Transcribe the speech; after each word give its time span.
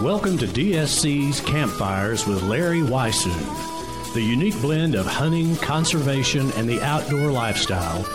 Welcome 0.00 0.38
to 0.38 0.46
DSC's 0.46 1.40
Campfires 1.40 2.24
with 2.24 2.44
Larry 2.44 2.82
Weishuhn, 2.82 4.14
the 4.14 4.22
unique 4.22 4.56
blend 4.60 4.94
of 4.94 5.04
hunting, 5.04 5.56
conservation, 5.56 6.52
and 6.52 6.68
the 6.68 6.80
outdoor 6.82 7.32
lifestyle, 7.32 8.06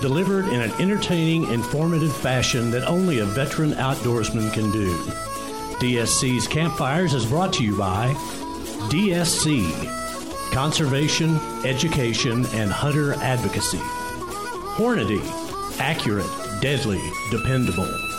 delivered 0.00 0.48
in 0.48 0.60
an 0.60 0.72
entertaining, 0.80 1.44
informative 1.52 2.12
fashion 2.12 2.72
that 2.72 2.84
only 2.88 3.20
a 3.20 3.24
veteran 3.24 3.70
outdoorsman 3.74 4.52
can 4.52 4.72
do. 4.72 4.92
DSC's 5.78 6.48
Campfires 6.48 7.14
is 7.14 7.26
brought 7.26 7.52
to 7.52 7.62
you 7.62 7.78
by 7.78 8.12
DSC 8.90 9.70
Conservation, 10.52 11.36
Education, 11.64 12.46
and 12.46 12.72
Hunter 12.72 13.14
Advocacy. 13.14 13.78
Hornady, 14.74 15.22
accurate, 15.78 16.26
deadly, 16.60 17.00
dependable. 17.30 18.13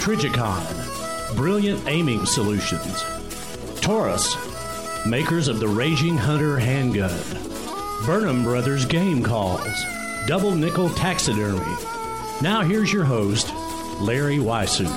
Trijicon, 0.00 1.36
brilliant 1.36 1.86
aiming 1.86 2.24
solutions. 2.24 3.04
Taurus, 3.82 4.34
makers 5.06 5.46
of 5.46 5.60
the 5.60 5.68
Raging 5.68 6.16
Hunter 6.16 6.58
handgun. 6.58 7.20
Burnham 8.06 8.42
Brothers 8.42 8.86
Game 8.86 9.22
Calls, 9.22 9.68
double 10.26 10.54
nickel 10.54 10.88
taxidermy. 10.88 11.76
Now 12.40 12.62
here's 12.62 12.90
your 12.90 13.04
host, 13.04 13.52
Larry 14.00 14.38
Weishuhn. 14.38 14.88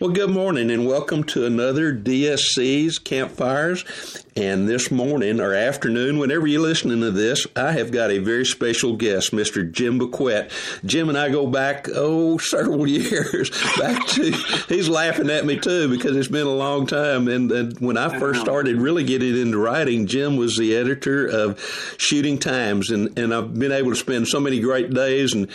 Well, 0.00 0.12
good 0.12 0.30
morning 0.30 0.70
and 0.70 0.86
welcome 0.86 1.24
to 1.24 1.44
another 1.44 1.94
DSC's 1.94 2.98
Campfires. 2.98 4.19
And 4.36 4.68
this 4.68 4.90
morning 4.90 5.40
or 5.40 5.54
afternoon, 5.54 6.18
whenever 6.18 6.46
you're 6.46 6.60
listening 6.60 7.00
to 7.00 7.10
this, 7.10 7.46
I 7.56 7.72
have 7.72 7.90
got 7.90 8.10
a 8.10 8.18
very 8.18 8.44
special 8.44 8.96
guest, 8.96 9.32
Mr. 9.32 9.70
Jim 9.70 9.98
Bequette. 9.98 10.50
Jim 10.84 11.08
and 11.08 11.18
I 11.18 11.30
go 11.30 11.48
back, 11.48 11.88
oh, 11.94 12.38
several 12.38 12.86
years 12.86 13.50
back 13.78 14.06
to, 14.08 14.30
he's 14.68 14.88
laughing 14.88 15.30
at 15.30 15.44
me 15.44 15.58
too 15.58 15.88
because 15.88 16.16
it's 16.16 16.28
been 16.28 16.46
a 16.46 16.54
long 16.54 16.86
time. 16.86 17.26
And, 17.26 17.50
and 17.50 17.78
when 17.80 17.96
I 17.96 18.18
first 18.18 18.40
started 18.40 18.76
really 18.76 19.04
getting 19.04 19.36
into 19.36 19.58
writing, 19.58 20.06
Jim 20.06 20.36
was 20.36 20.56
the 20.56 20.76
editor 20.76 21.26
of 21.26 21.58
Shooting 21.98 22.38
Times. 22.38 22.90
And, 22.90 23.18
and 23.18 23.34
I've 23.34 23.58
been 23.58 23.72
able 23.72 23.90
to 23.90 23.96
spend 23.96 24.28
so 24.28 24.38
many 24.38 24.60
great 24.60 24.90
days 24.90 25.34
and, 25.34 25.48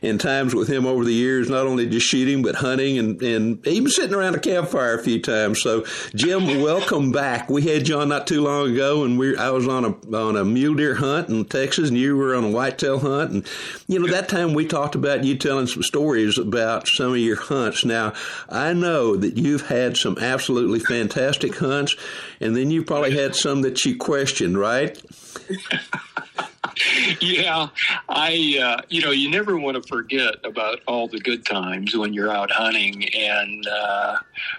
and 0.00 0.18
times 0.18 0.54
with 0.54 0.68
him 0.68 0.86
over 0.86 1.04
the 1.04 1.12
years, 1.12 1.50
not 1.50 1.66
only 1.66 1.86
just 1.86 2.06
shooting, 2.06 2.42
but 2.42 2.54
hunting 2.54 2.98
and, 2.98 3.20
and 3.22 3.66
even 3.66 3.90
sitting 3.90 4.14
around 4.14 4.34
a 4.34 4.40
campfire 4.40 4.94
a 4.94 5.02
few 5.02 5.20
times. 5.20 5.60
So, 5.60 5.84
Jim, 6.14 6.62
welcome 6.62 7.12
back. 7.12 7.50
We 7.50 7.62
had 7.62 7.88
you 7.88 7.98
on 7.98 8.08
not 8.08 8.21
too 8.26 8.42
long 8.42 8.72
ago, 8.72 9.04
and 9.04 9.18
we 9.18 9.36
I 9.36 9.50
was 9.50 9.66
on 9.68 9.84
a 9.84 10.16
on 10.16 10.36
a 10.36 10.44
mule 10.44 10.74
deer 10.74 10.94
hunt 10.94 11.28
in 11.28 11.44
Texas, 11.44 11.88
and 11.88 11.98
you 11.98 12.16
were 12.16 12.34
on 12.34 12.44
a 12.44 12.50
whitetail 12.50 12.98
hunt, 12.98 13.30
and 13.30 13.46
you 13.88 13.98
know 13.98 14.06
that 14.08 14.28
time 14.28 14.54
we 14.54 14.66
talked 14.66 14.94
about 14.94 15.24
you 15.24 15.36
telling 15.36 15.66
some 15.66 15.82
stories 15.82 16.38
about 16.38 16.88
some 16.88 17.12
of 17.12 17.18
your 17.18 17.36
hunts. 17.36 17.84
Now, 17.84 18.12
I 18.48 18.72
know 18.72 19.16
that 19.16 19.36
you've 19.36 19.66
had 19.66 19.96
some 19.96 20.18
absolutely 20.18 20.80
fantastic 20.80 21.56
hunts, 21.56 21.96
and 22.40 22.56
then 22.56 22.70
you 22.70 22.84
probably 22.84 23.16
had 23.16 23.34
some 23.34 23.62
that 23.62 23.84
you 23.84 23.96
questioned, 23.96 24.58
right? 24.58 25.00
yeah, 27.20 27.68
I 28.08 28.58
uh, 28.62 28.82
you 28.88 29.02
know 29.02 29.10
you 29.10 29.28
never 29.28 29.56
want 29.56 29.82
to 29.82 29.88
forget 29.88 30.34
about 30.44 30.80
all 30.86 31.08
the 31.08 31.18
good 31.18 31.44
times 31.44 31.96
when 31.96 32.12
you're 32.12 32.30
out 32.30 32.50
hunting, 32.52 33.08
and 33.14 33.66
uh, 33.66 34.18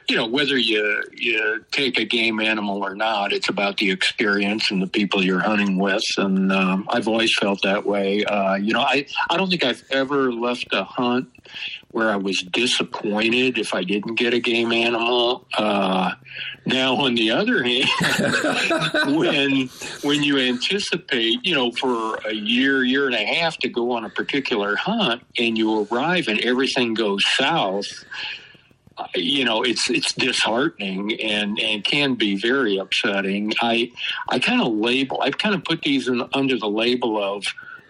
you 0.10 0.16
know 0.18 0.28
whether 0.28 0.58
you 0.58 1.02
you 1.14 1.64
take 1.72 1.98
a 1.98 2.06
game 2.06 2.42
animal 2.42 2.84
or 2.84 2.94
not, 2.94 3.32
it's 3.32 3.48
about 3.48 3.78
the 3.78 3.90
experience 3.90 4.70
and 4.70 4.82
the 4.82 4.88
people 4.88 5.24
you're 5.24 5.40
hunting 5.40 5.78
with, 5.78 6.04
and 6.18 6.52
um, 6.52 6.88
I've 6.90 7.08
always 7.08 7.34
felt 7.38 7.62
that 7.64 7.86
way. 7.86 8.26
Uh, 8.26 8.56
you 8.56 8.74
know, 8.74 8.82
I 8.82 9.06
I 9.30 9.38
don't 9.38 9.50
think 9.50 9.64
I've 9.64 9.84
ever 9.90 10.32
left 10.32 10.68
a 10.74 10.84
hunt 10.84 11.30
where 11.94 12.10
I 12.10 12.16
was 12.16 12.42
disappointed 12.42 13.60
if 13.60 13.74
I 13.74 13.84
didn't 13.84 14.16
get 14.16 14.34
a 14.34 14.40
game 14.40 14.72
animal. 14.72 15.46
Uh, 15.56 16.14
now, 16.66 16.96
on 16.96 17.14
the 17.14 17.30
other 17.30 17.64
hand, 17.64 17.88
when 19.16 19.70
when 20.02 20.24
you 20.24 20.40
anticipate, 20.40 21.46
you 21.46 21.54
know, 21.54 21.72
for 21.72 22.16
a 22.26 22.34
year, 22.34 22.84
year 22.84 23.06
and 23.06 23.16
a 23.16 23.24
half 23.24 23.58
to 23.60 23.70
go 23.70 23.92
on 23.92 24.06
a 24.06 24.10
particular 24.10 24.76
hunt, 24.76 25.22
and 25.38 25.56
you 25.56 25.88
arrive 25.92 26.28
and 26.28 26.40
everything 26.42 26.96
goes 26.96 27.24
south, 27.36 27.88
you 29.14 29.46
know, 29.46 29.62
it's 29.62 29.88
it's 29.90 30.14
disheartening 30.14 31.20
and 31.22 31.60
and 31.60 31.84
can 31.84 32.16
be 32.16 32.36
very 32.36 32.78
upsetting. 32.78 33.54
I 33.62 33.92
I 34.30 34.40
kind 34.40 34.62
of 34.62 34.74
label, 34.74 35.22
I've 35.22 35.38
kind 35.38 35.54
of 35.54 35.64
put 35.64 35.84
these 35.84 36.08
in, 36.08 36.28
under 36.34 36.58
the 36.58 36.70
label 36.70 37.22
of 37.22 37.44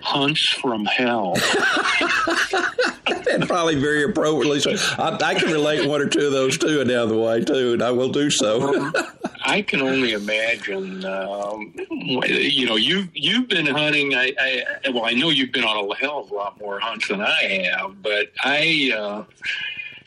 hunts 0.04 0.50
from 0.62 0.86
hell. 0.86 1.36
and 3.32 3.48
probably 3.48 3.76
very 3.76 4.04
appropriately. 4.04 4.60
So 4.60 4.76
I, 5.02 5.18
I, 5.22 5.36
can 5.36 5.52
relate 5.52 5.88
one 5.88 6.02
or 6.02 6.08
two 6.08 6.28
of 6.28 6.34
those 6.34 6.58
too, 6.58 6.82
and 6.82 6.90
down 6.90 7.08
the 7.08 7.18
way 7.18 7.44
too, 7.44 7.74
and 7.74 7.82
I 7.82 7.92
will 7.92 8.10
do 8.10 8.30
so. 8.30 8.92
I 9.46 9.62
can 9.62 9.82
only 9.82 10.12
imagine. 10.12 11.06
Um, 11.06 11.74
you 11.90 12.66
know, 12.66 12.76
you 12.76 13.08
you've 13.14 13.48
been 13.48 13.66
hunting. 13.66 14.14
I, 14.14 14.34
I, 14.40 14.90
well, 14.90 15.06
I 15.06 15.14
know 15.14 15.30
you've 15.30 15.52
been 15.52 15.64
on 15.64 15.90
a 15.90 15.96
hell 15.96 16.20
of 16.20 16.32
a 16.32 16.36
lot 16.36 16.60
more 16.60 16.80
hunts 16.80 17.08
than 17.08 17.22
I 17.22 17.70
have, 17.72 18.02
but 18.02 18.32
I, 18.44 18.94
uh, 18.96 19.24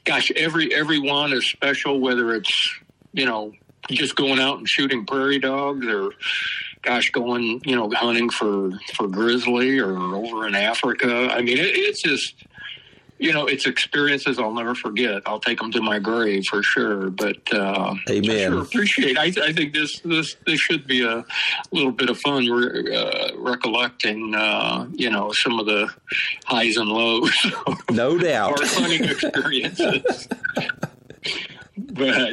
gosh, 0.04 0.30
every 0.32 0.74
every 0.74 0.98
one 0.98 1.32
is 1.32 1.48
special. 1.48 2.00
Whether 2.00 2.34
it's 2.34 2.78
you 3.12 3.24
know 3.26 3.52
just 3.90 4.16
going 4.16 4.40
out 4.40 4.58
and 4.58 4.68
shooting 4.68 5.06
prairie 5.06 5.38
dogs 5.38 5.86
or 5.86 6.12
gosh, 6.86 7.10
going 7.10 7.60
you 7.64 7.76
know 7.76 7.90
hunting 7.90 8.30
for 8.30 8.70
for 8.94 9.08
grizzly 9.08 9.78
or 9.78 9.96
over 9.96 10.46
in 10.46 10.54
Africa. 10.54 11.28
I 11.30 11.42
mean, 11.42 11.58
it, 11.58 11.66
it's 11.66 12.02
just 12.02 12.46
you 13.18 13.32
know, 13.32 13.46
it's 13.46 13.66
experiences 13.66 14.38
I'll 14.38 14.52
never 14.52 14.74
forget. 14.74 15.22
I'll 15.24 15.40
take 15.40 15.58
them 15.58 15.72
to 15.72 15.80
my 15.80 15.98
grave 15.98 16.44
for 16.50 16.62
sure. 16.62 17.10
But 17.10 17.38
uh, 17.52 17.94
Amen. 18.10 18.30
I 18.30 18.56
sure 18.56 18.62
appreciate. 18.62 19.18
I, 19.18 19.32
I, 19.42 19.52
think 19.52 19.72
this 19.72 20.00
this 20.00 20.36
this 20.46 20.60
should 20.60 20.86
be 20.86 21.02
a 21.02 21.24
little 21.72 21.92
bit 21.92 22.10
of 22.10 22.18
fun 22.18 22.46
re- 22.46 22.94
uh, 22.94 23.36
recollecting, 23.38 24.34
uh, 24.34 24.86
you 24.92 25.10
know, 25.10 25.32
some 25.32 25.58
of 25.58 25.66
the 25.66 25.90
highs 26.44 26.76
and 26.76 26.88
lows. 26.88 27.34
No 27.90 28.18
doubt. 28.18 28.60
Our 28.60 28.66
hunting 28.66 29.04
experiences. 29.04 30.28
but 31.78 32.32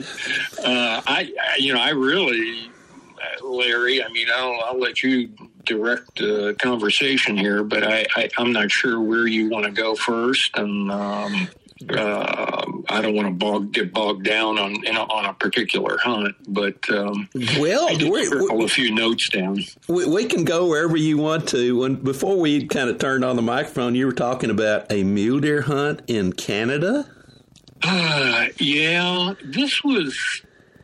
uh, 0.60 1.02
I, 1.08 1.32
I, 1.42 1.56
you 1.58 1.74
know, 1.74 1.80
I 1.80 1.92
really 1.92 2.70
Larry. 3.42 4.04
I 4.04 4.10
mean, 4.10 4.28
I'll, 4.34 4.60
I'll 4.66 4.80
let 4.80 5.04
you 5.04 5.30
direct 5.66 6.18
the 6.18 6.56
conversation 6.60 7.38
here, 7.38 7.64
but 7.64 7.84
I, 7.84 8.06
I, 8.16 8.30
am 8.38 8.52
not 8.52 8.72
sure 8.72 9.00
where 9.02 9.28
you 9.28 9.50
want 9.50 9.66
to 9.66 9.72
go 9.72 9.96
first, 9.96 10.52
and 10.56 10.92
um, 10.92 11.48
uh, 11.90 12.66
I 12.90 13.02
don't 13.02 13.16
want 13.16 13.28
to 13.28 13.34
bog, 13.34 13.72
get 13.72 13.94
bogged 13.94 14.24
down 14.24 14.58
on 14.58 14.76
a, 14.86 14.90
on 14.90 15.26
a 15.26 15.34
particular 15.34 15.98
hunt. 15.98 16.36
But 16.48 16.78
um, 16.90 17.30
well, 17.58 17.88
I 17.88 17.96
did 17.96 18.12
a 18.12 18.68
few 18.68 18.94
notes 18.94 19.30
down. 19.30 19.64
We, 19.88 20.06
we, 20.06 20.26
can 20.26 20.44
go 20.44 20.68
wherever 20.68 20.98
you 20.98 21.18
want 21.18 21.48
to. 21.50 21.80
When 21.80 21.96
before 21.96 22.40
we 22.40 22.68
kind 22.68 22.90
of 22.90 23.00
turned 23.00 23.24
on 23.24 23.36
the 23.36 23.42
microphone, 23.42 23.96
you 23.96 24.06
were 24.06 24.14
talking 24.14 24.50
about 24.50 24.92
a 24.92 25.04
mule 25.04 25.40
deer 25.40 25.62
hunt 25.62 26.02
in 26.08 26.34
Canada. 26.34 27.10
Uh, 27.82 28.48
yeah, 28.60 29.34
this 29.44 29.84
was 29.84 30.18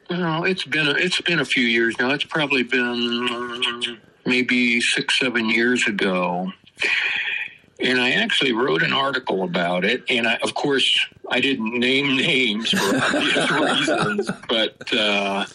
well, 0.09 0.43
it's 0.43 0.65
been 0.65 0.87
a, 0.87 0.91
it's 0.91 1.21
been 1.21 1.39
a 1.39 1.45
few 1.45 1.63
years 1.63 1.97
now. 1.99 2.11
It's 2.11 2.23
probably 2.23 2.63
been 2.63 3.99
maybe 4.25 4.81
six, 4.81 5.19
seven 5.19 5.49
years 5.49 5.87
ago. 5.87 6.51
and 7.79 7.99
I 7.99 8.11
actually 8.11 8.51
wrote 8.51 8.83
an 8.83 8.93
article 8.93 9.43
about 9.43 9.85
it. 9.85 10.03
And 10.09 10.27
I, 10.27 10.35
of 10.43 10.53
course, 10.53 11.07
I 11.29 11.39
didn't 11.39 11.79
name 11.79 12.17
names 12.17 12.71
for 12.71 12.95
obvious 12.95 13.51
reasons, 13.89 14.29
but 14.47 14.93
uh, 14.93 15.45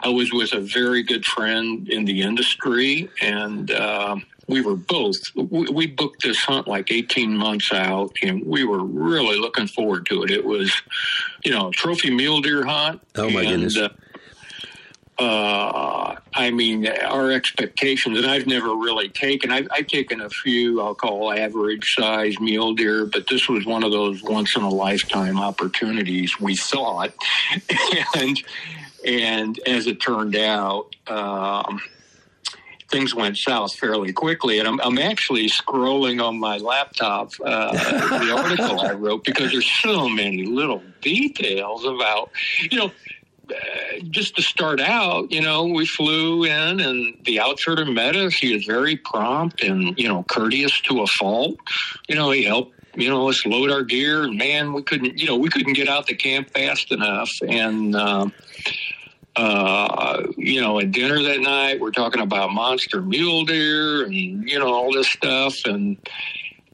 I 0.00 0.08
was 0.08 0.32
with 0.32 0.52
a 0.52 0.60
very 0.60 1.02
good 1.02 1.24
friend 1.24 1.88
in 1.88 2.04
the 2.04 2.22
industry, 2.22 3.08
and 3.20 3.70
uh, 3.70 4.16
we 4.48 4.60
were 4.60 4.76
both. 4.76 5.16
We, 5.34 5.66
we, 5.70 5.86
booked 5.86 6.22
this 6.22 6.38
hunt 6.38 6.68
like 6.68 6.90
18 6.90 7.36
months 7.36 7.72
out, 7.72 8.12
and 8.22 8.44
we 8.44 8.64
were 8.64 8.84
really 8.84 9.38
looking 9.38 9.66
forward 9.66 10.06
to 10.06 10.22
it. 10.22 10.30
It 10.30 10.44
was, 10.44 10.72
you 11.44 11.52
know, 11.52 11.68
a 11.68 11.72
trophy 11.72 12.10
mule 12.10 12.40
deer 12.40 12.64
hunt. 12.64 13.00
Oh 13.16 13.30
my 13.30 13.42
and, 13.42 13.50
goodness! 13.50 13.78
Uh, 13.78 13.88
uh, 15.18 16.16
I 16.34 16.50
mean, 16.50 16.88
our 16.88 17.30
expectations, 17.30 18.18
and 18.18 18.26
I've 18.26 18.48
never 18.48 18.74
really 18.74 19.08
taken, 19.08 19.52
I've, 19.52 19.68
I've, 19.70 19.86
taken 19.86 20.20
a 20.20 20.28
few, 20.28 20.80
I'll 20.80 20.96
call 20.96 21.32
average 21.32 21.94
size 21.94 22.34
mule 22.40 22.74
deer, 22.74 23.06
but 23.06 23.28
this 23.28 23.48
was 23.48 23.64
one 23.64 23.84
of 23.84 23.92
those 23.92 24.22
once 24.24 24.56
in 24.56 24.62
a 24.62 24.68
lifetime 24.68 25.38
opportunities 25.38 26.40
we 26.40 26.56
thought. 26.56 27.12
and, 28.16 28.42
and 29.06 29.60
as 29.68 29.86
it 29.86 30.00
turned 30.00 30.34
out, 30.34 30.96
um, 31.06 31.80
things 32.90 33.14
went 33.14 33.36
south 33.36 33.74
fairly 33.74 34.12
quickly. 34.12 34.58
And 34.58 34.68
I'm, 34.68 34.80
I'm 34.80 34.98
actually 34.98 35.48
scrolling 35.48 36.22
on 36.22 36.38
my 36.38 36.58
laptop 36.58 37.32
uh, 37.44 37.72
the 38.18 38.32
article 38.32 38.80
I 38.80 38.92
wrote 38.92 39.24
because 39.24 39.52
there's 39.52 39.70
so 39.80 40.08
many 40.08 40.46
little 40.46 40.82
details 41.00 41.84
about, 41.84 42.30
you 42.70 42.78
know, 42.78 42.92
uh, 43.50 43.54
just 44.10 44.36
to 44.36 44.42
start 44.42 44.80
out, 44.80 45.30
you 45.30 45.40
know, 45.42 45.66
we 45.66 45.84
flew 45.84 46.44
in 46.44 46.80
and 46.80 47.14
the 47.24 47.38
outfitter 47.40 47.84
met 47.84 48.16
us. 48.16 48.34
He 48.34 48.54
was 48.54 48.64
very 48.64 48.96
prompt 48.96 49.62
and, 49.62 49.98
you 49.98 50.08
know, 50.08 50.22
courteous 50.24 50.80
to 50.82 51.02
a 51.02 51.06
fault. 51.06 51.56
You 52.08 52.14
know, 52.14 52.30
he 52.30 52.44
helped, 52.44 52.72
you 52.94 53.10
know, 53.10 53.28
us 53.28 53.44
load 53.44 53.70
our 53.70 53.82
gear 53.82 54.22
and 54.22 54.38
man, 54.38 54.72
we 54.72 54.82
couldn't, 54.82 55.18
you 55.18 55.26
know, 55.26 55.36
we 55.36 55.50
couldn't 55.50 55.74
get 55.74 55.88
out 55.88 56.06
the 56.06 56.14
camp 56.14 56.50
fast 56.50 56.90
enough. 56.90 57.30
And, 57.46 57.94
uh, 57.94 58.28
uh, 59.36 60.22
you 60.36 60.60
know, 60.60 60.78
at 60.80 60.92
dinner 60.92 61.22
that 61.22 61.40
night, 61.40 61.80
we're 61.80 61.90
talking 61.90 62.22
about 62.22 62.52
monster 62.52 63.02
mule 63.02 63.44
deer 63.44 64.04
and, 64.04 64.14
you 64.14 64.58
know, 64.58 64.72
all 64.72 64.92
this 64.92 65.08
stuff. 65.08 65.64
And, 65.64 65.96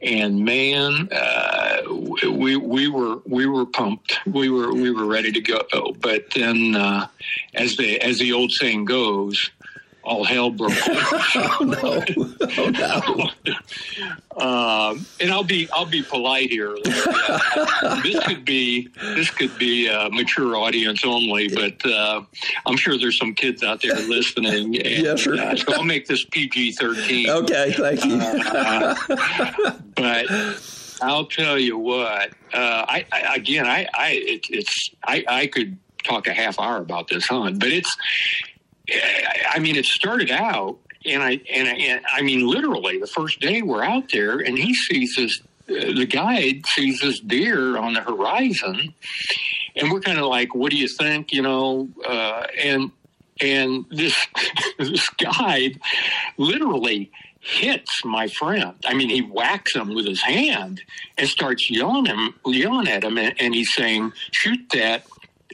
and 0.03 0.45
man, 0.45 1.09
uh, 1.13 1.83
we 2.31 2.57
we 2.57 2.89
were 2.89 3.19
we 3.27 3.47
were 3.47 3.67
pumped. 3.67 4.19
We 4.27 4.49
were 4.49 4.73
we 4.73 4.91
were 4.91 5.05
ready 5.05 5.31
to 5.33 5.41
go. 5.41 5.95
But 6.01 6.31
then, 6.35 6.75
uh, 6.75 7.09
as 7.55 7.77
the 7.77 8.01
as 8.01 8.19
the 8.19 8.33
old 8.33 8.51
saying 8.51 8.87
goes, 8.87 9.51
all 10.03 10.25
hell 10.25 10.51
broke 10.51 10.71
loose. 10.87 10.87
oh 11.35 11.59
no! 11.61 12.05
Oh 12.57 12.71
no! 12.71 13.31
Um, 14.37 15.07
and 15.21 15.31
I'll 15.31 15.45
be 15.45 15.69
I'll 15.73 15.87
be 15.87 16.03
polite 16.03 16.51
here. 16.51 16.77
this 18.03 18.25
could 18.25 18.45
be 18.45 18.89
this 19.15 19.31
could 19.31 19.57
be 19.59 19.89
a 19.89 20.09
mature 20.11 20.57
audience 20.57 21.05
only, 21.05 21.49
but 21.49 21.85
uh, 21.85 22.23
I'm 22.67 22.77
sure 22.77 22.97
there's 22.97 23.19
some 23.19 23.35
kids 23.35 23.63
out 23.63 23.83
there 23.83 23.95
listening. 23.95 24.51
And, 24.81 25.05
yes, 25.05 25.25
sir. 25.25 25.37
Uh, 25.37 25.57
so 25.57 25.75
I'll 25.75 25.85
make 25.85 26.07
this 26.07 26.25
PG-13. 26.25 27.29
Okay, 27.29 27.73
thank 27.73 28.05
you. 28.05 28.17
Uh, 28.17 28.95
but 29.95 30.27
I'll 31.03 31.27
tell 31.27 31.59
you 31.59 31.79
what. 31.79 32.31
Uh, 32.53 32.85
I, 32.89 33.07
I, 33.13 33.35
again, 33.37 33.67
I, 33.67 33.87
I 33.95 34.11
it, 34.13 34.47
it's 34.49 34.91
I, 35.05 35.25
I 35.29 35.47
could 35.47 35.79
talk 36.05 36.27
a 36.27 36.33
half 36.33 36.59
hour 36.59 36.79
about 36.79 37.09
this 37.09 37.27
hunt, 37.27 37.59
but 37.59 37.69
it's. 37.69 37.95
I 39.51 39.59
mean, 39.59 39.77
it 39.77 39.85
started 39.85 40.31
out, 40.31 40.79
and 41.05 41.23
I 41.23 41.41
and, 41.53 41.69
I, 41.69 41.73
and 41.73 42.05
I 42.13 42.23
mean, 42.23 42.47
literally, 42.47 42.99
the 42.99 43.07
first 43.07 43.41
day 43.41 43.63
we're 43.63 43.85
out 43.85 44.11
there, 44.13 44.39
and 44.39 44.59
he 44.59 44.75
sees 44.75 45.17
this. 45.17 45.41
Uh, 45.69 45.93
the 45.93 46.07
guide 46.07 46.67
sees 46.67 47.01
this 47.01 47.21
deer 47.21 47.77
on 47.77 47.95
the 47.95 48.01
horizon, 48.01 48.93
and 49.77 49.93
we're 49.93 50.01
kind 50.01 50.19
of 50.19 50.27
like, 50.27 50.55
"What 50.55 50.71
do 50.71 50.77
you 50.77 50.89
think?" 50.89 51.33
You 51.33 51.43
know, 51.43 51.89
uh, 52.07 52.47
and 52.63 52.91
and 53.41 53.85
this 53.91 54.17
this 54.79 55.09
guide 55.11 55.81
literally 56.37 57.11
hits 57.41 58.05
my 58.05 58.29
friend. 58.29 58.75
I 58.85 58.95
mean, 58.95 59.09
he 59.09 59.23
whacks 59.23 59.75
him 59.75 59.95
with 59.95 60.07
his 60.07 60.21
hand 60.21 60.83
and 61.17 61.29
starts 61.29 61.71
yelling 61.71 62.07
him, 62.07 62.35
yelling 62.45 62.89
at 62.89 63.05
him, 63.05 63.17
and, 63.17 63.35
and 63.41 63.55
he's 63.55 63.73
saying, 63.75 64.13
"Shoot 64.33 64.61
that 64.75 65.05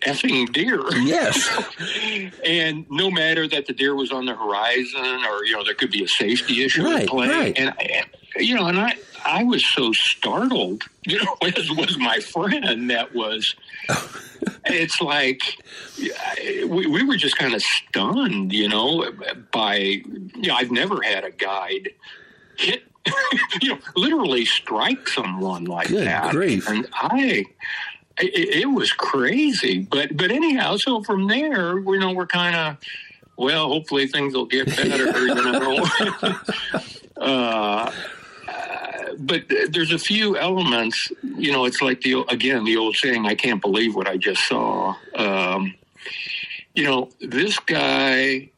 effing 0.04 0.52
deer!" 0.52 0.82
Yes. 1.02 1.48
and 2.44 2.86
no 2.90 3.10
matter 3.10 3.46
that 3.48 3.66
the 3.66 3.72
deer 3.72 3.94
was 3.94 4.12
on 4.12 4.26
the 4.26 4.34
horizon, 4.34 5.24
or 5.24 5.44
you 5.44 5.52
know, 5.56 5.64
there 5.64 5.74
could 5.74 5.90
be 5.90 6.04
a 6.04 6.08
safety 6.08 6.64
issue 6.64 6.84
Right, 6.84 7.02
at 7.04 7.08
play, 7.08 7.28
right. 7.28 7.58
and 7.58 7.70
I, 7.70 8.04
you 8.38 8.54
know, 8.54 8.66
and 8.66 8.78
I. 8.78 8.94
I 9.28 9.42
was 9.42 9.66
so 9.74 9.90
startled, 9.92 10.84
you 11.04 11.18
know, 11.18 11.36
as 11.42 11.68
was 11.72 11.98
my 11.98 12.20
friend 12.20 12.88
that 12.90 13.12
was, 13.12 13.56
it's 14.66 15.00
like, 15.00 15.42
we, 15.98 16.86
we 16.86 17.02
were 17.02 17.16
just 17.16 17.36
kind 17.36 17.52
of 17.52 17.60
stunned, 17.60 18.52
you 18.52 18.68
know, 18.68 19.10
by, 19.52 19.78
you 19.78 20.30
know, 20.36 20.54
I've 20.54 20.70
never 20.70 21.02
had 21.02 21.24
a 21.24 21.32
guide 21.32 21.88
hit, 22.56 22.84
you 23.60 23.70
know, 23.70 23.78
literally 23.96 24.44
strike 24.44 25.08
someone 25.08 25.64
like 25.64 25.88
Good 25.88 26.06
that. 26.06 26.30
grief. 26.30 26.68
And 26.68 26.86
I, 26.92 27.46
it, 28.18 28.62
it 28.62 28.66
was 28.66 28.92
crazy. 28.92 29.80
But, 29.80 30.16
but 30.16 30.30
anyhow, 30.30 30.76
so 30.76 31.02
from 31.02 31.26
there, 31.28 31.78
you 31.78 31.98
know, 31.98 32.12
we're 32.12 32.26
kind 32.26 32.56
of, 32.56 32.76
well, 33.36 33.68
hopefully 33.68 34.06
things 34.06 34.34
will 34.34 34.46
get 34.46 34.66
better, 34.66 35.08
uh, 37.20 37.92
but 39.18 39.44
there's 39.70 39.92
a 39.92 39.98
few 39.98 40.36
elements, 40.36 41.08
you 41.22 41.52
know, 41.52 41.64
it's 41.64 41.82
like 41.82 42.00
the, 42.02 42.24
again, 42.28 42.64
the 42.64 42.76
old 42.76 42.96
saying, 42.96 43.26
I 43.26 43.34
can't 43.34 43.60
believe 43.60 43.94
what 43.94 44.06
I 44.06 44.16
just 44.16 44.46
saw. 44.46 44.94
Um, 45.14 45.74
you 46.74 46.84
know, 46.84 47.10
this 47.20 47.58
guy, 47.58 48.50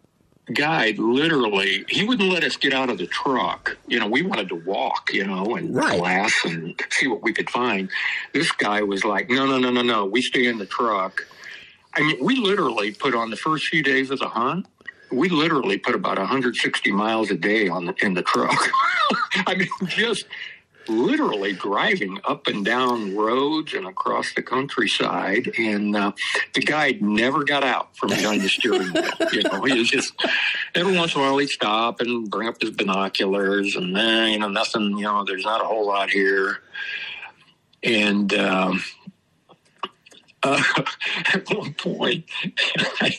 guide 0.55 0.99
literally, 0.99 1.85
he 1.89 2.05
wouldn't 2.05 2.31
let 2.33 2.45
us 2.45 2.57
get 2.57 2.73
out 2.73 2.91
of 2.91 2.99
the 2.99 3.07
truck. 3.07 3.77
You 3.87 4.01
know, 4.01 4.07
we 4.09 4.23
wanted 4.23 4.49
to 4.51 4.55
walk, 4.57 5.13
you 5.13 5.27
know, 5.27 5.57
and 5.57 5.75
Right. 5.75 5.99
glass 5.99 6.35
and 6.45 6.81
see 6.91 7.07
what 7.09 7.23
we 7.23 7.33
could 7.33 7.51
find. 7.51 7.91
This 8.33 8.51
guy 8.53 8.83
was 8.83 9.05
like, 9.05 9.31
no, 9.31 9.47
no, 9.47 9.59
no, 9.59 9.71
no, 9.71 9.83
no, 9.83 10.05
we 10.07 10.23
stay 10.23 10.47
in 10.47 10.59
the 10.59 10.67
truck. 10.67 11.23
I 11.95 12.01
mean, 12.03 12.17
we 12.25 12.37
literally 12.37 12.93
put 12.93 13.15
on 13.15 13.31
the 13.31 13.37
first 13.37 13.67
few 13.67 13.83
days 13.83 14.11
of 14.11 14.19
the 14.21 14.29
hunt, 14.29 14.67
we 15.11 15.29
literally 15.31 15.79
put 15.79 15.95
about 15.95 16.19
160 16.19 16.93
miles 16.93 17.31
a 17.31 17.37
day 17.37 17.69
on 17.69 17.87
the, 17.87 17.95
in 18.03 18.15
the 18.15 18.23
truck. 18.23 18.59
I 19.47 19.55
mean, 19.55 19.69
just 19.87 20.27
literally 20.89 21.53
driving 21.53 22.19
up 22.25 22.47
and 22.47 22.65
down 22.65 23.17
roads 23.17 23.75
and 23.75 23.87
across 23.87 24.33
the 24.35 24.43
countryside. 24.43 25.51
And 25.59 25.95
uh, 25.97 26.13
the 26.55 26.61
guide 26.61 27.03
never 27.03 27.45
got 27.45 27.65
out 27.65 27.97
from 27.97 28.11
behind 28.11 28.43
the 28.43 28.49
steering 28.49 28.93
wheel. 28.93 29.05
You 29.33 29.43
know, 29.43 29.63
he 29.63 29.79
was 29.79 29.89
just 29.89 30.15
every 30.75 30.97
once 30.97 31.15
in 31.15 31.21
a 31.21 31.25
while 31.25 31.39
he'd 31.39 31.49
stop 31.49 32.01
and 32.01 32.31
bring 32.31 32.49
up 32.49 32.61
his 32.61 32.71
binoculars, 32.71 33.77
and 33.77 33.95
then 33.95 34.33
you 34.33 34.39
know 34.39 34.49
nothing. 34.49 34.97
You 34.97 35.05
know, 35.05 35.25
there's 35.25 35.45
not 35.45 35.61
a 35.61 35.65
whole 35.65 35.87
lot 35.87 36.11
here. 36.11 36.63
And 37.83 38.33
um, 38.35 38.83
uh, 40.43 40.63
at 41.35 41.49
one 41.51 41.75
point, 41.75 42.25
I, 43.01 43.19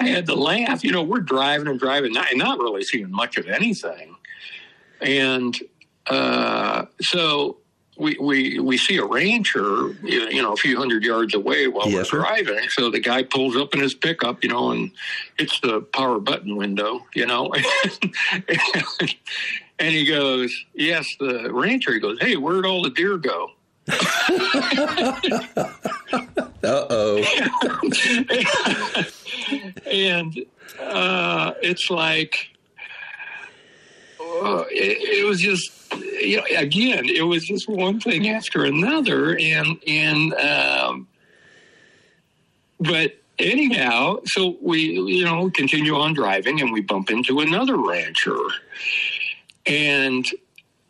I 0.00 0.08
had 0.08 0.26
to 0.26 0.34
laugh. 0.34 0.84
You 0.84 0.92
know, 0.92 1.02
we're 1.02 1.20
driving 1.20 1.68
and 1.68 1.78
driving, 1.78 2.12
not, 2.12 2.30
and 2.30 2.38
not 2.38 2.58
really 2.58 2.82
seeing 2.82 3.10
much 3.10 3.38
of 3.38 3.46
anything. 3.46 4.16
And 5.00 5.58
uh, 6.08 6.86
so 7.00 7.58
we, 7.98 8.16
we 8.20 8.58
we 8.58 8.76
see 8.76 8.98
a 8.98 9.04
rancher, 9.04 9.92
you 10.02 10.42
know, 10.42 10.52
a 10.52 10.56
few 10.56 10.76
hundred 10.76 11.02
yards 11.02 11.34
away 11.34 11.66
while 11.66 11.88
Yes, 11.88 12.12
we're 12.12 12.20
driving. 12.20 12.68
So 12.68 12.90
the 12.90 13.00
guy 13.00 13.22
pulls 13.22 13.56
up 13.56 13.74
in 13.74 13.80
his 13.80 13.94
pickup, 13.94 14.42
you 14.42 14.50
know, 14.50 14.70
and 14.70 14.90
it's 15.38 15.58
the 15.60 15.80
power 15.80 16.18
button 16.18 16.56
window, 16.56 17.06
you 17.14 17.26
know, 17.26 17.52
and 19.78 19.94
he 19.94 20.04
goes, 20.04 20.64
"Yes, 20.74 21.16
the 21.18 21.50
rancher." 21.52 21.94
He 21.94 22.00
goes, 22.00 22.18
"Hey, 22.20 22.36
where'd 22.36 22.66
all 22.66 22.82
the 22.82 22.90
deer 22.90 23.16
go?" 23.16 23.50
Uh 26.66 26.84
oh. 26.90 27.18
and 29.86 30.44
uh, 30.80 31.52
it's 31.62 31.90
like 31.90 32.48
uh, 34.44 34.64
it, 34.70 35.20
it 35.20 35.26
was 35.26 35.40
just 35.40 35.72
you 36.20 36.38
know 36.38 36.44
again 36.56 37.08
it 37.08 37.22
was 37.22 37.44
just 37.44 37.68
one 37.68 38.00
thing 38.00 38.28
after 38.28 38.64
another 38.64 39.36
and 39.38 39.78
and 39.86 40.34
um, 40.34 41.08
but 42.80 43.12
anyhow 43.38 44.18
so 44.24 44.56
we 44.62 44.80
you 44.80 45.24
know 45.24 45.50
continue 45.50 45.94
on 45.94 46.14
driving 46.14 46.60
and 46.60 46.72
we 46.72 46.80
bump 46.80 47.10
into 47.10 47.40
another 47.40 47.76
rancher 47.76 48.38
and 49.66 50.26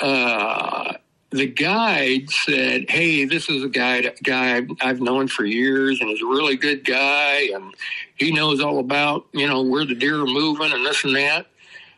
uh 0.00 0.92
the 1.30 1.46
guide 1.46 2.30
said, 2.30 2.88
"Hey, 2.88 3.24
this 3.24 3.48
is 3.48 3.64
a 3.64 3.68
guy 3.68 4.12
guy 4.22 4.66
I've 4.80 5.00
known 5.00 5.28
for 5.28 5.44
years, 5.44 6.00
and 6.00 6.08
he's 6.08 6.22
a 6.22 6.26
really 6.26 6.56
good 6.56 6.84
guy, 6.84 7.48
and 7.54 7.74
he 8.16 8.32
knows 8.32 8.60
all 8.60 8.78
about 8.78 9.26
you 9.32 9.46
know 9.46 9.62
where 9.62 9.84
the 9.84 9.94
deer 9.94 10.20
are 10.20 10.26
moving 10.26 10.72
and 10.72 10.84
this 10.84 11.04
and 11.04 11.16
that." 11.16 11.46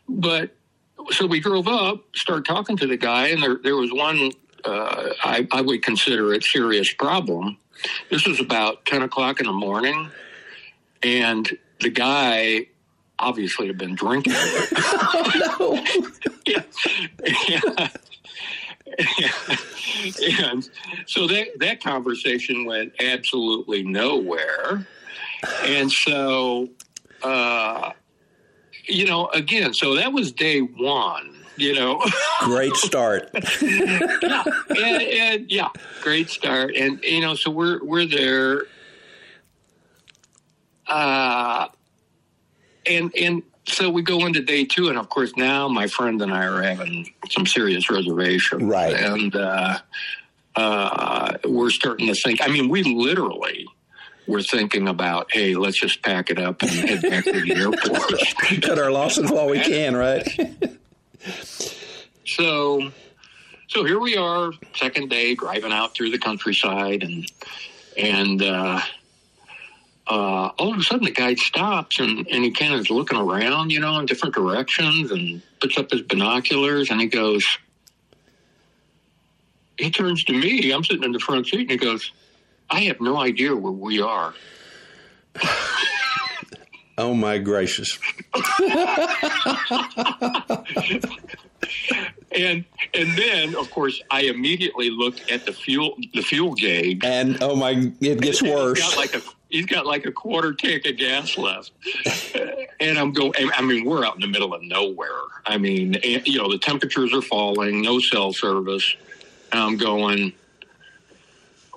But 0.08 0.54
so 1.10 1.26
we 1.26 1.40
drove 1.40 1.68
up, 1.68 2.04
start 2.14 2.46
talking 2.46 2.76
to 2.78 2.86
the 2.86 2.96
guy, 2.96 3.28
and 3.28 3.42
there 3.42 3.58
there 3.62 3.76
was 3.76 3.92
one 3.92 4.32
uh, 4.64 5.14
I, 5.22 5.46
I 5.52 5.60
would 5.60 5.82
consider 5.82 6.32
it 6.34 6.44
serious 6.44 6.92
problem. 6.92 7.58
This 8.10 8.26
was 8.26 8.40
about 8.40 8.84
ten 8.86 9.02
o'clock 9.02 9.40
in 9.40 9.46
the 9.46 9.52
morning, 9.52 10.10
and 11.02 11.48
the 11.80 11.90
guy 11.90 12.66
obviously 13.18 13.66
had 13.66 13.78
been 13.78 13.94
drinking. 13.94 14.32
oh, 14.36 15.32
no. 15.58 15.84
yeah. 16.46 16.62
yeah. 19.18 20.50
and 20.50 20.68
so 21.06 21.26
that 21.26 21.48
that 21.58 21.82
conversation 21.82 22.64
went 22.64 22.92
absolutely 23.00 23.82
nowhere. 23.82 24.86
And 25.62 25.90
so, 25.90 26.68
uh, 27.22 27.92
you 28.88 29.06
know, 29.06 29.28
again, 29.28 29.74
so 29.74 29.94
that 29.96 30.12
was 30.12 30.32
day 30.32 30.60
one. 30.60 31.34
You 31.56 31.74
know, 31.74 32.00
great 32.44 32.74
start. 32.76 33.30
yeah, 33.60 34.44
and, 34.68 35.02
and 35.02 35.50
yeah, 35.50 35.68
great 36.02 36.30
start. 36.30 36.76
And 36.76 37.02
you 37.02 37.20
know, 37.20 37.34
so 37.34 37.50
we're 37.50 37.84
we're 37.84 38.06
there. 38.06 38.62
Uh, 40.86 41.66
and 42.86 43.12
and 43.16 43.42
so 43.66 43.90
we 43.90 44.02
go 44.02 44.24
into 44.24 44.40
day 44.40 44.64
two, 44.64 44.88
and 44.88 44.98
of 44.98 45.08
course 45.08 45.32
now 45.36 45.66
my 45.68 45.88
friend 45.88 46.22
and 46.22 46.32
I 46.32 46.46
are 46.46 46.62
having 46.62 47.12
some 47.30 47.44
serious 47.44 47.90
reservations, 47.90 48.62
Right. 48.62 48.94
And 48.94 49.34
uh, 49.34 49.78
uh, 50.54 51.38
we're 51.44 51.70
starting 51.70 52.06
to 52.06 52.14
think. 52.14 52.40
I 52.40 52.46
mean, 52.48 52.68
we 52.68 52.82
literally 52.84 53.66
were 54.28 54.42
thinking 54.42 54.86
about, 54.86 55.32
hey, 55.32 55.54
let's 55.54 55.80
just 55.80 56.02
pack 56.02 56.30
it 56.30 56.38
up 56.38 56.60
and 56.62 56.70
head 56.70 57.02
back 57.02 57.24
to 57.24 57.32
the 57.32 57.54
airport. 57.54 58.62
Cut 58.62 58.78
our 58.78 58.92
losses 58.92 59.30
while 59.32 59.48
we 59.48 59.58
can, 59.58 59.96
right? 59.96 60.28
So, 62.26 62.92
so 63.68 63.84
here 63.84 63.98
we 63.98 64.16
are, 64.16 64.52
second 64.76 65.08
day, 65.08 65.34
driving 65.34 65.72
out 65.72 65.94
through 65.94 66.10
the 66.10 66.18
countryside, 66.18 67.02
and 67.02 67.26
and 67.96 68.42
uh, 68.42 68.80
uh, 70.06 70.50
all 70.58 70.72
of 70.72 70.78
a 70.78 70.82
sudden 70.82 71.06
the 71.06 71.10
guy 71.10 71.34
stops 71.34 71.98
and, 71.98 72.28
and 72.30 72.44
he 72.44 72.50
kind 72.50 72.74
of 72.74 72.80
is 72.80 72.90
looking 72.90 73.18
around, 73.18 73.70
you 73.70 73.80
know, 73.80 73.98
in 73.98 74.06
different 74.06 74.34
directions, 74.34 75.10
and 75.10 75.42
puts 75.60 75.78
up 75.78 75.90
his 75.90 76.02
binoculars, 76.02 76.90
and 76.90 77.00
he 77.00 77.06
goes. 77.06 77.46
He 79.78 79.92
turns 79.92 80.24
to 80.24 80.32
me. 80.32 80.72
I'm 80.72 80.82
sitting 80.82 81.04
in 81.04 81.12
the 81.12 81.20
front 81.20 81.46
seat, 81.46 81.60
and 81.60 81.70
he 81.70 81.76
goes, 81.76 82.10
"I 82.70 82.80
have 82.82 83.00
no 83.00 83.16
idea 83.18 83.54
where 83.56 83.72
we 83.72 84.00
are." 84.00 84.34
Oh 87.00 87.14
my 87.14 87.38
gracious! 87.38 87.96
And 92.30 92.64
and 92.94 93.16
then, 93.16 93.54
of 93.56 93.70
course, 93.70 94.00
I 94.10 94.22
immediately 94.22 94.90
look 94.90 95.30
at 95.30 95.46
the 95.46 95.52
fuel 95.52 95.96
the 96.14 96.22
fuel 96.22 96.54
gauge, 96.54 97.00
And 97.02 97.42
oh 97.42 97.56
my, 97.56 97.90
it 98.00 98.20
gets 98.20 98.40
He's 98.40 98.52
worse. 98.52 98.78
got 98.80 98.96
like 98.96 99.14
a 99.14 99.22
he's 99.48 99.66
got 99.66 99.86
like 99.86 100.04
a 100.06 100.12
quarter 100.12 100.52
tank 100.52 100.86
of 100.86 100.98
gas 100.98 101.38
left, 101.38 101.72
and 102.80 102.98
I'm 102.98 103.12
going. 103.12 103.32
I 103.54 103.62
mean, 103.62 103.84
we're 103.86 104.04
out 104.04 104.14
in 104.14 104.20
the 104.20 104.26
middle 104.28 104.52
of 104.54 104.62
nowhere. 104.62 105.08
I 105.46 105.56
mean, 105.56 105.94
and, 105.96 106.26
you 106.26 106.38
know, 106.38 106.50
the 106.50 106.58
temperatures 106.58 107.14
are 107.14 107.22
falling, 107.22 107.80
no 107.82 107.98
cell 107.98 108.32
service. 108.32 108.94
And 109.52 109.60
I'm 109.60 109.76
going. 109.76 110.32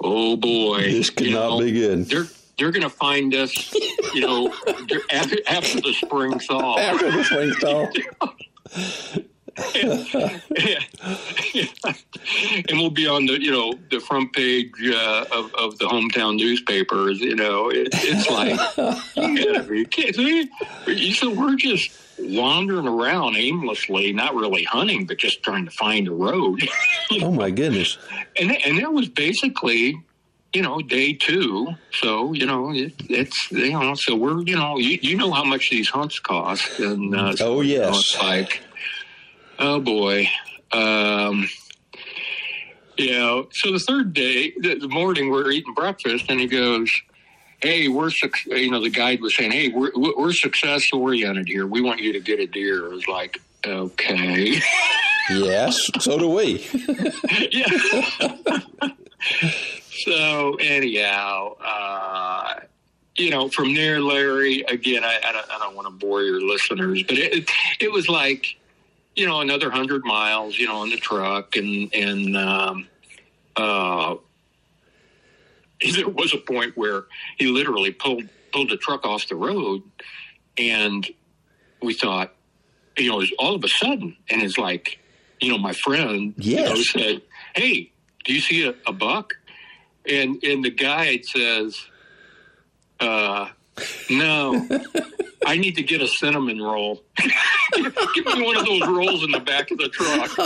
Oh 0.03 0.35
boy, 0.35 0.81
This 0.81 1.09
could 1.09 1.27
You 1.27 1.35
not 1.35 1.49
know, 1.49 1.59
be 1.59 1.71
good. 1.71 2.05
They're 2.05 2.27
they're 2.57 2.71
going 2.71 2.83
to 2.83 2.89
find 2.89 3.33
us, 3.33 3.73
you 4.13 4.21
know, 4.21 4.53
after, 5.11 5.37
after 5.47 5.81
the 5.81 5.93
spring 5.93 6.37
thaw. 6.39 6.77
After 6.77 7.11
the 7.11 7.23
swing 7.23 7.51
stall. 7.53 7.89
and 12.69 12.79
we'll 12.79 12.89
be 12.89 13.07
on 13.07 13.25
the 13.25 13.41
you 13.41 13.51
know 13.51 13.73
the 13.89 13.99
front 13.99 14.33
page 14.33 14.71
uh, 14.85 15.25
of, 15.31 15.53
of 15.55 15.77
the 15.79 15.85
hometown 15.85 16.37
newspapers. 16.37 17.19
You 17.19 17.35
know, 17.35 17.69
it, 17.69 17.89
it's 17.93 18.29
like 18.29 18.59
you 19.15 19.53
gotta 19.53 19.67
be 19.67 19.85
kidding 19.85 20.49
me. 20.87 21.13
So 21.13 21.31
we're 21.31 21.55
just 21.55 21.91
wandering 22.21 22.87
around 22.87 23.35
aimlessly, 23.35 24.13
not 24.13 24.35
really 24.35 24.63
hunting, 24.63 25.05
but 25.05 25.17
just 25.17 25.41
trying 25.43 25.65
to 25.65 25.71
find 25.71 26.07
a 26.07 26.11
road. 26.13 26.67
Oh 27.21 27.29
my 27.31 27.51
goodness! 27.51 27.97
and 28.39 28.51
and 28.65 28.77
that 28.79 28.93
was 28.93 29.09
basically. 29.09 30.01
You 30.53 30.61
know, 30.63 30.81
day 30.81 31.13
two. 31.13 31.69
So 31.93 32.33
you 32.33 32.45
know, 32.45 32.73
it, 32.73 32.91
it's 33.09 33.49
you 33.53 33.71
know, 33.71 33.93
so 33.95 34.15
we're 34.17 34.41
you 34.41 34.57
know, 34.57 34.77
you, 34.77 34.99
you 35.01 35.15
know 35.15 35.31
how 35.31 35.45
much 35.45 35.69
these 35.69 35.87
hunts 35.87 36.19
cost, 36.19 36.77
and 36.77 37.15
uh, 37.15 37.33
so, 37.37 37.53
Oh, 37.59 37.61
you 37.61 37.79
know, 37.79 37.91
yes. 37.93 38.17
like, 38.21 38.59
oh 39.59 39.79
boy, 39.79 40.27
um, 40.73 41.47
you 42.97 43.11
know. 43.11 43.47
So 43.53 43.71
the 43.71 43.79
third 43.79 44.13
day, 44.13 44.51
the 44.57 44.87
morning, 44.89 45.31
we're 45.31 45.51
eating 45.51 45.73
breakfast, 45.73 46.25
and 46.27 46.37
he 46.37 46.47
goes, 46.47 46.91
"Hey, 47.61 47.87
we're 47.87 48.09
suc- 48.09 48.45
you 48.45 48.69
know." 48.71 48.81
The 48.81 48.89
guide 48.89 49.21
was 49.21 49.35
saying, 49.35 49.51
"Hey, 49.51 49.69
we're 49.69 49.91
we're 49.95 50.33
success 50.33 50.83
oriented 50.93 51.47
here. 51.47 51.67
We 51.67 51.81
want 51.81 52.01
you 52.01 52.13
to 52.13 52.19
get 52.19 52.39
a 52.39 52.47
deer." 52.47 52.85
I 52.85 52.89
was 52.89 53.07
like, 53.07 53.41
"Okay." 53.65 54.61
Yes, 55.29 55.89
so 55.99 56.17
do 56.17 56.29
we. 56.29 56.67
yeah. 57.51 57.67
so 60.05 60.55
anyhow, 60.55 61.55
uh, 61.63 62.59
you 63.15 63.29
know, 63.29 63.49
from 63.49 63.73
there, 63.73 64.01
Larry. 64.01 64.61
Again, 64.63 65.03
I, 65.03 65.19
I, 65.23 65.31
don't, 65.31 65.47
don't 65.47 65.75
want 65.75 65.87
to 65.87 65.91
bore 65.91 66.23
your 66.23 66.41
listeners, 66.41 67.03
but 67.03 67.17
it, 67.17 67.33
it 67.33 67.51
it 67.79 67.91
was 67.91 68.09
like, 68.09 68.57
you 69.15 69.25
know, 69.25 69.41
another 69.41 69.69
hundred 69.69 70.03
miles, 70.03 70.57
you 70.57 70.67
know, 70.67 70.83
in 70.83 70.89
the 70.89 70.97
truck, 70.97 71.55
and 71.55 71.93
and 71.93 72.35
um, 72.35 72.87
uh, 73.55 74.15
there 75.95 76.09
was 76.09 76.33
a 76.33 76.37
point 76.37 76.77
where 76.77 77.05
he 77.37 77.47
literally 77.47 77.91
pulled 77.91 78.23
pulled 78.51 78.69
the 78.69 78.77
truck 78.77 79.05
off 79.05 79.27
the 79.27 79.35
road, 79.35 79.81
and 80.57 81.07
we 81.81 81.93
thought, 81.93 82.35
you 82.97 83.09
know, 83.09 83.23
all 83.39 83.55
of 83.55 83.63
a 83.63 83.69
sudden, 83.69 84.15
and 84.29 84.41
it's 84.41 84.57
like, 84.57 84.99
you 85.39 85.49
know, 85.49 85.57
my 85.57 85.73
friend, 85.73 86.33
you 86.37 86.63
know, 86.63 86.75
said, 86.75 87.21
"Hey, 87.55 87.91
do 88.25 88.33
you 88.33 88.41
see 88.41 88.67
a, 88.67 88.75
a 88.85 88.93
buck?" 88.93 89.33
And 90.07 90.43
and 90.43 90.63
the 90.63 90.71
guide 90.71 91.25
says, 91.25 91.79
uh, 92.99 93.49
"No, 94.09 94.67
I 95.45 95.57
need 95.57 95.75
to 95.75 95.83
get 95.83 96.01
a 96.01 96.07
cinnamon 96.07 96.61
roll. 96.61 97.03
Give 97.75 98.25
me 98.25 98.43
one 98.45 98.57
of 98.57 98.65
those 98.65 98.85
rolls 98.87 99.23
in 99.23 99.31
the 99.31 99.39
back 99.39 99.71
of 99.71 99.77
the 99.77 99.87
truck 99.89 100.37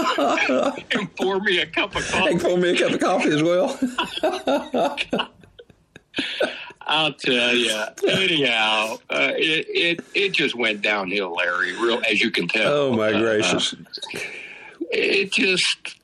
and 0.94 1.16
pour 1.16 1.40
me 1.40 1.60
a 1.60 1.66
cup 1.66 1.96
of 1.96 2.08
coffee." 2.10 2.38
pour 2.38 2.58
me 2.58 2.70
a 2.70 2.78
cup 2.78 2.92
of 2.92 3.00
coffee 3.00 3.30
as 3.30 3.42
well. 3.44 3.78
I'll 6.88 7.14
tell 7.14 7.54
you. 7.56 7.84
Anyhow, 8.08 8.98
uh, 9.10 9.32
it, 9.36 9.66
it 9.70 10.06
it 10.14 10.34
just 10.34 10.56
went 10.56 10.82
downhill, 10.84 11.34
Larry. 11.34 11.74
Real 11.82 12.02
as 12.10 12.22
you 12.22 12.30
can 12.32 12.48
tell. 12.48 12.72
Oh 12.72 12.94
my 12.96 13.12
Uh, 13.12 13.20
gracious! 13.20 13.74
it 14.92 15.32
just 15.34 15.96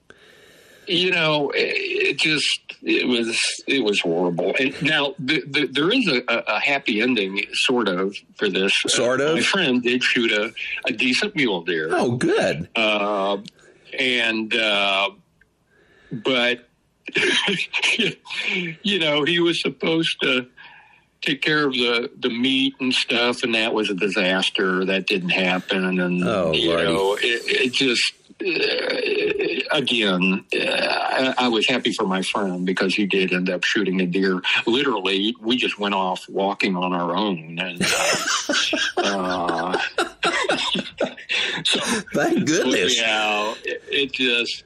you 0.92 1.12
know 1.12 1.52
it, 1.56 2.18
just 2.18 2.60
it 2.84 3.08
was 3.08 3.40
it 3.68 3.84
was 3.84 4.00
horrible. 4.02 4.54
And 4.60 4.80
now 4.82 5.16
the, 5.20 5.42
the, 5.48 5.68
there 5.68 5.92
is 5.92 6.08
a, 6.08 6.22
a 6.28 6.60
happy 6.60 7.02
ending 7.02 7.44
sort 7.54 7.88
of 7.88 8.16
for 8.38 8.50
this. 8.50 8.74
Sort 8.88 9.22
Uh, 9.22 9.26
of? 9.26 9.36
my 9.36 9.42
friend 9.42 9.82
did 9.84 10.04
shoot 10.04 10.32
a, 10.32 10.52
a 10.86 10.92
decent 10.92 11.36
mule 11.36 11.62
deer. 11.64 11.90
Oh, 11.92 12.12
good. 12.18 12.68
uh, 12.76 13.38
and 13.98 14.54
uh, 14.56 15.10
but 16.12 16.68
you 18.84 19.00
know 19.00 19.24
he 19.24 19.40
was 19.40 19.62
supposed 19.62 20.18
to 20.22 20.48
take 21.22 21.42
care 21.42 21.68
of 21.68 21.74
the 21.74 22.10
the 22.20 22.30
meat 22.30 22.74
and 22.80 22.94
stuff 22.94 23.44
and 23.44 23.54
that 23.56 23.74
was 23.74 23.90
a 23.90 23.94
disaster. 23.94 24.86
That 24.86 25.08
didn't 25.08 25.30
happen 25.30 26.00
and 26.00 26.24
Oh, 26.24 26.52
you 26.54 26.70
know 26.76 27.16
it, 27.16 27.42
it 27.68 27.74
just 27.74 28.14
uh, 28.14 28.21
again 29.72 30.44
uh, 30.54 30.58
I, 30.60 31.34
I 31.38 31.48
was 31.48 31.68
happy 31.68 31.94
for 31.94 32.06
my 32.06 32.22
friend 32.22 32.66
because 32.66 32.96
he 32.96 33.06
did 33.06 33.34
end 33.34 33.50
up 33.50 33.64
shooting 33.64 34.02
a 34.02 34.06
deer 34.06 34.42
literally 34.66 35.36
we 35.42 35.58
just 35.58 35.80
went 35.80 35.94
off 35.94 36.28
walking 36.30 36.76
on 36.76 36.94
our 36.94 37.16
own 37.16 37.60
and 37.60 37.82
uh, 37.82 37.88
uh, 38.98 39.80
so 41.64 41.80
Thank 42.14 42.46
goodness. 42.46 43.00
yeah, 43.00 43.54
it, 43.64 43.84
it 43.90 44.12
just 44.14 44.64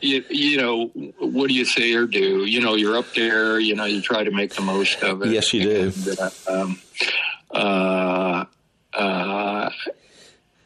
you, 0.00 0.24
you 0.30 0.58
know 0.58 0.86
what 1.18 1.48
do 1.48 1.54
you 1.54 1.64
say 1.64 1.92
or 1.94 2.06
do? 2.06 2.44
You 2.44 2.60
know, 2.60 2.74
you're 2.74 2.96
up 2.96 3.12
there. 3.14 3.58
You 3.58 3.74
know, 3.74 3.84
you 3.84 4.00
try 4.00 4.22
to 4.22 4.30
make 4.30 4.54
the 4.54 4.62
most 4.62 5.02
of 5.02 5.22
it. 5.22 5.30
Yes, 5.30 5.52
you 5.52 5.62
do. 5.62 5.92
And, 6.08 6.18
uh, 6.18 6.30
um, 6.48 6.80
uh, 7.50 8.44
uh, 8.94 9.37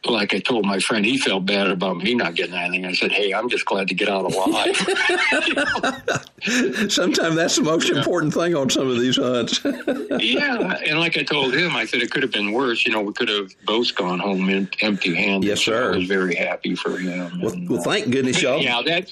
like 0.05 0.33
I 0.33 0.39
told 0.39 0.65
my 0.65 0.79
friend, 0.79 1.05
he 1.05 1.17
felt 1.17 1.45
bad 1.45 1.67
about 1.67 1.97
me 1.97 2.13
not 2.13 2.35
getting 2.35 2.55
anything. 2.55 2.85
I 2.85 2.93
said, 2.93 3.11
"Hey, 3.11 3.33
I'm 3.33 3.49
just 3.49 3.65
glad 3.65 3.87
to 3.87 3.95
get 3.95 4.09
out 4.09 4.25
alive." 4.25 4.75
Sometimes 6.91 7.35
that's 7.35 7.55
the 7.55 7.63
most 7.63 7.89
yeah. 7.89 7.97
important 7.97 8.33
thing 8.33 8.55
on 8.55 8.69
some 8.69 8.89
of 8.89 8.99
these 8.99 9.17
hunts. 9.17 9.61
yeah, 10.19 10.79
and 10.85 10.99
like 10.99 11.17
I 11.17 11.23
told 11.23 11.53
him, 11.53 11.75
I 11.75 11.85
said 11.85 12.01
it 12.01 12.11
could 12.11 12.23
have 12.23 12.31
been 12.31 12.51
worse. 12.51 12.85
You 12.85 12.91
know, 12.91 13.01
we 13.01 13.13
could 13.13 13.29
have 13.29 13.51
both 13.65 13.95
gone 13.95 14.19
home 14.19 14.67
empty-handed. 14.81 15.47
Yes, 15.47 15.61
sir. 15.61 15.91
So 15.91 15.93
I 15.93 15.97
was 15.97 16.07
very 16.07 16.35
happy 16.35 16.75
for 16.75 16.97
him. 16.97 17.41
Well, 17.41 17.53
and, 17.53 17.69
well 17.69 17.79
uh, 17.79 17.83
thank 17.83 18.11
goodness 18.11 18.41
y'all. 18.41 18.53
Yeah, 18.63 18.81
that 18.85 19.09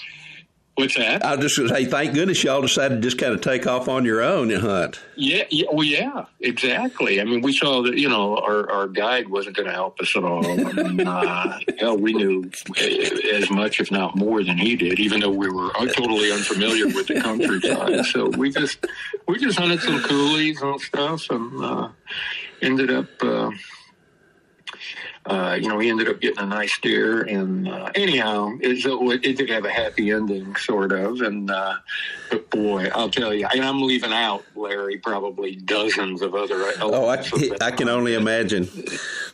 What's 0.82 0.96
that? 0.96 1.24
I 1.24 1.36
just 1.36 1.56
say, 1.56 1.86
thank 1.86 2.16
goodness 2.16 2.44
y'all 2.44 2.60
decided 2.60 2.96
to 2.96 3.02
just 3.02 3.20
kind 3.20 3.36
of 3.36 3.42
take 3.42 3.68
off 3.68 3.88
on 3.88 4.04
your 4.04 4.24
own 4.24 4.50
and 4.50 4.64
hunt. 4.64 5.00
Yeah, 5.16 5.44
yeah, 5.52 5.68
well, 5.72 5.84
yeah, 5.84 6.26
exactly. 6.40 7.22
I 7.22 7.24
mean, 7.24 7.42
we 7.42 7.54
saw 7.54 7.84
that 7.84 8.00
you 8.00 8.10
know 8.10 8.36
our, 8.38 8.68
our 8.72 8.88
guide 8.88 9.30
wasn't 9.30 9.58
going 9.58 9.68
to 9.68 9.74
help 9.74 10.00
us 10.00 10.12
at 10.18 10.24
all. 10.24 10.44
I 10.44 10.56
mean, 10.56 11.02
uh, 11.08 11.60
hell, 11.78 11.98
we 11.98 12.14
knew 12.14 12.50
as 13.32 13.52
much, 13.52 13.80
if 13.80 13.92
not 13.92 14.16
more, 14.16 14.44
than 14.44 14.58
he 14.58 14.76
did, 14.76 15.00
even 15.00 15.20
though 15.20 15.30
we 15.30 15.50
were 15.52 15.70
totally 15.94 16.32
unfamiliar 16.32 16.88
with 16.88 17.06
the 17.06 17.22
countryside. 17.22 18.04
So 18.06 18.30
we 18.30 18.50
just 18.50 18.84
we 19.28 19.38
just 19.38 19.60
hunted 19.60 19.82
some 19.82 20.00
coulees 20.00 20.64
and 20.64 20.82
stuff, 20.82 21.30
and 21.30 21.64
uh, 21.64 21.90
ended 22.64 22.90
up. 22.90 23.06
Uh, 23.22 23.52
uh, 25.26 25.56
you 25.60 25.68
know, 25.68 25.78
he 25.78 25.90
ended 25.90 26.10
up 26.10 26.20
getting 26.20 26.40
a 26.40 26.46
nice 26.46 26.78
deer. 26.80 27.22
And 27.22 27.68
uh, 27.68 27.92
anyhow, 27.94 28.58
it, 28.60 29.26
it, 29.26 29.38
did 29.38 29.50
have 29.50 29.66
a 29.66 29.72
happy 29.72 30.12
ending, 30.12 30.56
sort 30.56 30.92
of. 30.92 31.22
And 31.22 31.52
uh, 31.52 31.76
but 32.32 32.50
boy, 32.50 32.90
I'll 32.96 33.10
tell 33.10 33.34
you, 33.34 33.46
and 33.46 33.64
I'm 33.64 33.84
leaving 33.84 34.14
out 34.14 34.44
Larry 34.56 34.98
probably 34.98 35.56
dozens 35.56 36.24
of 36.24 36.34
other. 36.34 36.56
Oh, 36.80 37.08
I, 37.08 37.24
I 37.62 37.72
can 37.72 37.88
only 37.88 38.16
imagine. 38.16 38.68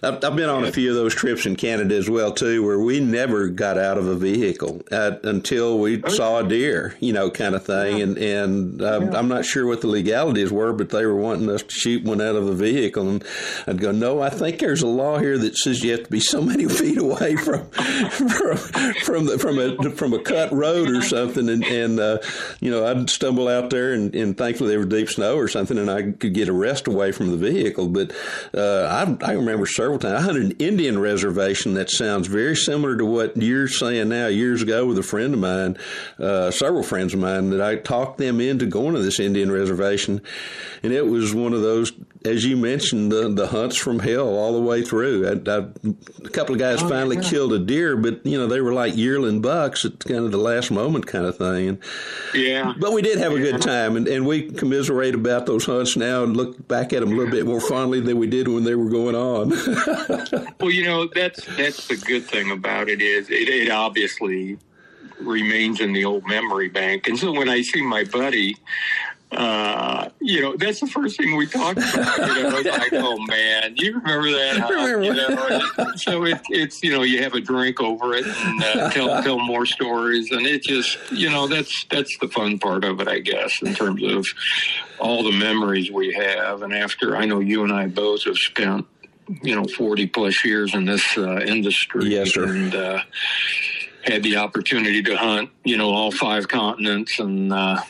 I've, 0.04 0.24
I've, 0.24 0.36
been 0.36 0.50
on 0.50 0.66
a 0.66 0.72
few 0.72 0.90
of 0.90 0.96
those 0.96 1.16
trips 1.16 1.46
in 1.46 1.56
Canada 1.56 1.96
as 1.96 2.10
well 2.10 2.34
too, 2.34 2.66
where 2.66 2.80
we 2.80 3.00
never 3.00 3.48
got 3.48 3.78
out 3.78 3.98
of 3.98 4.08
a 4.08 4.16
vehicle 4.16 4.82
uh, 4.92 5.14
until 5.24 5.80
we 5.80 6.04
oh, 6.04 6.10
saw 6.10 6.40
a 6.40 6.48
deer, 6.48 6.96
you 7.00 7.14
know, 7.14 7.32
kind 7.32 7.56
of 7.56 7.66
thing. 7.66 7.98
Yeah. 7.98 8.04
And 8.04 8.18
and 8.18 8.82
uh, 8.82 9.00
yeah. 9.04 9.18
I'm 9.18 9.30
not 9.30 9.46
sure 9.46 9.66
what 9.66 9.82
the 9.82 9.88
legalities 9.88 10.52
were, 10.52 10.74
but 10.74 10.90
they 10.90 11.06
were 11.06 11.16
wanting 11.16 11.50
us 11.50 11.64
to 11.64 11.72
shoot 11.72 12.04
one 12.04 12.20
out 12.20 12.36
of 12.36 12.46
a 12.46 12.54
vehicle, 12.54 13.08
and 13.08 13.24
I'd 13.68 13.80
go, 13.80 13.92
no, 13.92 14.22
I 14.22 14.30
think 14.30 14.60
there's 14.60 14.82
a 14.82 14.88
law 14.88 15.20
here 15.20 15.38
that 15.38 15.56
says 15.56 15.77
you 15.84 15.92
have 15.92 16.04
to 16.04 16.10
be 16.10 16.20
so 16.20 16.42
many 16.42 16.66
feet 16.70 16.98
away 16.98 17.36
from 17.36 17.70
from 17.70 18.58
from, 18.58 19.26
the, 19.26 19.38
from 19.40 19.60
a 19.60 19.92
from 19.92 20.14
a 20.14 20.20
cut 20.20 20.52
road 20.52 20.90
or 20.90 21.02
something, 21.02 21.50
and 21.50 21.64
and 21.66 22.00
uh, 22.00 22.20
you 22.60 22.72
know 22.72 22.86
I'd 22.86 23.10
stumble 23.10 23.48
out 23.48 23.70
there, 23.70 23.94
and, 23.94 24.14
and 24.16 24.38
thankfully 24.38 24.70
there 24.70 24.80
was 24.80 24.88
deep 24.88 25.10
snow 25.10 25.38
or 25.38 25.48
something, 25.48 25.78
and 25.78 25.90
I 25.90 26.12
could 26.12 26.34
get 26.34 26.48
a 26.48 26.54
rest 26.54 26.88
away 26.88 27.12
from 27.12 27.32
the 27.32 27.38
vehicle. 27.38 27.90
But 27.90 28.14
uh, 28.54 29.18
I 29.22 29.26
I 29.26 29.34
remember 29.34 29.66
several 29.66 30.00
times 30.00 30.20
I 30.20 30.22
hunted 30.22 30.46
an 30.46 30.52
Indian 30.60 31.00
reservation 31.00 31.74
that 31.76 31.90
sounds 31.90 32.28
very 32.28 32.56
similar 32.56 32.98
to 32.98 33.06
what 33.06 33.38
you're 33.38 33.68
saying 33.68 34.10
now. 34.10 34.28
Years 34.28 34.62
ago, 34.62 34.86
with 34.86 34.98
a 34.98 35.04
friend 35.04 35.34
of 35.34 35.40
mine, 35.40 35.78
uh, 36.20 36.52
several 36.52 36.84
friends 36.84 37.14
of 37.14 37.20
mine, 37.20 37.52
that 37.52 37.62
I 37.62 37.76
talked 37.76 38.18
them 38.18 38.42
into 38.42 38.66
going 38.66 38.96
to 38.96 39.02
this 39.02 39.20
Indian 39.20 39.52
reservation, 39.52 40.22
and 40.84 40.94
it 40.94 41.06
was 41.06 41.34
one 41.34 41.54
of 41.54 41.62
those 41.62 41.92
as 42.26 42.46
you 42.46 42.58
mentioned, 42.58 43.12
the, 43.12 43.30
the 43.30 43.48
hunts 43.48 43.78
from 43.78 44.00
hell 44.00 44.28
all 44.28 44.54
the 44.54 44.62
way 44.62 44.82
through. 44.82 45.28
I, 45.28 45.32
I, 45.32 45.68
a 46.26 46.30
couple 46.30 46.56
of 46.56 46.60
guys 46.60 46.82
oh, 46.82 46.90
finally 46.90 47.18
yeah. 47.18 47.30
killed 47.30 47.54
a 47.54 47.60
deer, 47.60 47.96
but 47.96 48.26
you 48.26 48.38
know 48.38 48.48
they 48.48 48.62
were 48.62 48.74
like 48.74 48.96
yearling 48.96 49.42
bucks 49.42 49.86
at 49.86 50.00
kind 50.00 50.26
of 50.26 50.32
the 50.32 50.38
last 50.38 50.72
moment 50.72 51.08
kind 51.08 51.26
of 51.26 51.38
thing. 51.38 51.70
And, 51.70 51.80
yeah. 52.34 52.74
But 52.80 52.94
we 52.94 53.02
did 53.02 53.18
have 53.20 53.32
a 53.32 53.40
good 53.40 53.62
time, 53.62 53.96
and, 53.96 54.08
and 54.08 54.26
we 54.26 54.50
commiserate 54.52 55.16
about 55.16 55.46
those 55.46 55.66
hunts 55.66 55.96
now 55.96 56.24
and 56.24 56.36
look 56.36 56.68
back 56.68 56.94
at 56.94 57.02
them 57.02 57.12
a 57.12 57.16
little 57.16 57.32
bit 57.32 57.46
more 57.46 57.62
fondly 57.62 58.00
than 58.00 58.18
we 58.18 58.28
did 58.28 58.48
when 58.48 58.64
they 58.64 58.76
were 58.76 58.90
going 58.90 59.16
on. 59.16 59.50
well, 60.60 60.72
you 60.72 60.86
know 60.86 61.08
that's 61.14 61.46
that's 61.56 61.88
the 61.88 61.98
good 61.98 62.26
thing 62.26 62.52
about 62.52 62.90
it 62.90 63.02
is 63.02 63.30
it, 63.30 63.50
it 63.50 63.70
obviously 63.70 64.58
remains 65.20 65.82
in 65.82 65.94
the 65.94 66.06
old 66.06 66.28
memory 66.28 66.70
bank. 66.70 67.08
And 67.08 67.18
so 67.18 67.32
when 67.32 67.50
I 67.50 67.62
see 67.62 67.82
my 67.82 68.04
buddy 68.04 68.56
uh, 69.32 70.08
you 70.22 70.42
know, 70.42 70.56
that's 70.56 70.80
the 70.80 70.88
first 70.88 71.18
thing 71.18 71.36
we 71.36 71.46
talked 71.46 71.80
about. 71.80 72.18
You 72.18 72.44
know, 72.44 72.62
like, 72.62 72.94
oh 72.94 73.18
man, 73.26 73.74
you 73.76 74.00
remember 74.00 74.32
that? 74.32 74.58
Huh? 74.68 75.00
You 75.00 75.14
know, 75.14 75.96
so 75.96 76.24
it, 76.24 76.40
it's 76.50 76.82
you 76.82 76.92
know, 76.92 77.04
you 77.04 77.22
have 77.24 77.34
a 77.34 77.42
drink 77.42 77.82
over 77.82 78.14
it 78.14 78.26
and 78.26 78.64
uh, 78.64 78.90
tell 78.90 79.22
tell 79.24 79.40
more 79.40 79.66
stories, 79.66 80.32
and 80.32 80.46
it 80.46 80.64
just 80.64 80.98
you 81.12 81.30
know, 81.30 81.48
that's 81.48 81.86
that's 81.90 82.18
the 82.20 82.30
fun 82.30 82.58
part 82.58 82.86
of 82.86 83.02
it, 83.02 83.08
I 83.08 83.20
guess, 83.20 83.62
in 83.62 83.74
terms 83.74 84.02
of 84.04 84.26
all 85.00 85.24
the 85.24 85.38
memories 85.38 85.92
we 85.92 86.14
have. 86.14 86.62
And 86.62 86.74
after 86.74 87.18
I 87.18 87.26
know 87.26 87.40
you 87.40 87.64
and 87.64 87.74
I 87.74 87.88
both 87.88 88.24
have 88.24 88.38
spent 88.38 88.86
you 89.44 89.56
know 89.56 89.66
forty 89.66 90.08
plus 90.08 90.44
years 90.46 90.74
in 90.74 90.86
this 90.86 91.18
uh, 91.18 91.42
industry, 91.42 92.06
yes, 92.06 92.34
sir. 92.34 92.46
and 92.46 92.74
uh, 92.74 93.02
had 94.04 94.24
the 94.24 94.38
opportunity 94.38 95.04
to 95.04 95.18
hunt, 95.18 95.50
you 95.66 95.76
know, 95.76 95.90
all 95.90 96.12
five 96.12 96.48
continents 96.48 97.20
and. 97.20 97.52
Uh, 97.52 97.82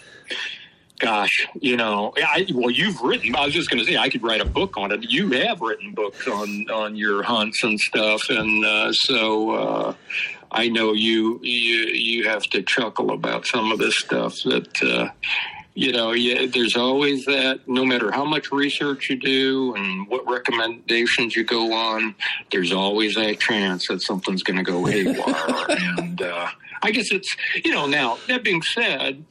gosh, 1.00 1.48
you 1.60 1.78
know, 1.78 2.14
I, 2.18 2.48
well, 2.54 2.70
you've 2.70 3.02
written. 3.02 3.36
I 3.36 3.46
was 3.46 3.54
just 3.54 3.70
going 3.70 3.84
to 3.84 3.90
say 3.90 3.98
I 3.98 4.10
could 4.10 4.24
write 4.24 4.42
a 4.42 4.46
book 4.46 4.78
on 4.78 4.92
it. 4.92 5.10
You 5.10 5.32
have 5.32 5.62
written 5.62 5.94
books 5.94 6.28
on 6.28 6.70
on 6.70 6.96
your 6.96 7.24
hunts 7.24 7.64
and 7.64 7.80
stuff, 7.80 8.30
and 8.30 8.66
uh, 8.66 8.94
so 8.94 9.52
uh, 9.52 9.94
I 10.52 10.70
know 10.70 10.94
you 10.94 11.40
you 11.44 11.88
you 11.88 12.28
have 12.28 12.44
to 12.44 12.62
chuckle 12.64 13.12
about 13.12 13.46
some 13.46 13.72
of 13.72 13.80
this 13.80 13.98
stuff 13.98 14.36
that. 14.44 14.82
Uh, 14.82 15.10
you 15.80 15.92
know, 15.92 16.12
yeah, 16.12 16.48
there's 16.52 16.76
always 16.76 17.24
that. 17.26 17.60
No 17.68 17.86
matter 17.86 18.12
how 18.12 18.26
much 18.26 18.52
research 18.52 19.12
you 19.12 19.16
do 19.16 19.76
and 19.76 20.08
what 20.08 20.28
recommendations 20.28 21.36
you 21.36 21.44
go 21.44 21.72
on, 21.72 22.16
there's 22.52 22.72
always 22.72 23.14
that 23.14 23.40
chance 23.40 23.88
that 23.90 24.02
something's 24.02 24.42
going 24.42 24.58
to 24.58 24.64
go 24.64 24.86
haywire. 24.86 25.66
and 26.00 26.20
uh, 26.20 26.48
I 26.82 26.90
guess 26.90 27.12
it's, 27.12 27.30
you 27.64 27.70
know, 27.70 27.86
now 27.86 28.18
that 28.28 28.44
being 28.44 28.64
said, 28.64 29.24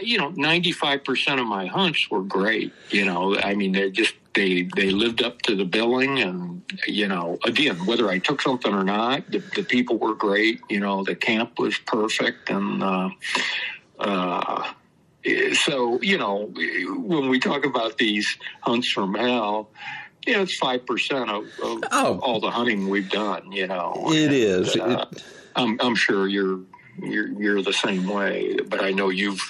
you 0.00 0.18
know, 0.18 0.30
95% 0.32 1.40
of 1.40 1.46
my 1.46 1.66
hunts 1.66 2.10
were 2.10 2.22
great. 2.22 2.72
You 2.90 3.04
know, 3.04 3.36
I 3.36 3.54
mean, 3.54 3.72
they 3.72 3.90
just, 3.90 4.14
they, 4.34 4.68
they 4.76 4.90
lived 4.90 5.22
up 5.22 5.42
to 5.42 5.56
the 5.56 5.64
billing 5.64 6.20
and, 6.20 6.62
you 6.86 7.08
know, 7.08 7.38
again, 7.44 7.76
whether 7.86 8.08
I 8.08 8.18
took 8.18 8.42
something 8.42 8.72
or 8.72 8.84
not, 8.84 9.30
the, 9.30 9.38
the 9.38 9.62
people 9.62 9.98
were 9.98 10.14
great. 10.14 10.60
You 10.68 10.80
know, 10.80 11.04
the 11.04 11.14
camp 11.14 11.58
was 11.58 11.78
perfect. 11.78 12.50
And, 12.50 12.82
uh, 12.82 13.10
uh, 13.98 14.72
so, 15.52 16.00
you 16.00 16.18
know, 16.18 16.52
when 16.54 17.28
we 17.28 17.38
talk 17.38 17.66
about 17.66 17.98
these 17.98 18.38
hunts 18.60 18.90
from 18.90 19.14
hell, 19.14 19.70
you 20.26 20.34
know, 20.34 20.42
it's 20.42 20.58
5% 20.60 21.28
of, 21.28 21.44
of 21.64 21.84
oh. 21.90 22.20
all 22.22 22.40
the 22.40 22.50
hunting 22.50 22.88
we've 22.88 23.10
done, 23.10 23.50
you 23.50 23.66
know. 23.66 23.94
It 24.08 24.24
and, 24.24 24.34
is. 24.34 24.76
Uh, 24.76 25.06
it, 25.10 25.22
I'm, 25.56 25.78
I'm 25.80 25.94
sure 25.94 26.28
you're, 26.28 26.60
you're, 27.02 27.28
you're 27.28 27.62
the 27.62 27.72
same 27.72 28.06
way, 28.06 28.56
but 28.68 28.82
I 28.82 28.90
know 28.92 29.08
you've, 29.08 29.40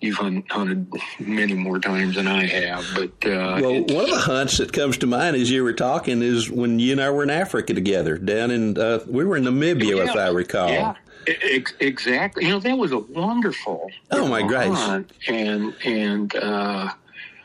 you've 0.00 0.16
hunted 0.16 0.92
many 1.20 1.54
more 1.54 1.78
times 1.78 2.16
than 2.16 2.26
I 2.26 2.46
have. 2.46 2.86
But 2.94 3.28
uh, 3.28 3.58
well, 3.60 3.80
one 3.82 4.04
of 4.04 4.10
the 4.10 4.22
hunts 4.24 4.58
that 4.58 4.72
comes 4.72 4.98
to 4.98 5.06
mind 5.06 5.36
as 5.36 5.50
you 5.50 5.62
were 5.62 5.72
talking 5.72 6.22
is 6.22 6.50
when 6.50 6.78
you 6.78 6.92
and 6.92 7.00
I 7.00 7.10
were 7.10 7.22
in 7.22 7.30
Africa 7.30 7.72
together, 7.72 8.18
down 8.18 8.50
in 8.50 8.76
uh, 8.78 9.00
we 9.06 9.24
were 9.24 9.36
in 9.36 9.44
Namibia, 9.44 9.96
yeah, 9.96 10.10
if 10.10 10.16
I 10.16 10.28
recall. 10.28 10.68
Yeah. 10.68 10.94
exactly. 11.80 12.44
You 12.44 12.50
know 12.50 12.60
that 12.60 12.76
was 12.76 12.92
a 12.92 12.98
wonderful. 12.98 13.90
Oh 14.10 14.26
my 14.26 14.42
gosh! 14.42 15.04
And 15.28 15.74
and 15.84 16.34
uh, 16.34 16.92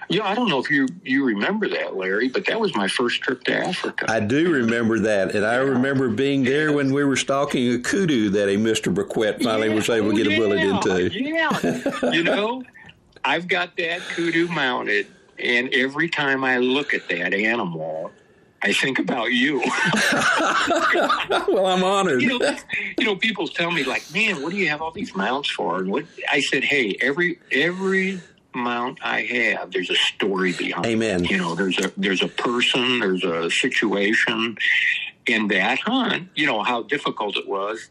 yeah, 0.09 0.25
I 0.25 0.35
don't 0.35 0.47
know 0.47 0.59
if 0.59 0.69
you 0.69 0.87
you 1.03 1.25
remember 1.25 1.67
that, 1.69 1.97
Larry, 1.97 2.29
but 2.29 2.45
that 2.45 2.59
was 2.59 2.73
my 2.75 2.87
first 2.87 3.21
trip 3.21 3.43
to 3.45 3.53
Africa. 3.53 4.05
I 4.07 4.21
do 4.21 4.51
remember 4.51 4.99
that, 4.99 5.35
and 5.35 5.45
I 5.45 5.55
remember 5.55 6.07
being 6.09 6.43
there 6.43 6.71
when 6.71 6.93
we 6.93 7.03
were 7.03 7.17
stalking 7.17 7.73
a 7.73 7.79
kudu 7.79 8.29
that 8.29 8.47
a 8.47 8.57
Mister 8.57 8.89
Bequette 8.89 9.43
finally 9.43 9.69
yeah, 9.69 9.75
was 9.75 9.89
able 9.89 10.11
to 10.11 10.23
get 10.23 10.31
yeah, 10.31 10.37
a 10.37 10.39
bullet 10.39 10.59
into. 10.59 10.91
Oh, 10.93 10.97
yeah, 10.97 12.11
you 12.11 12.23
know, 12.23 12.63
I've 13.25 13.47
got 13.47 13.75
that 13.77 14.01
kudu 14.01 14.47
mounted, 14.47 15.07
and 15.39 15.73
every 15.73 16.07
time 16.07 16.43
I 16.43 16.57
look 16.57 16.93
at 16.93 17.09
that 17.09 17.33
animal, 17.33 18.11
I 18.61 18.71
think 18.71 18.99
about 18.99 19.33
you. 19.33 19.59
well, 21.49 21.65
I'm 21.67 21.83
honored. 21.83 22.21
You 22.21 22.39
know, 22.39 22.55
you 22.97 23.05
know, 23.05 23.15
people 23.17 23.47
tell 23.49 23.71
me 23.71 23.83
like, 23.83 24.03
"Man, 24.13 24.41
what 24.41 24.51
do 24.51 24.57
you 24.57 24.69
have 24.69 24.81
all 24.81 24.91
these 24.91 25.13
mounts 25.15 25.51
for?" 25.51 25.79
And 25.79 25.91
what 25.91 26.05
I 26.29 26.39
said, 26.39 26.63
"Hey, 26.63 26.97
every 27.01 27.39
every 27.51 28.21
amount 28.57 28.99
I 29.03 29.21
have, 29.21 29.71
there's 29.71 29.89
a 29.89 29.95
story 29.95 30.53
behind. 30.53 30.85
Amen. 30.85 31.25
It. 31.25 31.31
You 31.31 31.37
know, 31.37 31.55
there's 31.55 31.79
a 31.79 31.91
there's 31.97 32.23
a 32.23 32.27
person, 32.27 32.99
there's 32.99 33.23
a 33.23 33.49
situation 33.49 34.57
in 35.25 35.47
that 35.49 35.79
hunt. 35.79 36.29
You 36.35 36.47
know 36.47 36.63
how 36.63 36.83
difficult 36.83 37.37
it 37.37 37.47
was 37.47 37.89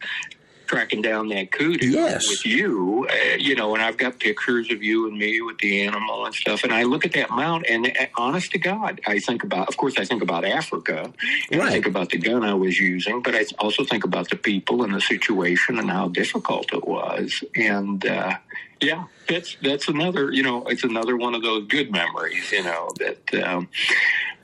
tracking 0.67 1.03
down 1.03 1.29
that 1.29 1.53
kudu 1.53 1.87
yes. 1.87 2.29
with 2.29 2.45
you, 2.45 3.07
uh, 3.11 3.37
you 3.39 3.55
know, 3.55 3.75
and 3.75 3.83
I've 3.83 3.97
got 3.97 4.19
pictures 4.19 4.71
of 4.71 4.83
you 4.83 5.09
and 5.09 5.17
me 5.17 5.41
with 5.41 5.59
the 5.59 5.83
animal 5.83 6.27
and 6.27 6.35
stuff. 6.35 6.65
And 6.65 6.73
I 6.73 6.83
look 6.83 7.05
at 7.05 7.13
that 7.13 7.31
mount, 7.31 7.67
and 7.69 7.87
uh, 7.87 8.07
honest 8.17 8.53
to 8.53 8.59
God, 8.59 9.01
I 9.07 9.19
think 9.19 9.45
about, 9.45 9.69
of 9.69 9.77
course, 9.77 9.95
I 9.99 10.05
think 10.05 10.23
about 10.23 10.45
Africa, 10.45 11.13
and 11.51 11.61
right. 11.61 11.69
I 11.69 11.73
think 11.73 11.87
about 11.87 12.11
the 12.11 12.19
gun 12.19 12.43
I 12.45 12.55
was 12.55 12.79
using, 12.79 13.23
but 13.23 13.35
I 13.35 13.45
also 13.59 13.85
think 13.85 14.05
about 14.05 14.29
the 14.29 14.37
people 14.37 14.83
and 14.83 14.95
the 14.95 15.01
situation 15.01 15.79
and 15.79 15.91
how 15.91 16.09
difficult 16.09 16.73
it 16.73 16.87
was. 16.87 17.45
And 17.55 18.05
uh, 18.05 18.35
yeah, 18.81 19.05
that's 19.29 19.57
that's 19.63 19.89
another 19.89 20.33
you 20.33 20.43
know 20.43 20.65
it's 20.65 20.85
another 20.85 21.17
one 21.17 21.35
of 21.35 21.43
those 21.43 21.67
good 21.67 21.91
memories 21.91 22.51
you 22.53 22.63
know 22.63 22.91
that 22.99 23.45
um, 23.45 23.69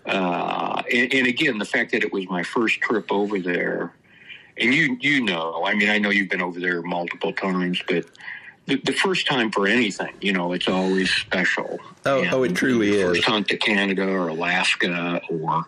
uh, 0.06 0.82
and, 0.92 1.12
and 1.14 1.26
again, 1.26 1.58
the 1.58 1.64
fact 1.64 1.92
that 1.92 2.02
it 2.02 2.12
was 2.12 2.28
my 2.28 2.42
first 2.42 2.80
trip 2.80 3.10
over 3.12 3.38
there, 3.38 3.92
and 4.56 4.74
you 4.74 4.96
you 5.00 5.22
know, 5.22 5.64
I 5.64 5.74
mean, 5.74 5.90
I 5.90 5.98
know 5.98 6.10
you've 6.10 6.30
been 6.30 6.42
over 6.42 6.58
there 6.58 6.82
multiple 6.82 7.32
times, 7.32 7.80
but 7.86 8.04
the, 8.66 8.76
the 8.76 8.92
first 8.92 9.26
time 9.26 9.50
for 9.50 9.66
anything, 9.66 10.14
you 10.20 10.32
know, 10.32 10.52
it's 10.52 10.68
always 10.68 11.10
special. 11.10 11.78
Oh, 12.04 12.22
And 12.22 12.32
oh, 12.32 12.42
it 12.42 12.54
truly 12.54 13.00
is. 13.00 13.16
First 13.16 13.24
hunt 13.24 13.48
to 13.48 13.56
Canada 13.56 14.08
or 14.08 14.28
Alaska 14.28 15.20
or 15.30 15.64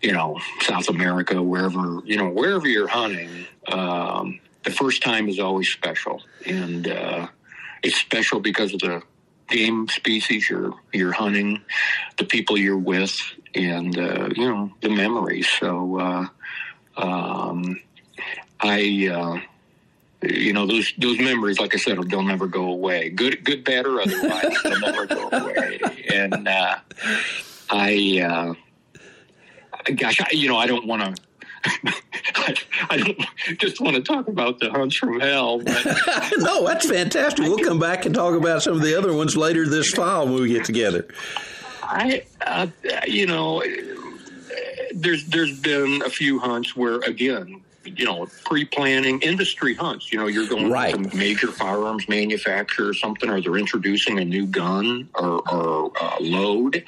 you 0.00 0.12
know 0.12 0.40
South 0.60 0.88
America, 0.88 1.42
wherever 1.42 2.00
you 2.04 2.16
know 2.16 2.30
wherever 2.30 2.66
you're 2.66 2.88
hunting, 2.88 3.46
um, 3.68 4.40
the 4.64 4.70
first 4.70 5.02
time 5.02 5.28
is 5.28 5.38
always 5.38 5.68
special, 5.68 6.22
and 6.46 6.88
uh, 6.88 7.28
it's 7.82 8.00
special 8.00 8.40
because 8.40 8.74
of 8.74 8.80
the 8.80 9.02
game 9.48 9.88
species 9.88 10.48
you're 10.48 10.72
you're 10.92 11.12
hunting, 11.12 11.62
the 12.16 12.24
people 12.24 12.56
you're 12.56 12.78
with, 12.78 13.16
and 13.54 13.98
uh, 13.98 14.28
you 14.34 14.48
know 14.48 14.72
the 14.80 14.88
memories. 14.88 15.48
So 15.48 15.98
uh, 15.98 16.26
um, 16.96 17.80
I. 18.60 19.08
Uh, 19.12 19.40
you 20.22 20.52
know 20.52 20.66
those 20.66 20.92
those 20.98 21.18
memories, 21.18 21.58
like 21.58 21.74
I 21.74 21.78
said, 21.78 21.98
they'll 22.08 22.22
never 22.22 22.46
go 22.46 22.66
away. 22.66 23.10
Good, 23.10 23.44
good, 23.44 23.64
bad, 23.64 23.86
or 23.86 24.00
otherwise, 24.00 24.56
they'll 24.62 24.80
never 24.80 25.06
go 25.06 25.28
away. 25.32 25.80
And 26.12 26.46
uh, 26.46 26.76
I, 27.70 28.20
uh, 28.20 28.54
gosh, 29.96 30.20
I, 30.20 30.28
you 30.30 30.48
know, 30.48 30.58
I 30.58 30.66
don't 30.66 30.86
want 30.86 31.16
to. 31.16 31.22
I, 31.64 32.54
I 32.90 32.96
don't 32.96 33.58
just 33.58 33.80
want 33.80 33.96
to 33.96 34.02
talk 34.02 34.28
about 34.28 34.58
the 34.60 34.70
hunts 34.70 34.96
from 34.96 35.20
hell, 35.20 35.58
no, 36.38 36.66
that's 36.66 36.88
fantastic. 36.88 37.40
We'll 37.44 37.58
come 37.64 37.78
back 37.78 38.04
and 38.06 38.14
talk 38.14 38.34
about 38.34 38.62
some 38.62 38.74
of 38.74 38.82
the 38.82 38.96
other 38.96 39.12
ones 39.12 39.36
later 39.36 39.66
this 39.68 39.90
fall 39.92 40.26
when 40.26 40.42
we 40.42 40.48
get 40.52 40.64
together. 40.64 41.06
I, 41.82 42.24
uh, 42.46 42.66
you 43.06 43.26
know, 43.26 43.62
there's 44.94 45.24
there's 45.26 45.58
been 45.60 46.02
a 46.04 46.10
few 46.10 46.38
hunts 46.38 46.74
where 46.76 46.96
again, 47.00 47.60
you 47.84 48.04
know, 48.04 48.26
pre-planning 48.44 49.20
industry 49.20 49.74
hunts. 49.74 50.12
You 50.12 50.18
know, 50.18 50.26
you're 50.26 50.46
going 50.48 50.70
Right. 50.70 50.94
to 50.94 51.10
a 51.10 51.16
major 51.16 51.48
firearms 51.48 52.08
manufacturer 52.08 52.88
or 52.88 52.94
something, 52.94 53.28
or 53.28 53.40
they're 53.40 53.56
introducing 53.56 54.18
a 54.18 54.24
new 54.24 54.46
gun 54.46 55.08
or, 55.14 55.42
or 55.52 55.92
uh, 56.00 56.16
load. 56.20 56.84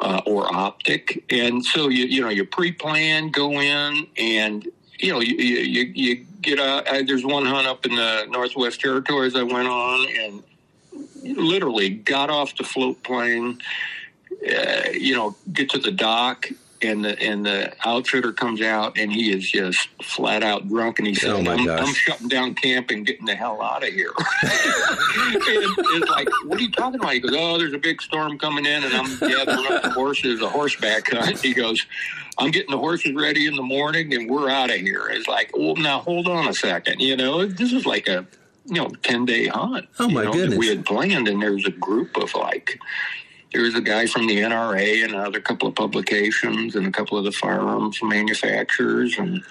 Uh, 0.00 0.20
or 0.26 0.46
optic, 0.54 1.24
and 1.28 1.64
so 1.64 1.88
you 1.88 2.04
you 2.04 2.20
know 2.20 2.28
you 2.28 2.44
pre-plan, 2.44 3.30
go 3.30 3.60
in, 3.60 4.06
and 4.16 4.68
you 5.00 5.12
know 5.12 5.18
you 5.18 5.34
you, 5.34 5.92
you, 5.92 6.26
get 6.40 6.60
a. 6.60 6.88
Uh, 6.88 7.02
there's 7.04 7.24
one 7.24 7.44
hunt 7.44 7.66
up 7.66 7.84
in 7.84 7.96
the 7.96 8.26
Northwest 8.30 8.80
Territories 8.80 9.34
I 9.34 9.42
went 9.42 9.66
on, 9.66 10.06
and 10.20 10.42
literally 11.36 11.90
got 11.90 12.30
off 12.30 12.56
the 12.56 12.64
float 12.64 13.02
plane, 13.02 13.58
uh, 14.48 14.90
you 14.92 15.14
know, 15.14 15.36
get 15.52 15.70
to 15.70 15.78
the 15.78 15.90
dock, 15.90 16.48
and 16.82 17.04
the 17.04 17.20
and 17.20 17.44
the 17.44 17.72
outfitter 17.86 18.32
comes 18.32 18.60
out, 18.60 18.98
and 18.98 19.12
he 19.12 19.32
is 19.32 19.50
just 19.50 19.88
flat 20.02 20.42
out 20.42 20.68
drunk, 20.68 20.98
and 20.98 21.08
he 21.08 21.14
says, 21.14 21.30
Oh, 21.30 21.50
I'm. 21.50 21.68
"I'm 21.68 21.94
shutting 21.94 22.28
down 22.28 22.54
camp 22.54 22.90
and 22.90 23.04
getting 23.06 23.26
the 23.26 23.34
hell 23.34 23.60
out 23.62 23.82
of 23.82 23.90
here." 23.90 24.12
and 24.42 24.52
it's 25.32 26.10
like, 26.10 26.28
"What 26.44 26.58
are 26.58 26.62
you 26.62 26.70
talking 26.70 27.00
about?" 27.00 27.12
He 27.12 27.20
goes, 27.20 27.34
"Oh, 27.34 27.58
there's 27.58 27.74
a 27.74 27.78
big 27.78 28.00
storm 28.02 28.38
coming 28.38 28.66
in, 28.66 28.84
and 28.84 28.94
I'm 28.94 29.18
gathering 29.18 29.72
up 29.72 29.82
the 29.82 29.90
horses, 29.90 30.40
a 30.40 30.48
horseback 30.48 31.10
hunt." 31.10 31.40
He 31.40 31.54
goes. 31.54 31.84
I'm 32.40 32.52
getting 32.52 32.70
the 32.70 32.78
horses 32.78 33.14
ready 33.16 33.48
in 33.48 33.56
the 33.56 33.62
morning 33.64 34.14
and 34.14 34.30
we're 34.30 34.48
out 34.48 34.70
of 34.70 34.76
here. 34.76 35.08
It's 35.08 35.26
like, 35.26 35.50
well, 35.56 35.74
now 35.74 35.98
hold 35.98 36.28
on 36.28 36.46
a 36.46 36.54
second. 36.54 37.00
You 37.00 37.16
know, 37.16 37.44
this 37.44 37.72
is 37.72 37.84
like 37.84 38.06
a, 38.06 38.24
you 38.64 38.74
know, 38.74 38.88
10 39.02 39.24
day 39.24 39.48
hunt. 39.48 39.88
Oh, 39.98 40.08
my 40.08 40.20
you 40.20 40.26
know, 40.26 40.32
goodness. 40.32 40.56
We 40.58 40.68
had 40.68 40.86
planned 40.86 41.26
and 41.26 41.42
there's 41.42 41.66
a 41.66 41.72
group 41.72 42.16
of 42.16 42.32
like, 42.36 42.78
there 43.52 43.62
was 43.62 43.74
a 43.74 43.80
guy 43.80 44.06
from 44.06 44.26
the 44.26 44.38
NRA 44.38 45.04
and 45.04 45.14
another 45.14 45.40
couple 45.40 45.68
of 45.68 45.74
publications 45.74 46.76
and 46.76 46.86
a 46.86 46.90
couple 46.90 47.16
of 47.16 47.24
the 47.24 47.32
firearms 47.32 47.98
manufacturers. 48.02 49.18
And 49.18 49.42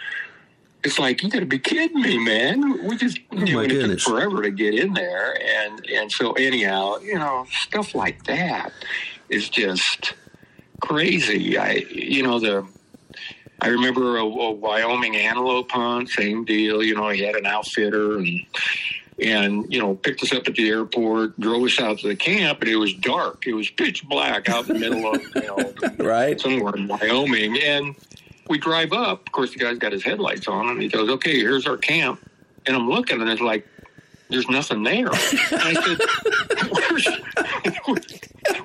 it's 0.84 1.00
like, 1.00 1.24
you 1.24 1.30
got 1.30 1.40
to 1.40 1.46
be 1.46 1.60
kidding 1.60 2.00
me, 2.02 2.18
man. 2.20 2.88
We 2.88 2.96
just, 2.98 3.18
you 3.18 3.26
Oh, 3.32 3.38
my 3.40 3.46
know, 3.46 3.60
it 3.62 3.70
took 3.70 4.00
forever 4.00 4.44
to 4.44 4.52
get 4.52 4.76
in 4.76 4.94
there. 4.94 5.36
And, 5.42 5.86
and 5.90 6.12
so 6.12 6.34
anyhow, 6.34 6.98
you 6.98 7.16
know, 7.16 7.46
stuff 7.50 7.96
like 7.96 8.24
that 8.26 8.72
is 9.30 9.50
just 9.50 10.14
crazy. 10.82 11.58
I, 11.58 11.86
you 11.90 12.22
know, 12.22 12.40
the, 12.40 12.68
I 13.62 13.70
remember 13.70 14.18
a, 14.18 14.24
a 14.24 14.52
Wyoming 14.52 15.16
antelope 15.16 15.72
hunt, 15.72 16.10
same 16.10 16.46
deal. 16.46 16.84
You 16.84 16.94
know, 16.96 17.10
he 17.10 17.22
had 17.24 17.36
an 17.36 17.48
outfitter 17.48 18.18
and 18.18 18.46
and 19.20 19.72
you 19.74 19.80
know 19.80 19.96
picked 19.96 20.22
us 20.24 20.32
up 20.32 20.48
at 20.48 20.56
the 20.56 20.70
airport, 20.70 21.40
drove 21.40 21.64
us 21.64 21.80
out 21.80 22.00
to 22.00 22.08
the 22.08 22.16
camp, 22.16 22.62
and 22.62 22.70
it 22.70 22.76
was 22.76 22.94
dark. 22.94 23.46
It 23.48 23.54
was 23.54 23.70
pitch 23.70 24.08
black 24.08 24.50
out 24.50 24.70
in 24.70 24.74
the 24.74 24.80
middle 24.80 25.14
of 25.14 25.22
you 25.36 25.42
know 25.42 25.74
Right? 26.04 26.40
somewhere 26.40 26.76
in 26.76 26.88
Wyoming, 26.88 27.58
and 27.62 27.96
we 28.50 28.58
drive 28.58 28.94
up. 28.94 29.26
Of 29.28 29.32
course, 29.32 29.52
the 29.54 29.60
guy's 29.60 29.78
got 29.78 29.92
his 29.92 30.04
headlights 30.04 30.48
on, 30.48 30.70
and 30.70 30.82
he 30.82 30.88
goes, 30.88 31.10
"Okay, 31.10 31.40
here's 31.40 31.68
our 31.68 31.78
camp." 31.78 32.20
And 32.66 32.76
I'm 32.76 32.90
looking, 32.90 33.22
and 33.22 33.30
it's 33.30 33.42
like 33.42 33.68
there's 34.30 34.50
nothing 34.50 34.84
there. 34.84 35.08
And 35.08 35.16
I 35.52 35.74
said, 35.74 36.00
Where's, 36.72 37.08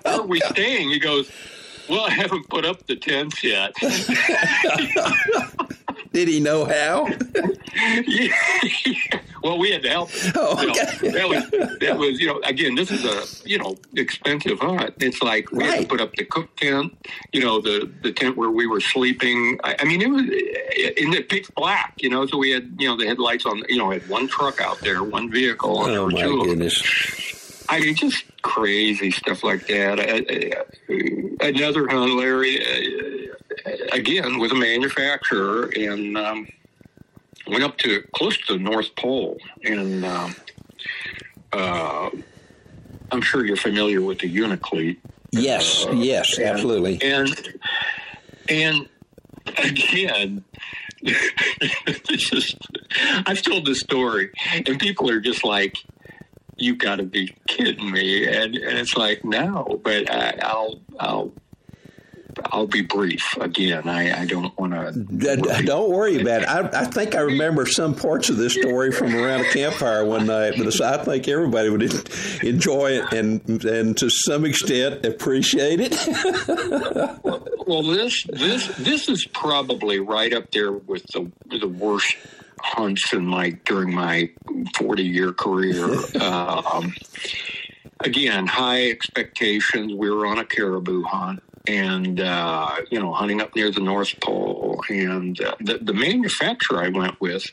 "Where 0.02 0.20
are 0.20 0.26
we 0.26 0.40
staying?" 0.40 0.90
He 0.90 0.98
goes. 0.98 1.30
Well, 1.88 2.06
I 2.06 2.10
haven't 2.10 2.48
put 2.48 2.64
up 2.64 2.86
the 2.86 2.94
tents 2.94 3.42
yet. 3.42 3.74
Did 6.12 6.28
he 6.28 6.40
know 6.40 6.64
how? 6.64 7.08
Yeah. 8.06 8.28
well, 9.42 9.58
we 9.58 9.70
had 9.70 9.82
to 9.82 9.88
help. 9.88 10.10
him. 10.10 10.32
Oh, 10.36 10.60
You 10.60 10.66
know, 10.68 10.74
that 11.12 11.28
was 11.28 11.50
that 11.80 11.98
was 11.98 12.20
you 12.20 12.26
know 12.26 12.38
again 12.44 12.74
this 12.74 12.90
is 12.90 13.04
a 13.04 13.48
you 13.48 13.56
know 13.58 13.76
expensive 13.96 14.60
hunt. 14.60 14.94
It's 15.00 15.22
like 15.22 15.50
we 15.50 15.64
had 15.64 15.80
to 15.80 15.86
put 15.86 16.00
up 16.00 16.12
the 16.14 16.24
cook 16.26 16.54
tent, 16.56 16.94
you 17.32 17.40
know 17.40 17.60
the 17.62 17.90
the 18.02 18.12
tent 18.12 18.36
where 18.36 18.50
we 18.50 18.66
were 18.66 18.80
sleeping. 18.80 19.58
I, 19.64 19.74
I 19.80 19.84
mean 19.84 20.02
it 20.02 20.10
was 20.10 20.22
in 20.98 21.10
the 21.12 21.22
pitch 21.22 21.48
black, 21.56 21.94
you 22.02 22.10
know. 22.10 22.26
So 22.26 22.36
we 22.36 22.50
had 22.50 22.70
you 22.78 22.88
know 22.88 22.96
the 22.96 23.06
headlights 23.06 23.46
on. 23.46 23.62
You 23.70 23.78
know 23.78 23.90
had 23.90 24.06
one 24.08 24.28
truck 24.28 24.60
out 24.60 24.78
there, 24.80 25.02
one 25.02 25.30
vehicle, 25.30 25.78
Oh, 25.80 26.10
my 26.10 26.20
two 26.22 26.32
of 26.34 26.38
them. 26.40 26.48
goodness. 26.48 27.64
I 27.70 27.80
mean, 27.80 27.94
just 27.94 28.24
crazy 28.42 29.10
stuff 29.12 29.42
like 29.42 29.66
that. 29.68 29.98
Uh, 29.98 30.92
uh, 30.92 31.46
another 31.48 31.88
hunt, 31.88 32.12
Larry, 32.16 32.60
uh, 32.60 33.34
again 33.92 34.38
with 34.38 34.52
a 34.52 34.56
manufacturer, 34.56 35.70
and 35.76 36.16
um, 36.16 36.48
went 37.46 37.64
up 37.64 37.78
to 37.78 38.02
close 38.14 38.36
to 38.46 38.54
the 38.54 38.58
North 38.58 38.94
Pole, 38.96 39.38
and 39.64 40.04
um, 40.04 40.34
uh, 41.52 42.10
I'm 43.10 43.20
sure 43.20 43.44
you're 43.44 43.56
familiar 43.56 44.02
with 44.02 44.20
the 44.20 44.34
Uniclete. 44.34 44.98
Yes, 45.32 45.86
yes, 45.92 46.38
absolutely. 46.38 47.00
And 47.02 47.58
and 48.48 48.88
again, 49.58 50.44
just 52.04 52.56
I've 53.26 53.42
told 53.42 53.66
this 53.66 53.80
story, 53.80 54.30
and 54.54 54.78
people 54.78 55.10
are 55.10 55.20
just 55.20 55.44
like, 55.44 55.76
"You 56.56 56.76
got 56.76 56.96
to 56.96 57.04
be 57.04 57.34
kidding 57.48 57.90
me!" 57.90 58.26
And 58.26 58.56
and 58.56 58.78
it's 58.78 58.96
like, 58.96 59.24
no, 59.24 59.80
but 59.82 60.10
I, 60.10 60.38
I'll 60.42 60.80
I'll 61.00 61.32
I'll 62.46 62.66
be 62.66 62.82
brief. 62.82 63.36
Again, 63.40 63.88
I, 63.88 64.22
I 64.22 64.26
don't 64.26 64.56
want 64.58 64.72
to. 64.72 65.62
Don't 65.62 65.90
worry 65.90 66.20
about 66.20 66.42
it. 66.42 66.48
I, 66.48 66.82
I 66.82 66.84
think 66.84 67.14
I 67.14 67.20
remember 67.20 67.66
some 67.66 67.94
parts 67.94 68.30
of 68.30 68.36
this 68.36 68.54
story 68.54 68.92
from 68.92 69.14
around 69.14 69.42
a 69.42 69.50
campfire 69.50 70.04
one 70.04 70.26
night, 70.26 70.54
but 70.56 70.80
I 70.80 71.04
think 71.04 71.28
everybody 71.28 71.68
would 71.70 71.82
enjoy 72.42 72.92
it 72.92 73.12
and 73.12 73.64
and 73.64 73.96
to 73.98 74.10
some 74.10 74.44
extent 74.44 75.04
appreciate 75.04 75.80
it. 75.80 77.42
Well, 77.66 77.82
this 77.84 78.24
this 78.24 78.66
this 78.78 79.08
is 79.08 79.24
probably 79.26 80.00
right 80.00 80.32
up 80.32 80.50
there 80.50 80.72
with 80.72 81.06
the 81.12 81.30
the 81.58 81.68
worst 81.68 82.16
hunts 82.60 83.12
in 83.12 83.24
my 83.24 83.50
during 83.64 83.94
my 83.94 84.30
forty 84.74 85.04
year 85.04 85.32
career. 85.32 85.84
um, 86.20 86.92
again, 88.00 88.46
high 88.46 88.90
expectations. 88.90 89.94
We 89.94 90.10
were 90.10 90.26
on 90.26 90.38
a 90.38 90.44
caribou 90.44 91.02
hunt. 91.04 91.42
And 91.68 92.20
uh, 92.20 92.76
you 92.90 92.98
know, 92.98 93.12
hunting 93.12 93.40
up 93.40 93.54
near 93.54 93.70
the 93.70 93.80
North 93.80 94.12
Pole, 94.20 94.82
and 94.88 95.40
uh, 95.40 95.54
the 95.60 95.78
the 95.78 95.92
manufacturer 95.94 96.82
I 96.82 96.88
went 96.88 97.20
with, 97.20 97.44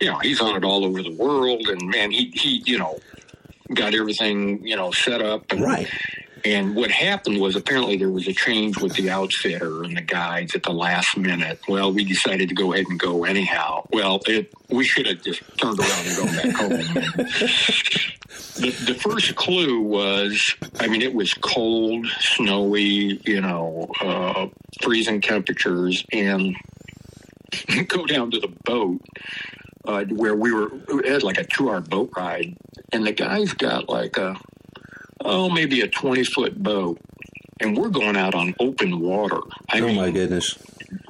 you 0.00 0.10
know, 0.10 0.18
he's 0.18 0.40
hunted 0.40 0.64
all 0.64 0.84
over 0.84 1.02
the 1.02 1.12
world, 1.12 1.68
and 1.68 1.88
man, 1.88 2.10
he 2.10 2.32
he 2.34 2.62
you 2.66 2.78
know 2.78 2.98
got 3.72 3.94
everything 3.94 4.66
you 4.66 4.74
know 4.74 4.90
set 4.90 5.22
up, 5.22 5.52
and 5.52 5.62
Right. 5.62 5.88
And 6.44 6.76
what 6.76 6.90
happened 6.90 7.40
was 7.40 7.56
apparently 7.56 7.96
there 7.96 8.10
was 8.10 8.28
a 8.28 8.32
change 8.32 8.78
with 8.78 8.94
the 8.94 9.10
outfitter 9.10 9.82
and 9.82 9.96
the 9.96 10.02
guides 10.02 10.54
at 10.54 10.62
the 10.62 10.72
last 10.72 11.16
minute. 11.16 11.58
Well, 11.68 11.92
we 11.92 12.04
decided 12.04 12.50
to 12.50 12.54
go 12.54 12.72
ahead 12.72 12.86
and 12.88 12.98
go 12.98 13.24
anyhow. 13.24 13.86
Well, 13.92 14.20
it, 14.26 14.52
we 14.68 14.84
should 14.84 15.06
have 15.06 15.22
just 15.22 15.40
turned 15.58 15.78
around 15.80 16.06
and 16.06 16.16
gone 16.16 16.36
back 16.36 16.54
home. 16.54 17.26
The, 18.56 18.70
the 18.70 18.94
first 18.94 19.34
clue 19.36 19.80
was, 19.80 20.54
I 20.78 20.86
mean, 20.86 21.02
it 21.02 21.14
was 21.14 21.32
cold, 21.34 22.06
snowy, 22.20 23.20
you 23.24 23.40
know, 23.40 23.88
uh, 24.00 24.46
freezing 24.82 25.20
temperatures, 25.20 26.04
and 26.12 26.54
go 27.88 28.06
down 28.06 28.30
to 28.32 28.40
the 28.40 28.52
boat 28.64 29.00
uh, 29.86 30.04
where 30.04 30.34
we 30.34 30.52
were. 30.52 30.70
We 30.92 31.08
had 31.08 31.22
like 31.22 31.38
a 31.38 31.44
two-hour 31.44 31.80
boat 31.82 32.10
ride, 32.16 32.56
and 32.92 33.06
the 33.06 33.12
guy's 33.12 33.52
got 33.54 33.88
like 33.88 34.16
a 34.16 34.36
oh, 35.24 35.48
maybe 35.48 35.80
a 35.80 35.88
20 35.88 36.24
foot 36.24 36.62
boat. 36.62 36.98
and 37.60 37.76
we're 37.76 37.88
going 37.88 38.16
out 38.16 38.34
on 38.34 38.54
open 38.60 39.00
water. 39.00 39.38
I 39.70 39.80
oh 39.80 39.86
mean, 39.86 39.96
my 39.96 40.10
goodness, 40.10 40.58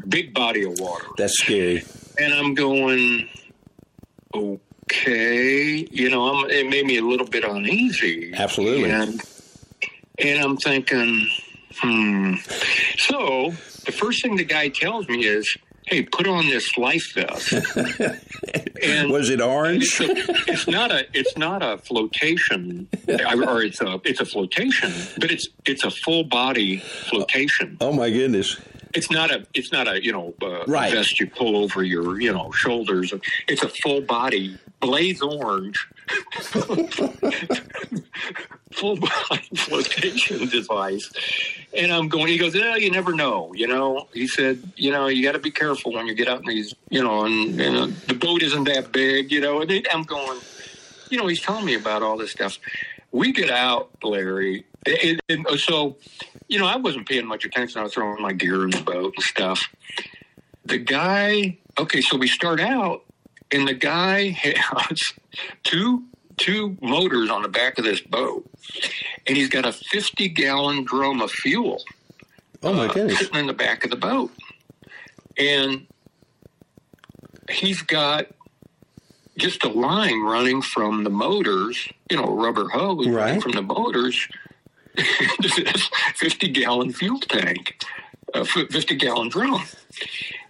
big 0.08 0.32
body 0.34 0.64
of 0.64 0.78
water. 0.78 1.06
that's 1.16 1.38
scary. 1.38 1.82
And 2.18 2.32
I'm 2.32 2.54
going, 2.54 3.28
okay, 4.34 5.86
you 5.90 6.10
know, 6.10 6.28
I'm, 6.28 6.50
it 6.50 6.68
made 6.68 6.86
me 6.86 6.98
a 6.98 7.02
little 7.02 7.26
bit 7.26 7.44
uneasy. 7.44 8.32
Absolutely. 8.34 8.90
And, 8.90 9.20
and 10.18 10.40
I'm 10.40 10.56
thinking, 10.56 11.28
hmm. 11.78 12.34
So 12.98 13.52
the 13.86 13.92
first 13.92 14.22
thing 14.22 14.36
the 14.36 14.44
guy 14.44 14.68
tells 14.68 15.08
me 15.08 15.24
is, 15.24 15.56
hey, 15.86 16.02
put 16.02 16.26
on 16.26 16.46
this 16.46 16.76
life 16.78 17.12
vest. 17.14 17.52
and 18.82 19.10
Was 19.10 19.30
it 19.30 19.40
orange? 19.40 20.00
it's, 20.00 20.00
a, 20.00 20.50
it's 20.52 20.66
not 20.68 20.90
a 20.90 21.06
it's 21.12 21.36
not 21.36 21.62
a 21.62 21.78
flotation 21.78 22.88
or 23.08 23.62
it's 23.62 23.80
a 23.80 24.00
it's 24.04 24.20
a 24.20 24.24
flotation 24.26 24.92
but 25.18 25.30
it's 25.30 25.48
it's 25.66 25.84
a 25.84 25.90
full 25.90 26.24
body 26.24 26.78
flotation 26.78 27.76
Oh 27.80 27.92
my 27.92 28.10
goodness. 28.10 28.56
it's 28.94 29.10
not 29.10 29.30
a 29.30 29.46
it's 29.54 29.72
not 29.72 29.88
a 29.88 30.02
you 30.04 30.12
know 30.12 30.34
uh, 30.42 30.64
Right. 30.66 30.92
vest 30.92 31.18
you 31.20 31.26
pull 31.26 31.56
over 31.56 31.82
your 31.82 32.20
you 32.20 32.32
know 32.32 32.50
shoulders 32.52 33.12
it's 33.48 33.62
a 33.62 33.68
full 33.68 34.00
body 34.00 34.56
blaze 34.80 35.22
orange 35.22 35.86
full 38.74 38.96
body 38.96 39.48
flotation 39.56 40.48
device. 40.48 41.10
And 41.76 41.92
i'm 41.92 42.08
going 42.08 42.28
he 42.28 42.38
goes 42.38 42.54
yeah 42.54 42.76
you 42.76 42.90
never 42.90 43.12
know 43.12 43.52
you 43.54 43.66
know? 43.66 44.08
He 44.12 44.26
said 44.26 44.62
you 44.76 44.90
know 44.90 45.06
you 45.06 45.22
got 45.22 45.32
to 45.32 45.38
be 45.38 45.50
careful 45.50 45.92
when 45.92 46.06
you 46.06 46.14
get 46.14 46.28
out 46.28 46.40
in 46.40 46.46
these 46.46 46.74
you 46.90 47.02
know 47.02 47.24
and, 47.24 47.60
and 47.60 47.76
uh, 47.76 47.86
the 48.06 48.14
boat 48.14 48.42
isn't 48.42 48.64
that 48.64 48.92
big 48.92 49.30
you 49.32 49.40
know? 49.40 49.60
And 49.60 49.86
i'm 49.92 50.02
going 50.02 50.40
you 51.10 51.18
know 51.18 51.26
he's 51.26 51.40
telling 51.40 51.64
me 51.64 51.74
about 51.74 52.02
all 52.02 52.16
this 52.16 52.32
stuff. 52.32 52.58
We 53.12 53.32
get 53.32 53.50
out 53.50 53.90
larry 54.02 54.66
and, 54.86 55.20
and 55.28 55.46
so 55.58 55.96
you 56.48 56.58
know 56.58 56.66
i 56.66 56.76
wasn't 56.76 57.08
paying 57.08 57.26
much 57.26 57.44
attention. 57.44 57.80
I 57.80 57.84
was 57.84 57.94
throwing 57.94 58.20
my 58.20 58.32
gear 58.32 58.64
in 58.64 58.70
the 58.70 58.82
boat 58.82 59.14
and 59.16 59.24
stuff. 59.24 59.62
The 60.64 60.78
guy 60.78 61.58
okay 61.78 62.00
so 62.00 62.16
we 62.16 62.28
start 62.28 62.60
out 62.60 63.02
and 63.54 63.66
the 63.68 63.74
guy 63.74 64.30
has 64.30 65.00
two 65.62 66.02
two 66.36 66.76
motors 66.82 67.30
on 67.30 67.42
the 67.42 67.48
back 67.48 67.78
of 67.78 67.84
this 67.84 68.00
boat 68.00 68.44
and 69.26 69.36
he's 69.36 69.48
got 69.48 69.64
a 69.64 69.72
50 69.72 70.28
gallon 70.30 70.82
drum 70.84 71.22
of 71.22 71.30
fuel 71.30 71.80
Oh 72.62 72.72
my 72.72 72.86
uh, 72.86 72.92
goodness. 72.92 73.18
sitting 73.18 73.36
in 73.40 73.46
the 73.46 73.52
back 73.52 73.84
of 73.84 73.90
the 73.90 73.96
boat 73.96 74.32
and 75.38 75.86
he's 77.50 77.82
got 77.82 78.26
just 79.38 79.62
a 79.64 79.68
line 79.68 80.20
running 80.22 80.60
from 80.62 81.04
the 81.04 81.10
motors 81.10 81.88
you 82.10 82.16
know 82.16 82.24
a 82.24 82.34
rubber 82.34 82.68
hose 82.68 83.06
Right. 83.06 83.40
from 83.42 83.52
the 83.52 83.62
motors 83.62 84.28
to 84.96 85.64
this 85.64 85.88
50 86.16 86.48
gallon 86.48 86.92
fuel 86.92 87.20
tank 87.20 87.80
a 88.34 88.44
50 88.44 88.96
gallon 88.96 89.28
drum 89.28 89.62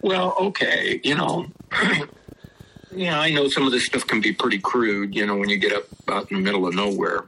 well 0.01 0.35
okay 0.39 1.01
you 1.05 1.15
know 1.15 1.47
yeah 2.95 3.19
i 3.21 3.31
know 3.31 3.49
some 3.49 3.65
of 3.67 3.73
this 3.73 3.87
stuff 3.87 4.07
can 4.07 4.21
be 4.21 4.33
pretty 4.33 4.59
crude 4.59 5.15
you 5.15 5.27
know 5.27 5.37
when 5.37 5.49
you 5.49 5.57
get 5.57 5.73
up 5.73 5.85
out 6.09 6.31
in 6.31 6.37
the 6.39 6.43
middle 6.43 6.67
of 6.67 6.75
nowhere 6.75 7.25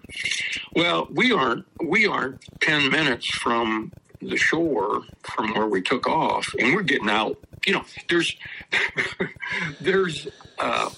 well 0.74 1.08
we 1.12 1.32
aren't 1.32 1.64
we 1.84 2.06
aren't 2.06 2.40
10 2.60 2.90
minutes 2.90 3.26
from 3.38 3.92
the 4.22 4.36
shore 4.36 5.02
from 5.22 5.52
where 5.54 5.66
we 5.66 5.80
took 5.82 6.06
off 6.08 6.46
and 6.58 6.74
we're 6.74 6.82
getting 6.82 7.10
out 7.10 7.36
you 7.66 7.72
know 7.72 7.82
there's 8.08 8.34
there's 9.80 10.28
uh 10.58 10.88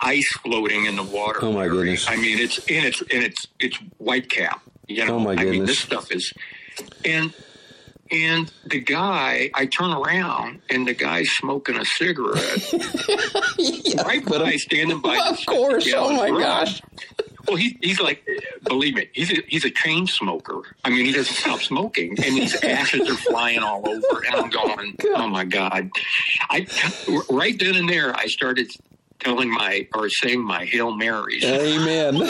ice 0.00 0.28
floating 0.42 0.84
in 0.84 0.96
the 0.96 1.02
water 1.02 1.38
Oh, 1.42 1.52
my 1.52 1.68
goodness. 1.68 2.06
i 2.08 2.16
mean 2.16 2.38
it's 2.38 2.58
and 2.68 2.84
it's 2.86 3.00
and 3.02 3.22
it's 3.24 3.46
it's 3.58 3.76
white 3.98 4.28
cap 4.30 4.60
you 4.86 5.04
know 5.04 5.16
Oh, 5.16 5.18
my 5.18 5.32
i 5.32 5.36
mean 5.36 5.46
goodness. 5.46 5.68
this 5.70 5.78
stuff 5.80 6.12
is 6.12 6.32
and 7.04 7.32
and 8.10 8.52
the 8.66 8.80
guy 8.80 9.50
i 9.54 9.66
turn 9.66 9.90
around 9.92 10.60
and 10.70 10.86
the 10.86 10.94
guy's 10.94 11.28
smoking 11.30 11.76
a 11.76 11.84
cigarette 11.84 12.72
right 14.04 14.24
but 14.26 14.42
by 14.42 14.56
standing 14.56 15.00
by 15.00 15.16
Of 15.28 15.44
course. 15.46 15.88
Oh 15.94 16.12
my 16.16 16.28
gosh. 16.30 16.80
well, 17.46 17.56
he, 17.56 17.78
he's 17.82 18.00
like, 18.00 18.26
believe 18.64 18.94
me, 18.94 19.08
he's 19.12 19.30
a, 19.32 19.42
he's 19.48 19.64
a 19.64 19.70
chain 19.70 20.06
smoker. 20.06 20.62
I 20.84 20.90
mean, 20.90 21.04
he 21.04 21.12
doesn't 21.12 21.34
stop 21.34 21.60
smoking, 21.60 22.10
and 22.22 22.38
his 22.38 22.54
ashes 22.62 23.08
are 23.08 23.16
flying 23.16 23.60
all 23.60 23.86
over. 23.88 24.24
And 24.26 24.34
I'm 24.36 24.50
going, 24.50 24.96
oh 25.16 25.28
my 25.28 25.44
god! 25.44 25.90
I 26.50 26.66
right 27.30 27.58
then 27.58 27.76
and 27.76 27.88
there, 27.88 28.14
I 28.16 28.26
started 28.26 28.70
telling 29.20 29.50
my 29.50 29.86
or 29.94 30.08
saying 30.08 30.42
my 30.42 30.64
hail 30.64 30.96
marys. 30.96 31.44
Amen. 31.44 32.16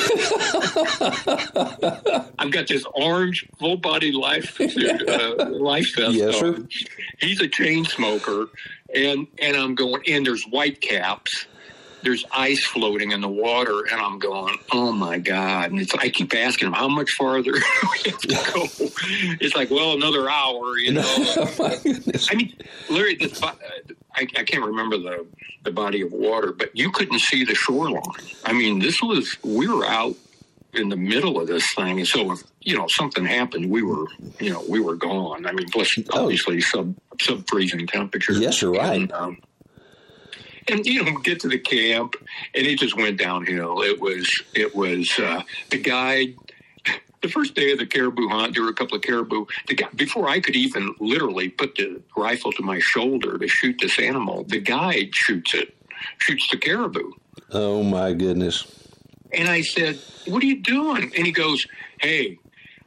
I've 2.38 2.50
got 2.50 2.68
this 2.68 2.84
orange 2.94 3.46
full 3.58 3.76
body 3.76 4.12
life 4.12 4.60
uh, 4.60 5.44
life 5.50 5.94
vest. 5.96 6.14
Yes, 6.14 6.38
sir. 6.38 6.58
He's 7.20 7.40
a 7.40 7.48
chain 7.48 7.84
smoker, 7.84 8.46
and 8.94 9.26
and 9.38 9.56
I'm 9.56 9.74
going. 9.74 10.02
And 10.08 10.24
there's 10.26 10.44
white 10.44 10.80
caps. 10.80 11.46
There's 12.02 12.24
ice 12.30 12.64
floating 12.64 13.10
in 13.10 13.20
the 13.20 13.28
water, 13.28 13.84
and 13.90 14.00
I'm 14.00 14.20
going, 14.20 14.56
oh 14.70 14.92
my 14.92 15.18
god! 15.18 15.72
And 15.72 15.80
it's 15.80 15.92
I 15.94 16.08
keep 16.08 16.32
asking 16.34 16.68
him 16.68 16.74
how 16.74 16.86
much 16.86 17.10
farther 17.12 17.52
we 17.52 17.58
have 18.10 18.18
to 18.20 18.28
go. 18.54 18.66
It's 19.40 19.56
like, 19.56 19.70
well, 19.70 19.94
another 19.94 20.30
hour, 20.30 20.78
you 20.78 20.92
know. 20.92 21.02
oh. 21.04 21.80
I 22.30 22.34
mean, 22.34 22.54
Larry, 22.88 23.16
this, 23.16 23.42
I, 24.16 24.22
I 24.22 24.44
can't 24.44 24.64
remember 24.64 24.98
the 24.98 25.26
the 25.64 25.70
body 25.72 26.00
of 26.00 26.12
water, 26.12 26.52
but 26.52 26.74
you 26.76 26.90
couldn't 26.90 27.18
see 27.20 27.44
the 27.44 27.54
shoreline. 27.54 28.02
I 28.44 28.52
mean, 28.52 28.78
this 28.78 29.02
was 29.02 29.36
we 29.42 29.68
were 29.68 29.84
out 29.86 30.14
in 30.74 30.88
the 30.88 30.96
middle 30.96 31.40
of 31.40 31.46
this 31.48 31.66
thing, 31.74 31.98
and 31.98 32.06
so 32.06 32.32
if 32.32 32.42
you 32.62 32.76
know 32.76 32.86
something 32.88 33.24
happened, 33.24 33.70
we 33.70 33.82
were 33.82 34.06
you 34.40 34.52
know 34.52 34.64
we 34.68 34.80
were 34.80 34.96
gone. 34.96 35.46
I 35.46 35.52
mean, 35.52 35.68
plus 35.70 35.96
Oh. 36.10 36.22
obviously 36.24 36.60
sub 36.60 36.94
sub 37.20 37.46
freezing 37.48 37.86
temperatures. 37.86 38.38
Yes, 38.38 38.62
you're 38.62 38.72
right. 38.72 39.00
And, 39.00 39.12
um, 39.12 39.38
and 40.68 40.84
you 40.84 41.04
know, 41.04 41.18
get 41.18 41.40
to 41.40 41.48
the 41.48 41.58
camp, 41.58 42.14
and 42.54 42.66
it 42.66 42.78
just 42.78 42.96
went 42.96 43.18
downhill. 43.18 43.82
It 43.82 44.00
was 44.00 44.28
it 44.54 44.74
was 44.74 45.10
uh, 45.18 45.42
the 45.70 45.78
guide. 45.78 46.34
The 47.22 47.28
first 47.28 47.54
day 47.54 47.72
of 47.72 47.78
the 47.78 47.86
caribou 47.86 48.28
hunt, 48.28 48.54
there 48.54 48.62
were 48.62 48.70
a 48.70 48.74
couple 48.74 48.96
of 48.96 49.02
caribou. 49.02 49.46
The 49.68 49.74
guy, 49.74 49.88
before 49.94 50.28
I 50.28 50.40
could 50.40 50.54
even 50.56 50.94
literally 51.00 51.48
put 51.48 51.74
the 51.74 52.00
rifle 52.16 52.52
to 52.52 52.62
my 52.62 52.78
shoulder 52.78 53.38
to 53.38 53.48
shoot 53.48 53.76
this 53.80 53.98
animal, 53.98 54.44
the 54.44 54.60
guide 54.60 55.14
shoots 55.14 55.54
it, 55.54 55.74
shoots 56.18 56.48
the 56.50 56.56
caribou. 56.56 57.10
Oh 57.52 57.82
my 57.82 58.12
goodness. 58.12 58.66
And 59.32 59.48
I 59.48 59.62
said, 59.62 59.98
What 60.26 60.42
are 60.42 60.46
you 60.46 60.60
doing? 60.62 61.12
And 61.16 61.26
he 61.26 61.32
goes, 61.32 61.66
Hey, 62.00 62.38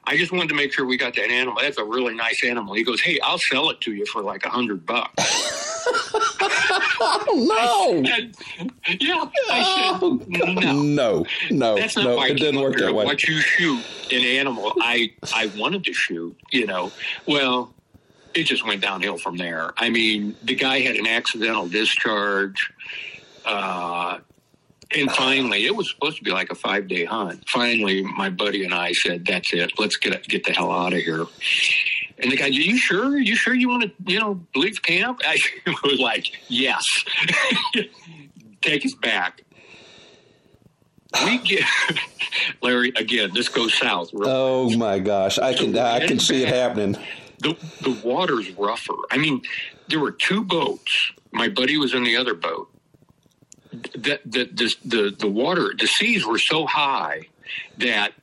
I 0.05 0.17
just 0.17 0.31
wanted 0.31 0.49
to 0.49 0.55
make 0.55 0.73
sure 0.73 0.85
we 0.85 0.97
got 0.97 1.15
that 1.15 1.29
animal. 1.29 1.59
That's 1.61 1.77
a 1.77 1.83
really 1.83 2.15
nice 2.15 2.43
animal. 2.43 2.73
He 2.73 2.83
goes, 2.83 3.01
Hey, 3.01 3.19
I'll 3.21 3.37
sell 3.37 3.69
it 3.69 3.81
to 3.81 3.93
you 3.93 4.05
for 4.07 4.21
like 4.21 4.45
a 4.45 4.49
hundred 4.49 4.85
bucks. 4.85 5.65
No. 7.31 8.01
Yeah. 8.99 9.25
I 9.49 9.97
Oh, 10.01 10.19
said, 10.19 10.29
No. 10.29 10.71
No. 10.81 11.25
No. 11.51 11.75
That's 11.75 11.95
not 11.95 12.03
no. 12.05 12.21
It 12.23 12.35
didn't 12.35 12.61
work 12.61 12.77
that 12.77 12.93
way. 12.93 13.05
What 13.05 13.23
you 13.23 13.39
shoot 13.39 13.83
an 14.11 14.21
animal, 14.23 14.73
I 14.81 15.11
I 15.33 15.51
wanted 15.57 15.83
to 15.85 15.93
shoot. 15.93 16.35
You 16.51 16.65
know, 16.67 16.91
well, 17.27 17.73
it 18.33 18.43
just 18.43 18.65
went 18.65 18.81
downhill 18.81 19.17
from 19.17 19.37
there. 19.37 19.71
I 19.77 19.89
mean, 19.89 20.35
the 20.43 20.55
guy 20.55 20.79
had 20.81 20.95
an 20.95 21.07
accidental 21.07 21.67
discharge, 21.67 22.71
uh, 23.45 24.19
and 24.95 25.11
finally, 25.11 25.65
it 25.65 25.75
was 25.75 25.89
supposed 25.89 26.17
to 26.17 26.23
be 26.23 26.31
like 26.31 26.51
a 26.51 26.55
five 26.55 26.87
day 26.87 27.05
hunt. 27.05 27.43
Finally, 27.49 28.03
my 28.03 28.29
buddy 28.29 28.63
and 28.65 28.73
I 28.73 28.91
said, 28.93 29.25
"That's 29.25 29.53
it. 29.53 29.71
Let's 29.77 29.97
get 29.97 30.27
get 30.27 30.43
the 30.45 30.51
hell 30.51 30.71
out 30.71 30.93
of 30.93 30.99
here." 30.99 31.25
And 32.21 32.31
the 32.31 32.35
guy, 32.35 32.45
are 32.45 32.49
you 32.49 32.77
sure? 32.77 33.17
You 33.17 33.35
sure 33.35 33.53
you 33.53 33.69
want 33.69 33.83
to, 33.83 33.91
you 34.11 34.19
know, 34.19 34.45
leave 34.55 34.81
camp? 34.81 35.21
I 35.25 35.37
was 35.83 35.99
like, 35.99 36.27
yes. 36.49 36.83
Take 38.61 38.85
us 38.85 38.93
back. 38.95 39.43
We 41.25 41.37
get 41.39 41.63
Larry 42.61 42.91
again. 42.95 43.31
This 43.33 43.47
goes 43.49 43.73
south. 43.73 44.11
Oh 44.13 44.75
my 44.77 44.99
gosh. 44.99 45.39
I 45.39 45.53
can 45.53 45.75
I 45.77 46.05
can 46.05 46.19
see 46.19 46.43
it 46.43 46.49
happening. 46.49 46.97
The 47.39 47.55
the 47.81 47.99
water's 48.03 48.51
rougher. 48.51 48.93
I 49.09 49.17
mean, 49.17 49.41
there 49.87 49.99
were 49.99 50.11
two 50.11 50.43
boats. 50.43 51.11
My 51.31 51.49
buddy 51.49 51.77
was 51.77 51.93
in 51.93 52.03
the 52.03 52.17
other 52.17 52.35
boat. 52.35 52.69
The 53.71 54.19
the 54.25 54.49
the 54.53 54.75
the, 54.85 55.15
the 55.17 55.29
water, 55.29 55.73
the 55.77 55.87
seas 55.87 56.25
were 56.27 56.37
so 56.37 56.67
high 56.67 57.21
that 57.77 58.13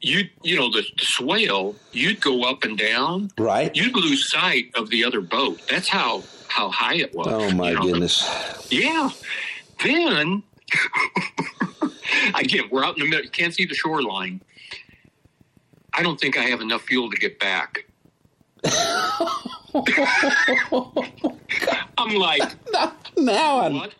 you 0.00 0.28
you 0.42 0.56
know 0.56 0.70
the, 0.70 0.82
the 0.96 1.04
swale 1.04 1.74
you'd 1.92 2.20
go 2.20 2.42
up 2.44 2.62
and 2.64 2.78
down 2.78 3.30
Right? 3.38 3.74
you'd 3.74 3.94
lose 3.96 4.30
sight 4.30 4.70
of 4.76 4.90
the 4.90 5.04
other 5.04 5.20
boat 5.20 5.60
that's 5.68 5.88
how 5.88 6.22
how 6.48 6.68
high 6.70 6.94
it 6.94 7.14
was 7.14 7.26
Oh 7.28 7.50
my 7.54 7.70
you 7.70 7.74
know? 7.76 7.82
goodness. 7.82 8.68
yeah 8.70 9.10
then 9.84 10.42
again 12.34 12.64
we're 12.70 12.84
out 12.84 12.96
in 12.98 13.04
the 13.04 13.08
middle 13.10 13.24
you 13.24 13.30
can't 13.30 13.54
see 13.54 13.64
the 13.64 13.74
shoreline 13.74 14.40
i 15.94 16.02
don't 16.02 16.20
think 16.20 16.36
i 16.38 16.42
have 16.42 16.60
enough 16.60 16.82
fuel 16.82 17.10
to 17.10 17.16
get 17.16 17.38
back 17.40 17.84
i'm 21.98 22.14
like 22.14 22.42
Now 23.16 23.60
I'm 23.60 23.74
what 23.74 23.94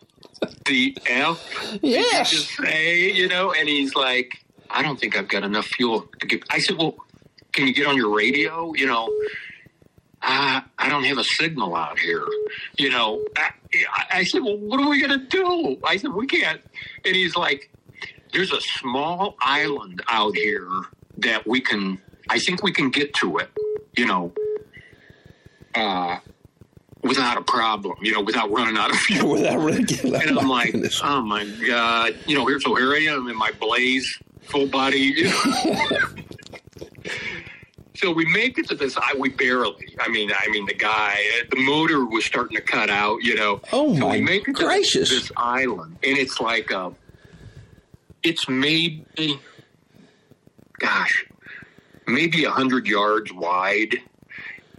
the 0.65 0.97
f 1.07 1.39
did 1.73 1.83
you 1.83 1.89
yes. 1.89 2.31
just 2.31 2.49
say 2.57 3.09
you 3.11 3.27
know 3.27 3.51
and 3.53 3.67
he's 3.67 3.95
like 3.95 4.43
i 4.69 4.81
don't 4.81 4.99
think 4.99 5.17
i've 5.17 5.27
got 5.27 5.43
enough 5.43 5.65
fuel 5.65 6.07
to 6.19 6.27
get 6.27 6.43
i 6.51 6.59
said 6.59 6.77
well 6.77 6.95
can 7.51 7.67
you 7.67 7.73
get 7.73 7.87
on 7.87 7.95
your 7.95 8.15
radio? 8.15 8.73
You 8.73 8.87
know, 8.87 9.05
uh, 10.21 10.61
I 10.77 10.89
don't 10.89 11.03
have 11.03 11.17
a 11.17 11.23
signal 11.23 11.75
out 11.75 11.99
here. 11.99 12.25
You 12.77 12.89
know, 12.89 13.25
I, 13.35 13.51
I 14.11 14.23
said, 14.23 14.43
well, 14.43 14.57
what 14.57 14.79
are 14.79 14.89
we 14.89 15.05
going 15.05 15.19
to 15.19 15.25
do? 15.25 15.77
I 15.83 15.97
said, 15.97 16.13
we 16.13 16.27
can't. 16.27 16.61
And 17.05 17.15
he's 17.15 17.35
like, 17.35 17.69
there's 18.33 18.51
a 18.51 18.61
small 18.61 19.35
island 19.41 20.01
out 20.07 20.35
here 20.35 20.69
that 21.17 21.47
we 21.47 21.61
can, 21.61 22.01
I 22.29 22.39
think 22.39 22.63
we 22.63 22.71
can 22.71 22.89
get 22.89 23.13
to 23.15 23.37
it, 23.37 23.49
you 23.97 24.05
know, 24.05 24.31
uh, 25.75 26.19
without 27.01 27.37
a 27.37 27.41
problem, 27.41 27.97
you 28.01 28.11
know, 28.11 28.21
without 28.21 28.51
running 28.51 28.77
out 28.77 28.91
of 28.91 28.97
fuel. 28.99 29.31
without 29.31 29.57
running 29.57 29.83
out 29.83 30.05
of 30.05 30.13
And 30.13 30.39
I'm 30.39 30.49
like, 30.49 30.75
oh 31.03 31.21
my 31.21 31.45
God, 31.67 32.15
you 32.27 32.37
know, 32.37 32.45
here, 32.45 32.59
so 32.59 32.75
here 32.75 32.93
I 32.93 32.99
am 33.13 33.27
in 33.27 33.37
my 33.37 33.51
blaze, 33.59 34.19
full 34.41 34.67
body, 34.67 34.99
you 34.99 35.23
know. 35.25 35.75
So 37.99 38.13
we 38.13 38.25
make 38.31 38.57
it 38.57 38.69
to 38.69 38.75
this. 38.75 38.95
I 38.95 39.13
we 39.17 39.27
barely. 39.27 39.97
I 39.99 40.07
mean, 40.07 40.31
I 40.31 40.49
mean, 40.49 40.65
the 40.65 40.73
guy, 40.73 41.17
the 41.51 41.57
motor 41.57 42.05
was 42.05 42.23
starting 42.23 42.55
to 42.55 42.63
cut 42.63 42.89
out. 42.89 43.21
You 43.23 43.35
know. 43.35 43.61
Oh 43.73 43.93
so 43.93 44.07
my 44.07 44.11
we 44.11 44.21
make 44.21 44.47
it 44.47 44.53
gracious. 44.53 45.09
this, 45.09 45.23
this 45.23 45.31
island, 45.35 45.97
and 46.03 46.17
it's 46.17 46.39
like 46.39 46.71
a. 46.71 46.93
It's 48.23 48.47
maybe, 48.47 49.39
gosh, 50.79 51.25
maybe 52.07 52.45
a 52.45 52.51
hundred 52.51 52.87
yards 52.87 53.33
wide, 53.33 53.95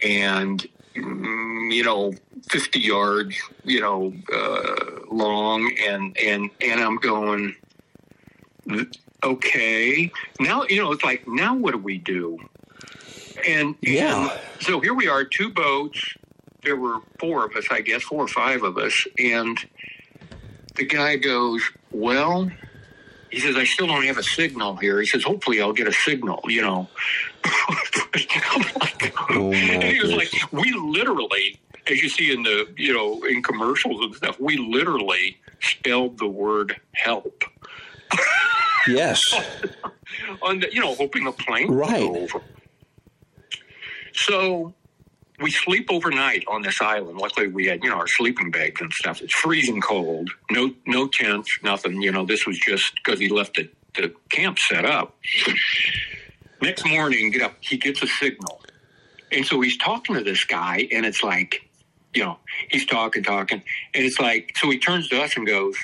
and 0.02 0.66
mm, 0.94 1.74
you 1.74 1.84
know, 1.84 2.14
fifty 2.48 2.80
yards, 2.80 3.36
you 3.64 3.80
know, 3.80 4.14
uh, 4.32 5.14
long, 5.14 5.70
and 5.86 6.16
and 6.16 6.48
and 6.62 6.80
I'm 6.80 6.96
going. 6.96 7.54
Okay, 9.22 10.10
now 10.38 10.64
you 10.64 10.82
know 10.82 10.92
it's 10.92 11.04
like 11.04 11.26
now 11.28 11.54
what 11.54 11.72
do 11.72 11.78
we 11.78 11.98
do? 11.98 12.38
And 13.46 13.74
Yeah. 13.82 14.30
and 14.30 14.40
so 14.60 14.80
here 14.80 14.94
we 14.94 15.08
are, 15.08 15.24
two 15.24 15.50
boats. 15.50 16.00
There 16.62 16.76
were 16.76 16.98
four 17.18 17.44
of 17.44 17.54
us, 17.56 17.66
I 17.70 17.80
guess, 17.80 18.02
four 18.02 18.22
or 18.24 18.28
five 18.28 18.62
of 18.62 18.78
us, 18.78 18.94
and 19.18 19.58
the 20.76 20.84
guy 20.84 21.16
goes, 21.16 21.62
"Well," 21.90 22.50
he 23.30 23.40
says, 23.40 23.56
"I 23.56 23.64
still 23.64 23.86
don't 23.86 24.04
have 24.04 24.18
a 24.18 24.22
signal 24.22 24.76
here." 24.76 25.00
He 25.00 25.06
says, 25.06 25.24
"Hopefully, 25.24 25.60
I'll 25.60 25.72
get 25.72 25.88
a 25.88 25.92
signal." 25.92 26.42
You 26.48 26.62
know. 26.62 26.88
Like, 28.80 29.14
Oh, 29.30 29.52
and 29.52 29.82
he 29.84 30.00
was 30.00 30.12
like, 30.12 30.30
"We 30.52 30.72
literally." 30.72 31.58
As 31.86 32.02
you 32.02 32.08
see 32.08 32.32
in 32.32 32.42
the, 32.42 32.68
you 32.76 32.92
know, 32.92 33.22
in 33.24 33.42
commercials 33.42 34.04
and 34.04 34.14
stuff, 34.14 34.38
we 34.38 34.56
literally 34.58 35.38
spelled 35.60 36.18
the 36.18 36.26
word 36.28 36.76
help 36.92 37.42
yes. 38.88 39.20
on 40.42 40.60
the, 40.60 40.72
you 40.72 40.80
know, 40.80 40.94
hoping 40.94 41.24
the 41.24 41.32
plane 41.32 41.68
would 41.68 41.78
Right. 41.78 42.00
go 42.00 42.16
over. 42.16 42.40
So 44.12 44.74
we 45.40 45.50
sleep 45.50 45.88
overnight 45.90 46.44
on 46.48 46.62
this 46.62 46.80
island. 46.80 47.18
Luckily, 47.18 47.48
we 47.48 47.66
had 47.66 47.82
you 47.82 47.90
know 47.90 47.96
our 47.96 48.06
sleeping 48.08 48.50
bags 48.50 48.80
and 48.80 48.92
stuff. 48.92 49.20
It's 49.22 49.34
freezing 49.34 49.80
cold. 49.80 50.30
No, 50.50 50.74
no 50.86 51.06
tents, 51.08 51.50
nothing. 51.62 52.02
You 52.02 52.12
know, 52.12 52.24
this 52.26 52.46
was 52.46 52.58
just 52.58 52.92
because 52.96 53.18
he 53.20 53.28
left 53.28 53.54
the, 53.56 53.70
the 53.94 54.12
camp 54.30 54.58
set 54.58 54.84
up. 54.84 55.16
Next 56.60 56.84
morning, 56.86 57.30
get 57.30 57.42
up. 57.42 57.54
He 57.60 57.76
gets 57.78 58.02
a 58.02 58.06
signal, 58.06 58.60
and 59.32 59.46
so 59.46 59.60
he's 59.60 59.78
talking 59.78 60.16
to 60.16 60.22
this 60.22 60.44
guy, 60.44 60.86
and 60.92 61.06
it's 61.06 61.22
like, 61.22 61.62
you 62.12 62.22
know, 62.24 62.38
he's 62.68 62.84
talking, 62.84 63.22
talking, 63.22 63.62
and 63.94 64.04
it's 64.04 64.18
like, 64.20 64.52
so 64.58 64.68
he 64.68 64.78
turns 64.78 65.08
to 65.08 65.22
us 65.22 65.34
and 65.36 65.46
goes, 65.46 65.74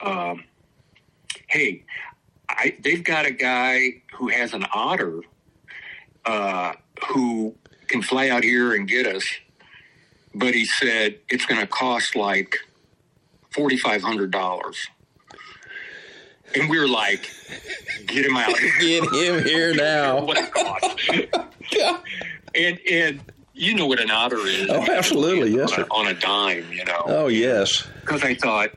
um, 0.00 0.44
"Hey, 1.48 1.84
I, 2.48 2.76
they've 2.80 3.02
got 3.02 3.26
a 3.26 3.30
guy 3.30 4.02
who 4.14 4.28
has 4.28 4.54
an 4.54 4.66
otter 4.72 5.20
uh, 6.24 6.74
who 7.08 7.54
can 7.88 8.02
fly 8.02 8.28
out 8.28 8.44
here 8.44 8.74
and 8.74 8.88
get 8.88 9.06
us, 9.06 9.24
but 10.34 10.54
he 10.54 10.64
said 10.64 11.18
it's 11.28 11.46
going 11.46 11.60
to 11.60 11.66
cost 11.66 12.16
like 12.16 12.56
forty 13.50 13.76
five 13.76 14.02
hundred 14.02 14.30
dollars." 14.30 14.76
And 16.54 16.70
we 16.70 16.78
were 16.78 16.88
like, 16.88 17.28
"Get 18.06 18.24
him 18.24 18.36
out! 18.36 18.54
Get 18.80 19.04
him 19.04 19.44
here 19.44 19.74
now. 19.74 20.20
what 20.24 20.38
it 20.38 20.52
costs. 20.52 21.10
and 22.54 22.80
and 22.90 23.20
you 23.56 23.74
know 23.74 23.86
what 23.86 24.00
an 24.00 24.10
otter 24.10 24.38
is. 24.46 24.68
Oh, 24.68 24.84
absolutely, 24.92 25.54
yes, 25.54 25.70
on, 25.72 25.76
sir. 25.76 25.86
a, 25.90 25.94
on 25.94 26.06
a 26.08 26.14
dime, 26.14 26.70
you 26.72 26.84
know. 26.84 27.02
Oh, 27.06 27.28
yes. 27.28 27.86
Because 28.02 28.22
I 28.22 28.34
thought, 28.34 28.70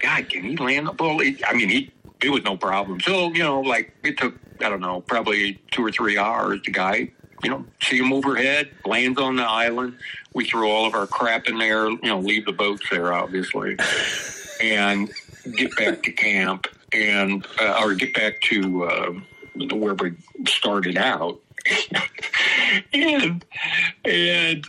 God, 0.00 0.28
can 0.28 0.44
he 0.44 0.56
land 0.56 0.86
the 0.86 0.92
ball? 0.92 1.20
I 1.22 1.54
mean, 1.54 1.70
he 1.70 1.90
it 2.26 2.30
was 2.30 2.42
no 2.44 2.56
problem. 2.56 3.00
So 3.00 3.32
you 3.32 3.42
know, 3.42 3.60
like 3.60 3.94
it 4.02 4.18
took 4.18 4.34
I 4.60 4.68
don't 4.68 4.80
know, 4.80 5.00
probably 5.00 5.60
two 5.70 5.84
or 5.84 5.92
three 5.92 6.18
hours. 6.18 6.60
The 6.64 6.72
guy, 6.72 7.10
you 7.44 7.50
know, 7.50 7.64
see 7.82 7.98
him 7.98 8.12
overhead, 8.12 8.70
lands 8.84 9.20
on 9.20 9.36
the 9.36 9.44
island. 9.44 9.96
We 10.34 10.44
throw 10.44 10.68
all 10.70 10.86
of 10.86 10.94
our 10.94 11.06
crap 11.06 11.46
in 11.46 11.58
there. 11.58 11.88
You 11.88 11.98
know, 12.02 12.18
leave 12.18 12.44
the 12.46 12.52
boats 12.52 12.82
there, 12.90 13.12
obviously, 13.12 13.76
and 14.62 15.10
get 15.56 15.74
back 15.76 16.02
to 16.02 16.12
camp 16.12 16.66
and 16.92 17.46
uh, 17.60 17.80
or 17.82 17.94
get 17.94 18.12
back 18.14 18.40
to 18.42 18.84
uh, 18.84 19.12
where 19.74 19.94
we 19.94 20.12
started 20.48 20.96
out. 20.98 21.40
and 22.92 23.44
and 24.04 24.66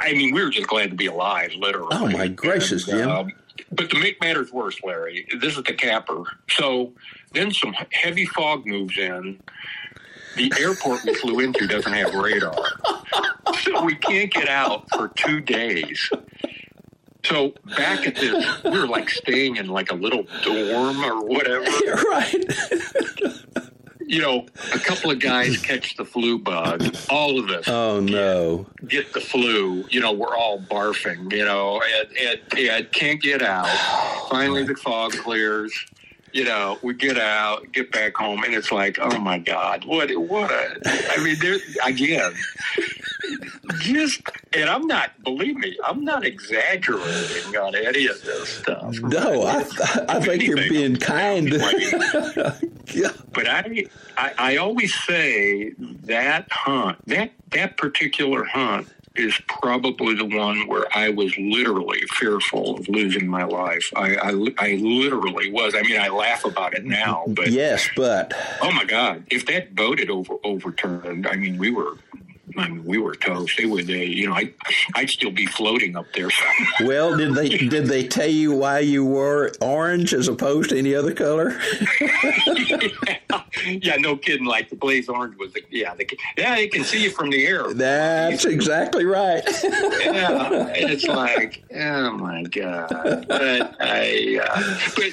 I 0.00 0.12
mean, 0.12 0.34
we 0.34 0.42
were 0.42 0.50
just 0.50 0.68
glad 0.68 0.90
to 0.90 0.96
be 0.96 1.06
alive, 1.06 1.52
literally. 1.56 1.88
Oh, 1.92 2.08
my 2.08 2.28
gracious, 2.28 2.86
And, 2.88 2.98
Jim. 2.98 3.10
um, 3.10 3.32
but 3.72 3.90
to 3.90 3.98
make 3.98 4.20
matters 4.20 4.52
worse, 4.52 4.78
Larry, 4.82 5.26
this 5.40 5.56
is 5.56 5.64
the 5.64 5.74
capper. 5.74 6.24
So 6.50 6.92
then 7.32 7.52
some 7.52 7.74
heavy 7.92 8.26
fog 8.26 8.66
moves 8.66 8.96
in. 8.98 9.40
The 10.36 10.52
airport 10.60 11.04
we 11.04 11.14
flew 11.14 11.40
into 11.40 11.66
doesn't 11.66 11.92
have 11.92 12.14
radar. 12.14 12.54
So 13.62 13.84
we 13.84 13.96
can't 13.96 14.32
get 14.32 14.48
out 14.48 14.88
for 14.90 15.08
two 15.08 15.40
days. 15.40 16.08
So 17.24 17.54
back 17.76 18.06
at 18.06 18.14
this, 18.14 18.62
we 18.64 18.70
were 18.70 18.86
like 18.86 19.10
staying 19.10 19.56
in 19.56 19.68
like 19.68 19.90
a 19.90 19.94
little 19.94 20.24
dorm 20.42 21.04
or 21.04 21.24
whatever. 21.24 21.64
right. 22.08 22.44
You 24.08 24.22
know, 24.22 24.46
a 24.74 24.78
couple 24.78 25.10
of 25.10 25.20
guys 25.20 25.58
catch 25.58 25.94
the 25.96 26.04
flu 26.04 26.38
bug. 26.38 26.96
All 27.10 27.38
of 27.38 27.50
us 27.50 27.68
Oh, 27.68 28.00
no. 28.00 28.66
get 28.86 29.12
the 29.12 29.20
flu. 29.20 29.84
You 29.90 30.00
know, 30.00 30.12
we're 30.12 30.34
all 30.34 30.58
barfing. 30.60 31.30
You 31.30 31.44
know, 31.44 31.82
and, 31.98 32.08
and, 32.16 32.58
and 32.58 32.92
can't 32.92 33.20
get 33.20 33.42
out. 33.42 33.68
Finally, 34.30 34.64
the 34.64 34.74
fog 34.76 35.12
clears. 35.12 35.72
You 36.32 36.44
know, 36.44 36.78
we 36.82 36.92
get 36.94 37.18
out, 37.18 37.72
get 37.72 37.90
back 37.90 38.14
home, 38.16 38.44
and 38.44 38.54
it's 38.54 38.70
like, 38.70 38.98
oh 39.00 39.18
my 39.18 39.38
god, 39.38 39.86
what, 39.86 40.10
what 40.16 40.50
a! 40.50 40.78
I 41.16 41.24
mean, 41.24 41.36
there 41.40 41.56
again. 41.86 42.32
Just, 43.80 44.20
and 44.52 44.68
I'm 44.68 44.86
not. 44.86 45.10
Believe 45.24 45.56
me, 45.56 45.76
I'm 45.84 46.04
not 46.04 46.24
exaggerating 46.26 47.56
on 47.56 47.74
any 47.74 48.06
of 48.08 48.22
this 48.24 48.48
stuff. 48.48 48.98
No, 49.00 49.42
I, 49.44 49.64
I 50.08 50.20
think 50.20 50.42
you're 50.42 50.56
being 50.68 50.96
kind. 50.96 51.48
But 53.38 53.48
I, 53.48 53.84
I, 54.16 54.32
I 54.36 54.56
always 54.56 54.92
say 55.04 55.70
that 55.78 56.50
hunt, 56.50 56.98
that 57.06 57.30
that 57.50 57.76
particular 57.76 58.42
hunt, 58.42 58.88
is 59.14 59.40
probably 59.46 60.16
the 60.16 60.24
one 60.24 60.66
where 60.66 60.86
I 60.92 61.10
was 61.10 61.36
literally 61.38 62.00
fearful 62.14 62.78
of 62.78 62.88
losing 62.88 63.28
my 63.28 63.44
life. 63.44 63.84
I, 63.94 64.16
I, 64.16 64.30
I 64.58 64.74
literally 64.74 65.52
was. 65.52 65.76
I 65.76 65.82
mean, 65.82 66.00
I 66.00 66.08
laugh 66.08 66.44
about 66.44 66.74
it 66.74 66.84
now, 66.84 67.26
but 67.28 67.48
Yes, 67.52 67.88
but 67.94 68.34
oh 68.60 68.72
my 68.72 68.84
God, 68.84 69.22
if 69.30 69.46
that 69.46 69.72
boat 69.76 70.00
had 70.00 70.10
over 70.10 70.34
overturned, 70.42 71.28
I 71.28 71.36
mean, 71.36 71.58
we 71.58 71.70
were. 71.70 71.92
I 72.56 72.68
mean, 72.68 72.84
we 72.84 72.98
were 72.98 73.14
toast. 73.14 73.56
They 73.58 73.66
would, 73.66 73.88
you 73.88 74.26
know, 74.26 74.34
I, 74.34 74.52
I'd 74.94 75.10
still 75.10 75.30
be 75.30 75.46
floating 75.46 75.96
up 75.96 76.06
there. 76.14 76.28
well, 76.84 77.16
did 77.16 77.34
they 77.34 77.48
did 77.48 77.86
they 77.86 78.06
tell 78.06 78.28
you 78.28 78.52
why 78.52 78.80
you 78.80 79.04
wore 79.04 79.52
orange 79.60 80.14
as 80.14 80.28
opposed 80.28 80.70
to 80.70 80.78
any 80.78 80.94
other 80.94 81.12
color? 81.14 81.60
yeah, 83.66 83.96
no 83.96 84.16
kidding. 84.16 84.46
Like 84.46 84.70
the 84.70 84.76
blaze 84.76 85.08
orange 85.08 85.36
was, 85.36 85.52
the, 85.52 85.62
yeah, 85.70 85.94
the, 85.94 86.08
yeah, 86.36 86.54
they 86.54 86.68
can 86.68 86.84
see 86.84 87.02
you 87.02 87.10
from 87.10 87.30
the 87.30 87.46
air. 87.46 87.72
That's 87.72 88.44
exactly 88.44 89.04
right. 89.04 89.42
yeah, 89.64 90.68
and 90.68 90.90
it's 90.90 91.06
like, 91.06 91.64
oh 91.74 92.12
my 92.12 92.42
god! 92.44 92.88
But 93.28 93.76
I, 93.80 94.40
uh, 94.42 94.78
but 94.96 95.12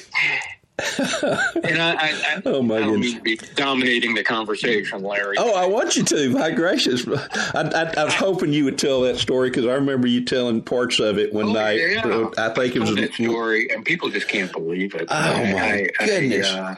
and 0.78 1.82
I, 1.82 1.96
I, 1.96 1.98
I, 2.36 2.42
Oh, 2.46 2.62
my 2.62 2.78
I 2.78 2.84
goodness. 2.84 3.16
be 3.16 3.38
dominating 3.56 4.14
the 4.14 4.24
conversation, 4.24 5.02
Larry. 5.04 5.38
Oh, 5.40 5.54
I 5.56 5.66
want 5.66 5.96
you 5.96 6.04
to. 6.04 6.30
My 6.32 6.52
gracious! 6.52 7.08
I, 7.08 7.62
I, 7.74 7.94
I 8.02 8.04
was 8.04 8.14
hoping 8.14 8.52
you 8.54 8.66
would 8.66 8.78
tell 8.78 9.02
that 9.02 9.18
story 9.18 9.50
because 9.50 9.66
I 9.66 9.74
remember 9.74 10.08
you 10.08 10.24
telling 10.26 10.62
parts 10.62 11.00
of 11.00 11.18
it 11.18 11.34
one 11.34 11.46
Oh, 11.48 11.54
night. 11.54 11.80
yeah. 11.80 12.30
I 12.38 12.50
think 12.50 12.76
it 12.76 12.80
was. 12.80 12.94
that 12.96 13.14
story, 13.14 13.70
and 13.72 13.86
people 13.86 14.10
just 14.10 14.28
can't 14.28 14.52
believe 14.52 14.96
it. 14.96 15.08
Oh, 15.10 15.44
my 15.54 15.88
goodness. 16.00 16.48
uh, 16.48 16.76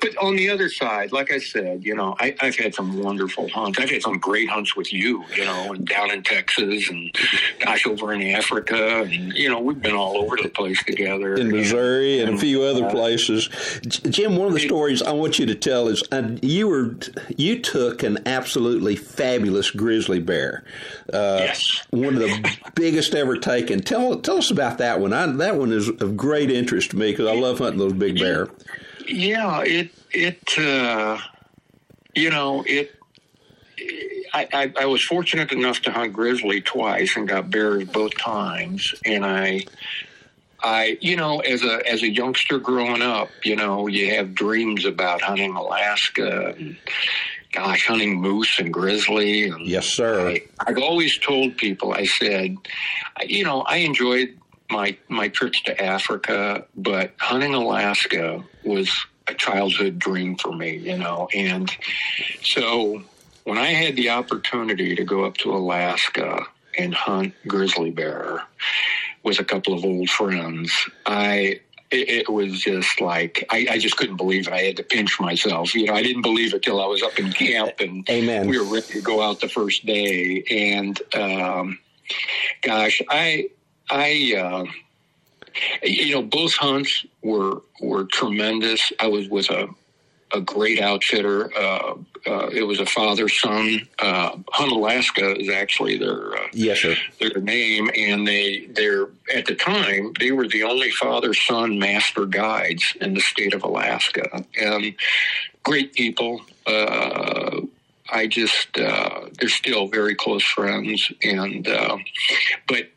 but 0.00 0.16
on 0.18 0.36
the 0.36 0.50
other 0.50 0.68
side, 0.68 1.12
like 1.12 1.32
I 1.32 1.38
said, 1.38 1.84
you 1.84 1.94
know, 1.94 2.16
I, 2.18 2.34
have 2.40 2.56
had 2.56 2.74
some 2.74 3.02
wonderful 3.02 3.48
hunts. 3.48 3.78
I've 3.78 3.90
had 3.90 4.02
some 4.02 4.18
great 4.18 4.48
hunts 4.48 4.76
with 4.76 4.92
you, 4.92 5.24
you 5.34 5.44
know, 5.44 5.72
and 5.72 5.86
down 5.86 6.10
in 6.10 6.22
Texas 6.22 6.88
and 6.90 7.14
gosh, 7.60 7.86
over 7.86 8.12
in 8.12 8.22
Africa, 8.22 9.02
and 9.02 9.32
you 9.32 9.48
know, 9.48 9.60
we've 9.60 9.80
been 9.80 9.94
all 9.94 10.16
over 10.16 10.36
the 10.36 10.48
place 10.48 10.82
together 10.84 11.34
in 11.34 11.50
Missouri 11.50 12.20
and, 12.20 12.30
and 12.30 12.38
a 12.38 12.40
few 12.40 12.62
other 12.62 12.86
uh, 12.86 12.90
places. 12.90 13.48
Jim, 13.86 14.36
one 14.36 14.48
of 14.48 14.54
the 14.54 14.60
stories 14.60 15.02
I 15.02 15.12
want 15.12 15.38
you 15.38 15.46
to 15.46 15.54
tell 15.54 15.88
is 15.88 16.02
uh, 16.12 16.36
you 16.42 16.68
were 16.68 16.96
you 17.36 17.60
took 17.60 18.02
an 18.02 18.18
absolutely 18.26 18.96
fabulous 18.96 19.70
grizzly 19.70 20.20
bear. 20.20 20.64
Uh, 21.12 21.38
yes, 21.40 21.86
one 21.90 22.14
of 22.14 22.20
the 22.20 22.56
biggest 22.74 23.14
ever 23.14 23.36
taken. 23.36 23.80
Tell 23.80 24.18
tell 24.20 24.38
us 24.38 24.50
about 24.50 24.78
that 24.78 25.00
one. 25.00 25.12
I, 25.12 25.26
that 25.26 25.56
one 25.56 25.72
is 25.72 25.88
of 25.88 26.16
great 26.16 26.50
interest 26.50 26.90
to 26.90 26.96
me 26.96 27.10
because 27.10 27.26
I 27.26 27.34
love 27.34 27.58
hunting 27.58 27.78
those 27.78 27.92
big 27.92 28.18
bear. 28.18 28.48
Yeah, 29.06 29.62
it 29.62 29.90
it 30.10 30.58
uh, 30.58 31.18
you 32.14 32.30
know 32.30 32.64
it. 32.66 32.92
I, 34.34 34.48
I, 34.52 34.72
I 34.80 34.86
was 34.86 35.02
fortunate 35.04 35.52
enough 35.52 35.80
to 35.82 35.90
hunt 35.90 36.12
grizzly 36.12 36.60
twice 36.60 37.16
and 37.16 37.28
got 37.28 37.50
bears 37.50 37.84
both 37.84 38.16
times, 38.18 38.94
and 39.04 39.24
I 39.24 39.64
I, 40.62 40.98
you 41.00 41.16
know, 41.16 41.40
as 41.40 41.62
a 41.62 41.88
as 41.88 42.02
a 42.02 42.08
youngster 42.08 42.58
growing 42.58 43.02
up, 43.02 43.30
you 43.44 43.56
know, 43.56 43.86
you 43.86 44.14
have 44.14 44.34
dreams 44.34 44.84
about 44.84 45.22
hunting 45.22 45.54
Alaska. 45.54 46.54
And, 46.58 46.76
gosh, 47.52 47.86
hunting 47.86 48.20
moose 48.20 48.58
and 48.58 48.72
grizzly. 48.72 49.48
And 49.48 49.66
yes, 49.66 49.86
sir. 49.86 50.28
I, 50.28 50.42
I've 50.60 50.78
always 50.78 51.18
told 51.18 51.56
people, 51.56 51.92
I 51.92 52.04
said, 52.04 52.56
you 53.24 53.44
know, 53.44 53.62
I 53.62 53.78
enjoyed 53.78 54.36
my 54.70 54.96
my 55.08 55.28
trips 55.28 55.62
to 55.62 55.82
Africa, 55.82 56.64
but 56.76 57.12
hunting 57.18 57.54
Alaska 57.54 58.42
was 58.64 58.90
a 59.28 59.34
childhood 59.34 59.98
dream 59.98 60.36
for 60.36 60.52
me, 60.52 60.76
you 60.76 60.96
know. 60.96 61.28
And 61.34 61.70
so 62.42 63.02
when 63.44 63.58
I 63.58 63.66
had 63.66 63.96
the 63.96 64.10
opportunity 64.10 64.94
to 64.94 65.04
go 65.04 65.24
up 65.24 65.36
to 65.38 65.52
Alaska 65.52 66.40
and 66.78 66.94
hunt 66.94 67.34
grizzly 67.46 67.90
bear 67.90 68.42
with 69.22 69.38
a 69.38 69.44
couple 69.44 69.74
of 69.74 69.84
old 69.84 70.10
friends, 70.10 70.72
I 71.06 71.60
it, 71.90 72.08
it 72.08 72.28
was 72.28 72.60
just 72.60 73.00
like 73.00 73.44
I, 73.50 73.66
I, 73.70 73.78
just 73.78 73.96
couldn't 73.96 74.16
believe 74.16 74.48
it. 74.48 74.52
I 74.52 74.62
had 74.62 74.76
to 74.76 74.82
pinch 74.82 75.20
myself. 75.20 75.74
You 75.74 75.86
know, 75.86 75.94
I 75.94 76.02
didn't 76.02 76.22
believe 76.22 76.52
it 76.52 76.62
till 76.62 76.82
I 76.82 76.86
was 76.86 77.02
up 77.02 77.18
in 77.18 77.32
camp 77.32 77.74
and 77.78 78.08
Amen. 78.10 78.48
we 78.48 78.58
were 78.58 78.64
ready 78.64 78.92
to 78.94 79.00
go 79.00 79.22
out 79.22 79.40
the 79.40 79.48
first 79.48 79.86
day. 79.86 80.42
And 80.50 81.00
um, 81.14 81.78
gosh, 82.62 83.00
I 83.08 83.50
I. 83.90 84.34
Uh, 84.36 84.64
you 85.82 86.14
know, 86.14 86.22
both 86.22 86.54
hunts 86.54 87.06
were 87.22 87.62
were 87.80 88.04
tremendous. 88.04 88.92
I 89.00 89.06
was 89.06 89.28
with 89.28 89.50
a 89.50 89.68
a 90.32 90.40
great 90.40 90.80
outfitter. 90.80 91.56
Uh, 91.56 91.94
uh, 92.26 92.48
it 92.48 92.62
was 92.62 92.80
a 92.80 92.86
father 92.86 93.28
son. 93.28 93.86
Uh, 93.98 94.36
Hunt 94.50 94.72
Alaska 94.72 95.38
is 95.38 95.48
actually 95.48 95.96
their 95.98 96.36
uh, 96.36 96.48
yes, 96.52 96.80
sir. 96.80 96.96
their 97.20 97.40
name, 97.40 97.90
and 97.96 98.26
they 98.26 98.66
they're 98.66 99.08
at 99.34 99.46
the 99.46 99.54
time 99.54 100.12
they 100.18 100.32
were 100.32 100.48
the 100.48 100.64
only 100.64 100.90
father 100.90 101.32
son 101.32 101.78
master 101.78 102.26
guides 102.26 102.82
in 103.00 103.14
the 103.14 103.20
state 103.20 103.54
of 103.54 103.62
Alaska, 103.62 104.44
and 104.60 104.94
great 105.62 105.92
people. 105.94 106.40
Uh, 106.66 107.60
I 108.10 108.26
just 108.26 108.76
uh, 108.78 109.26
they're 109.38 109.48
still 109.48 109.88
very 109.88 110.14
close 110.14 110.44
friends, 110.44 111.12
and 111.22 111.68
but 112.66 112.88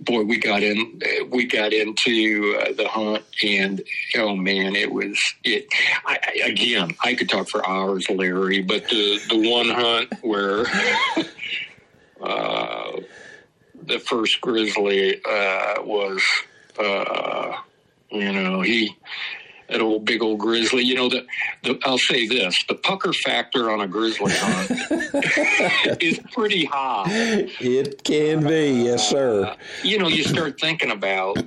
boy, 0.00 0.22
we 0.22 0.38
got 0.38 0.62
in, 0.62 1.00
we 1.30 1.46
got 1.46 1.72
into 1.72 2.58
uh, 2.60 2.72
the 2.72 2.88
hunt, 2.88 3.24
and 3.42 3.82
oh 4.16 4.36
man, 4.36 4.76
it 4.76 4.90
was 4.90 5.18
it. 5.44 5.66
I, 6.04 6.18
I, 6.22 6.48
again, 6.48 6.94
I 7.02 7.14
could 7.14 7.28
talk 7.28 7.48
for 7.48 7.66
hours, 7.66 8.08
Larry, 8.10 8.62
but 8.62 8.88
the 8.88 9.20
the 9.28 9.50
one 9.50 9.68
hunt 9.68 10.12
where 10.22 10.66
uh, 12.22 12.92
the 13.84 13.98
first 14.00 14.40
grizzly 14.40 15.20
uh, 15.24 15.82
was, 15.82 16.22
uh, 16.78 17.56
you 18.10 18.32
know, 18.32 18.60
he 18.60 18.96
that 19.68 19.80
old 19.80 20.04
big 20.04 20.22
old 20.22 20.38
grizzly. 20.38 20.82
You 20.82 20.94
know, 20.94 21.08
the, 21.08 21.26
the 21.62 21.78
I'll 21.84 21.98
say 21.98 22.26
this: 22.26 22.56
the 22.68 22.74
pucker 22.74 23.12
factor 23.12 23.70
on 23.70 23.80
a 23.80 23.86
grizzly 23.86 24.32
hunt 24.34 24.70
is 26.02 26.20
pretty 26.32 26.64
high. 26.64 27.04
It 27.60 28.04
can 28.04 28.46
be, 28.46 28.84
yes, 28.84 29.08
sir. 29.08 29.46
Uh, 29.46 29.56
you 29.82 29.98
know, 29.98 30.08
you 30.08 30.24
start 30.24 30.60
thinking 30.60 30.90
about 30.90 31.38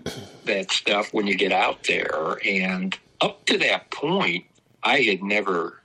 that 0.46 0.72
stuff 0.72 1.14
when 1.14 1.28
you 1.28 1.36
get 1.36 1.52
out 1.52 1.84
there, 1.84 2.38
and 2.46 2.98
up 3.22 3.46
to 3.46 3.58
that 3.60 3.92
point, 3.92 4.46
I 4.84 5.02
had 5.02 5.22
never 5.22 5.79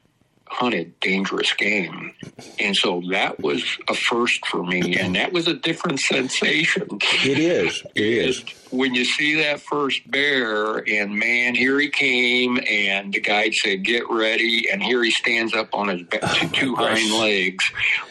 hunted 0.54 0.98
dangerous 1.00 1.52
game. 1.54 2.14
And 2.58 2.76
so 2.76 3.02
that 3.10 3.40
was 3.40 3.62
a 3.88 3.94
first 3.94 4.46
for 4.46 4.64
me, 4.64 4.96
and 4.96 5.16
that 5.16 5.32
was 5.32 5.48
a 5.48 5.54
different 5.54 6.00
sensation. 6.00 6.86
It 7.24 7.38
is. 7.38 7.82
It 7.94 8.04
is. 8.04 8.44
When 8.70 8.94
you 8.94 9.04
see 9.04 9.34
that 9.42 9.60
first 9.60 10.08
bear, 10.10 10.78
and 10.88 11.18
man, 11.18 11.54
here 11.54 11.78
he 11.78 11.88
came, 11.88 12.60
and 12.68 13.12
the 13.12 13.20
guide 13.20 13.54
said, 13.54 13.82
Get 13.82 14.08
ready. 14.10 14.68
And 14.70 14.82
here 14.82 15.02
he 15.02 15.10
stands 15.10 15.54
up 15.54 15.68
on 15.72 15.88
his 15.88 16.02
back, 16.02 16.20
oh, 16.22 16.50
two 16.52 16.74
hind 16.74 17.12
legs, 17.14 17.64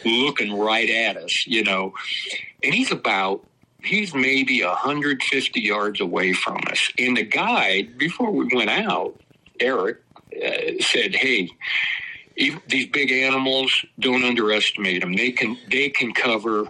looking 0.04 0.58
right 0.58 0.88
at 0.90 1.16
us, 1.16 1.46
you 1.46 1.64
know. 1.64 1.94
And 2.62 2.74
he's 2.74 2.92
about 2.92 3.46
he's 3.82 4.14
maybe 4.14 4.62
150 4.62 5.60
yards 5.60 6.00
away 6.00 6.32
from 6.32 6.60
us. 6.70 6.80
And 6.98 7.16
the 7.16 7.24
guide, 7.24 7.98
before 7.98 8.30
we 8.30 8.48
went 8.54 8.70
out, 8.70 9.20
Eric, 9.60 9.98
uh, 10.42 10.80
said, 10.80 11.14
Hey, 11.14 11.50
these 12.36 12.86
big 12.86 13.12
animals 13.12 13.84
don't 14.00 14.24
underestimate 14.24 15.02
them. 15.02 15.14
They 15.14 15.32
can 15.32 15.56
they 15.70 15.88
can 15.90 16.12
cover, 16.12 16.66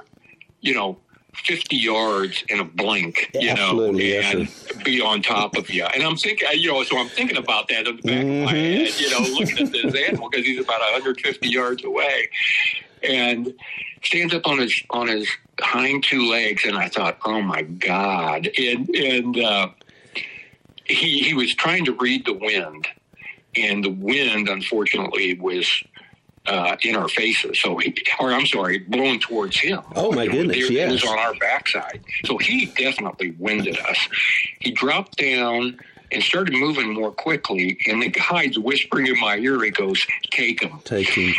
you 0.61 0.75
know, 0.75 0.99
50 1.35 1.77
yards 1.77 2.45
in 2.49 2.61
a 2.61 2.65
blink, 2.65 3.31
you 3.35 3.51
Absolutely, 3.51 4.13
know, 4.13 4.21
and 4.21 4.39
yes, 4.41 4.73
be 4.85 5.01
on 5.01 5.23
top 5.23 5.57
of 5.57 5.69
you. 5.71 5.85
And 5.85 6.03
I'm 6.03 6.17
thinking, 6.17 6.49
you 6.55 6.73
know, 6.73 6.83
so 6.85 6.99
I'm 6.99 7.09
thinking 7.09 7.37
about 7.37 7.69
that 7.69 7.87
in 7.87 7.97
the 7.97 8.03
back 8.03 8.15
mm-hmm. 8.15 8.31
of 8.31 8.45
my 8.45 8.53
mm-hmm. 8.53 8.85
head, 8.85 9.01
you 9.01 9.11
know, 9.11 9.41
looking 9.41 9.67
at 9.67 9.73
this 9.73 10.09
animal 10.09 10.31
because 10.31 10.47
he's 10.47 10.61
about 10.61 10.81
150 10.81 11.49
yards 11.49 11.85
away, 11.85 12.29
and 13.03 13.53
stands 14.03 14.35
up 14.35 14.47
on 14.47 14.59
his 14.59 14.83
on 14.91 15.09
his 15.09 15.29
hind 15.61 16.05
two 16.05 16.29
legs, 16.29 16.65
and 16.65 16.77
I 16.77 16.89
thought, 16.89 17.19
oh 17.25 17.41
my 17.43 17.63
god, 17.63 18.49
and 18.59 18.89
and 18.91 19.39
uh, 19.39 19.69
he 20.85 21.21
he 21.21 21.35
was 21.35 21.55
trying 21.55 21.85
to 21.87 21.93
read 21.93 22.27
the 22.27 22.35
wind 22.35 22.87
and 23.57 23.85
the 23.85 23.91
wind, 23.91 24.49
unfortunately, 24.49 25.39
was 25.39 25.69
uh, 26.47 26.77
in 26.83 26.97
our 26.97 27.09
faces. 27.09 27.61
So 27.61 27.79
he, 27.79 27.95
or 28.21 28.33
I'm 28.33 28.47
sorry, 28.47 28.79
blowing 28.79 29.21
towards 29.21 29.59
him. 29.59 29.81
Oh 29.95 30.13
my 30.13 30.27
goodness! 30.27 30.71
Yes, 30.71 30.91
it 30.91 30.93
was 30.93 31.05
on 31.05 31.19
our 31.19 31.35
backside. 31.35 32.01
So 32.25 32.39
he 32.39 32.67
definitely 32.67 33.33
winded 33.39 33.79
us. 33.79 33.99
He 34.61 34.71
dropped 34.71 35.17
down 35.17 35.79
and 36.13 36.23
started 36.23 36.55
moving 36.55 36.93
more 36.95 37.13
quickly. 37.13 37.79
And 37.87 38.03
the 38.03 38.11
guide's 38.11 38.59
whispering 38.59 39.07
in 39.07 39.19
my 39.21 39.37
ear. 39.37 39.63
He 39.65 39.71
goes, 39.71 40.05
"Take 40.31 40.63
him, 40.63 40.81
take 40.85 41.09
him." 41.09 41.35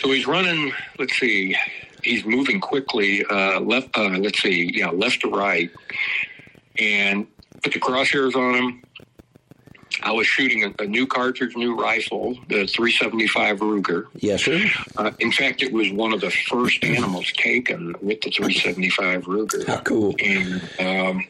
So 0.00 0.10
he's 0.12 0.26
running. 0.26 0.72
Let's 0.98 1.18
see. 1.18 1.56
He's 2.04 2.24
moving 2.24 2.60
quickly. 2.60 3.24
Uh, 3.24 3.60
left. 3.60 3.96
Uh, 3.96 4.18
let's 4.18 4.40
see. 4.40 4.70
Yeah, 4.72 4.90
left 4.90 5.22
to 5.22 5.30
right, 5.30 5.70
and 6.78 7.26
put 7.62 7.72
the 7.72 7.80
crosshairs 7.80 8.36
on 8.36 8.54
him 8.54 8.82
I 10.02 10.12
was 10.12 10.26
shooting 10.26 10.64
a, 10.64 10.82
a, 10.82 10.86
new 10.86 11.06
cartridge, 11.06 11.56
new 11.56 11.80
rifle, 11.80 12.34
the 12.48 12.66
375 12.66 13.58
Ruger. 13.58 14.06
Yes, 14.14 14.44
sir. 14.44 14.64
Uh, 14.96 15.10
in 15.18 15.32
fact, 15.32 15.62
it 15.62 15.72
was 15.72 15.90
one 15.90 16.12
of 16.12 16.20
the 16.20 16.30
first 16.30 16.84
animals 16.84 17.30
taken 17.32 17.94
with 18.00 18.20
the 18.20 18.30
375 18.30 19.24
Ruger. 19.24 19.66
How 19.66 19.80
cool! 19.80 20.14
And 20.18 20.62
um, 20.80 21.24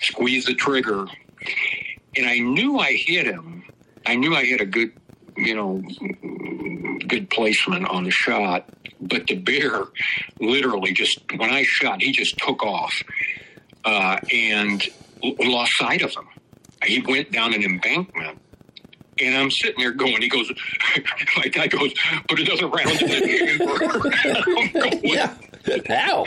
squeezed 0.00 0.48
the 0.48 0.54
trigger, 0.54 1.06
and 2.16 2.26
I 2.26 2.38
knew 2.38 2.78
I 2.78 2.92
hit 2.92 3.26
him. 3.26 3.64
I 4.06 4.14
knew 4.14 4.34
I 4.34 4.44
had 4.44 4.60
a 4.60 4.66
good, 4.66 4.92
you 5.36 5.54
know, 5.54 5.82
good 7.06 7.28
placement 7.30 7.88
on 7.88 8.04
the 8.04 8.10
shot. 8.10 8.68
But 9.00 9.26
the 9.26 9.36
bear, 9.36 9.84
literally, 10.40 10.92
just 10.92 11.20
when 11.36 11.50
I 11.50 11.64
shot, 11.64 12.00
he 12.00 12.12
just 12.12 12.38
took 12.38 12.62
off 12.62 12.94
uh, 13.84 14.18
and 14.32 14.82
lost 15.22 15.76
sight 15.76 16.00
of 16.00 16.14
him 16.14 16.26
he 16.86 17.00
went 17.00 17.32
down 17.32 17.54
an 17.54 17.62
embankment. 17.62 18.38
And 19.18 19.34
I'm 19.34 19.50
sitting 19.50 19.80
there 19.80 19.92
going, 19.92 20.20
he 20.20 20.28
goes, 20.28 20.52
my 21.36 21.48
guy 21.48 21.68
goes, 21.68 21.92
put 22.28 22.38
another 22.38 22.68
round 22.68 22.90
in 23.00 23.08
the 23.08 25.00
yeah. 25.02 25.34
How? 25.88 26.26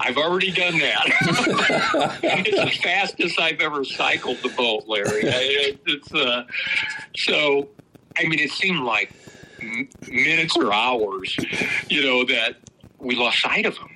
I've 0.00 0.16
already 0.16 0.50
done 0.50 0.78
that. 0.78 1.02
it's 2.22 2.58
the 2.58 2.80
fastest 2.82 3.38
I've 3.40 3.60
ever 3.60 3.84
cycled 3.84 4.38
the 4.38 4.48
boat, 4.50 4.84
Larry. 4.86 5.22
It's 5.24 6.14
uh, 6.14 6.44
so. 7.16 7.68
I 8.18 8.24
mean, 8.24 8.38
it 8.40 8.50
seemed 8.50 8.84
like 8.84 9.12
minutes 10.08 10.56
or 10.56 10.72
hours, 10.72 11.34
you 11.88 12.02
know, 12.02 12.24
that 12.24 12.56
we 12.98 13.16
lost 13.16 13.40
sight 13.40 13.66
of 13.66 13.76
him. 13.76 13.88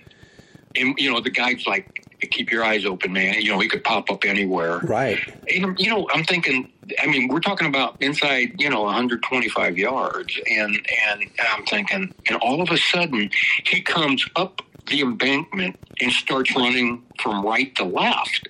And 0.74 0.94
you 0.98 1.12
know, 1.12 1.20
the 1.20 1.30
guy's 1.30 1.66
like, 1.66 1.95
keep 2.26 2.50
your 2.50 2.64
eyes 2.64 2.84
open, 2.84 3.12
man. 3.12 3.40
You 3.40 3.52
know, 3.52 3.58
he 3.58 3.68
could 3.68 3.84
pop 3.84 4.10
up 4.10 4.24
anywhere. 4.24 4.78
Right. 4.78 5.18
And, 5.54 5.78
you 5.78 5.90
know, 5.90 6.08
I'm 6.12 6.24
thinking 6.24 6.72
I 7.00 7.06
mean, 7.06 7.28
we're 7.28 7.40
talking 7.40 7.66
about 7.66 8.00
inside, 8.00 8.54
you 8.58 8.70
know, 8.70 8.82
125 8.82 9.78
yards, 9.78 10.38
and 10.48 10.74
and 11.08 11.30
I'm 11.40 11.64
thinking, 11.64 12.14
and 12.28 12.36
all 12.38 12.62
of 12.62 12.70
a 12.70 12.76
sudden 12.76 13.30
he 13.64 13.80
comes 13.80 14.26
up 14.36 14.62
the 14.86 15.00
embankment 15.00 15.78
and 16.00 16.12
starts 16.12 16.54
running 16.54 17.02
from 17.20 17.44
right 17.44 17.74
to 17.76 17.84
left, 17.84 18.48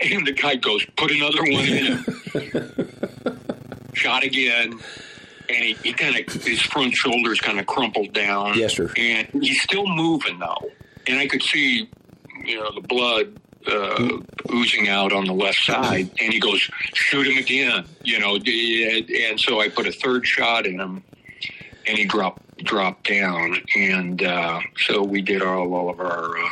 and 0.00 0.26
the 0.26 0.32
guy 0.32 0.56
goes, 0.56 0.84
"Put 0.96 1.10
another 1.10 1.42
one 1.42 1.64
in." 1.64 2.04
Shot 3.94 4.24
again, 4.24 4.80
and 5.48 5.64
he, 5.64 5.74
he 5.74 5.92
kind 5.92 6.16
of 6.16 6.32
his 6.42 6.60
front 6.60 6.94
shoulders 6.94 7.40
kind 7.40 7.60
of 7.60 7.66
crumpled 7.66 8.12
down. 8.12 8.58
Yes, 8.58 8.76
sir. 8.76 8.90
And 8.96 9.28
he's 9.40 9.62
still 9.62 9.86
moving 9.86 10.38
though, 10.40 10.70
and 11.06 11.18
I 11.18 11.26
could 11.26 11.42
see, 11.42 11.88
you 12.46 12.60
know, 12.60 12.72
the 12.72 12.80
blood 12.80 13.38
uh, 13.66 14.18
oozing 14.52 14.88
out 14.88 15.12
on 15.12 15.24
the 15.24 15.32
left 15.32 15.58
side, 15.64 16.10
and 16.20 16.32
he 16.32 16.40
goes, 16.40 16.60
"Shoot 16.94 17.26
him 17.26 17.38
again," 17.38 17.84
you 18.02 18.18
know. 18.18 18.36
And 18.36 19.40
so 19.40 19.60
I 19.60 19.68
put 19.68 19.86
a 19.86 19.92
third 19.92 20.26
shot 20.26 20.66
in 20.66 20.80
him, 20.80 21.02
and 21.86 21.98
he 21.98 22.04
dropped 22.04 22.42
dropped 22.58 23.08
down, 23.08 23.56
and 23.76 24.22
uh, 24.22 24.60
so 24.86 25.02
we 25.02 25.20
did 25.20 25.42
all, 25.42 25.74
all 25.74 25.90
of 25.90 26.00
our 26.00 26.38
uh, 26.38 26.50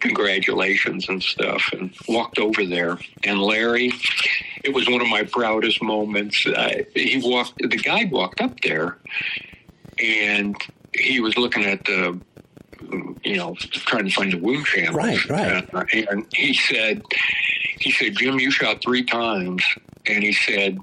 congratulations 0.00 1.08
and 1.08 1.22
stuff, 1.22 1.62
and 1.72 1.92
walked 2.08 2.38
over 2.38 2.64
there, 2.64 2.98
and 3.24 3.40
Larry. 3.40 3.92
It 4.64 4.74
was 4.74 4.88
one 4.88 5.00
of 5.00 5.08
my 5.08 5.22
proudest 5.22 5.82
moments. 5.82 6.46
Uh, 6.46 6.82
he 6.94 7.20
walked. 7.22 7.58
The 7.58 7.76
guide 7.76 8.10
walked 8.10 8.40
up 8.40 8.60
there, 8.60 8.98
and 10.02 10.56
he 10.94 11.20
was 11.20 11.36
looking 11.36 11.64
at 11.64 11.84
the 11.84 12.18
you 13.24 13.36
know, 13.36 13.54
trying 13.54 14.04
to 14.04 14.10
find 14.10 14.32
the 14.32 14.38
wound 14.38 14.66
channel. 14.66 14.94
Right, 14.94 15.28
right. 15.28 15.74
Uh, 15.74 15.84
and 16.10 16.26
he 16.34 16.54
said, 16.54 17.02
he 17.78 17.90
said, 17.92 18.16
Jim, 18.16 18.38
you 18.38 18.50
shot 18.50 18.82
three 18.82 19.04
times, 19.04 19.62
and 20.06 20.22
he 20.22 20.32
said, 20.32 20.78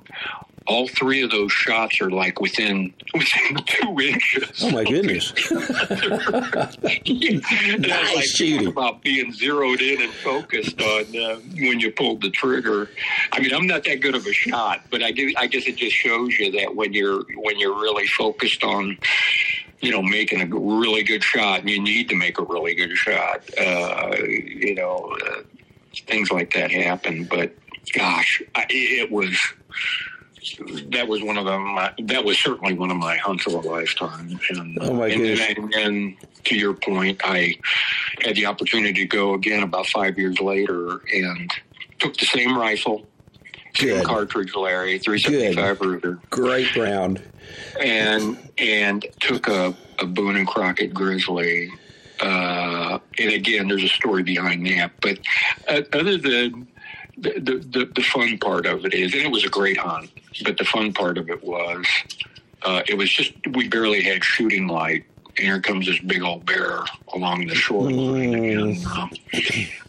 all 0.68 0.88
three 0.88 1.22
of 1.22 1.30
those 1.30 1.51
shots 1.51 2.01
are 2.01 2.10
like 2.10 2.41
within 2.41 2.93
within 3.14 3.64
two 3.66 4.01
inches. 4.01 4.64
Oh 4.64 4.72
my 4.72 4.84
goodness! 4.84 5.34
nice 7.80 8.16
like, 8.16 8.26
shooting. 8.26 8.68
About 8.68 9.01
being 9.03 9.32
zeroed 9.32 9.82
in 9.82 10.01
and 10.01 10.12
focused 10.12 10.82
on 10.82 11.03
uh, 11.16 11.36
when 11.56 11.80
you 11.80 11.91
pulled 11.91 12.22
the 12.22 12.32
trigger. 12.32 12.89
I 13.32 13.39
mean, 13.39 13.53
I'm 13.53 13.68
not 13.68 13.84
that 13.86 14.01
good 14.01 14.16
of 14.16 14.26
a 14.26 14.34
shot, 14.34 14.82
but 14.89 15.03
I 15.03 15.12
do. 15.12 15.32
I 15.38 15.47
guess 15.47 15.68
it 15.68 15.78
just 15.78 15.95
shows 15.95 16.38
you 16.39 16.51
that 16.53 16.76
when 16.76 16.93
you're 16.93 17.24
when 17.36 17.60
you're 17.60 17.80
really 17.80 18.08
focused 18.08 18.64
on 18.64 18.97
you 19.82 19.91
know, 19.91 20.01
making 20.01 20.41
a 20.41 20.45
really 20.45 21.03
good 21.03 21.23
shot, 21.23 21.61
and 21.61 21.69
you 21.69 21.82
need 21.82 22.09
to 22.09 22.15
make 22.15 22.39
a 22.39 22.43
really 22.43 22.76
good 22.76 22.91
shot. 22.91 23.41
Uh, 23.57 24.15
you 24.28 24.76
know, 24.76 25.15
uh, 25.26 25.41
things 26.07 26.32
like 26.32 26.53
that 26.53 26.71
happen. 26.71 27.26
But 27.26 27.53
gosh, 27.93 28.41
I, 28.55 28.65
it 28.69 29.11
was 29.11 29.38
that 30.89 31.07
was 31.07 31.23
one 31.23 31.38
of 31.38 31.45
them. 31.45 31.76
That 32.07 32.23
was 32.23 32.39
certainly 32.39 32.73
one 32.73 32.91
of 32.91 32.97
my 32.97 33.17
hunts 33.17 33.47
of 33.47 33.53
a 33.53 33.59
lifetime. 33.59 34.39
And, 34.49 34.78
oh 34.82 34.93
my 34.93 35.07
and! 35.07 35.39
And, 35.39 35.73
and 35.73 36.17
to 36.45 36.55
your 36.55 36.73
point, 36.73 37.21
I 37.23 37.55
had 38.21 38.36
the 38.36 38.45
opportunity 38.45 39.01
to 39.01 39.07
go 39.07 39.34
again 39.34 39.63
about 39.63 39.88
five 39.88 40.17
years 40.17 40.39
later 40.39 41.01
and 41.13 41.51
took 41.99 42.15
the 42.17 42.26
same 42.26 42.57
rifle. 42.57 43.05
Good. 43.80 44.05
cartridge, 44.05 44.55
Larry, 44.55 44.99
375 44.99 45.80
Ruger. 45.80 46.19
Great 46.30 46.76
round. 46.76 47.21
And 47.80 48.38
and 48.57 49.05
took 49.19 49.47
a, 49.47 49.76
a 49.99 50.05
Boone 50.05 50.36
and 50.36 50.47
Crockett 50.47 50.93
Grizzly. 50.93 51.71
Uh, 52.21 52.99
and 53.19 53.34
again, 53.34 53.67
there's 53.67 53.84
a 53.84 53.89
story 53.89 54.23
behind 54.23 54.65
that. 54.67 54.91
But 55.01 55.19
uh, 55.67 55.82
other 55.93 56.17
than 56.17 56.67
the, 57.17 57.32
the, 57.39 57.80
the, 57.80 57.91
the 57.93 58.01
fun 58.03 58.38
part 58.38 58.65
of 58.65 58.86
it 58.86 58.93
is, 58.93 59.13
and 59.13 59.23
it 59.23 59.32
was 59.32 59.43
a 59.43 59.49
great 59.49 59.78
hunt, 59.78 60.09
but 60.43 60.57
the 60.57 60.65
fun 60.65 60.93
part 60.93 61.17
of 61.17 61.30
it 61.30 61.43
was, 61.43 61.86
uh, 62.63 62.82
it 62.88 62.97
was 62.97 63.11
just, 63.11 63.34
we 63.53 63.67
barely 63.67 64.01
had 64.01 64.23
shooting 64.23 64.67
light. 64.67 65.05
And 65.38 65.45
here 65.45 65.59
comes 65.59 65.86
this 65.86 65.99
big 65.99 66.23
old 66.23 66.45
bear 66.45 66.80
along 67.13 67.47
the 67.47 67.55
shoreline. 67.55 68.32
Mm. 68.32 68.78
And, 68.78 68.86
um, 68.86 69.11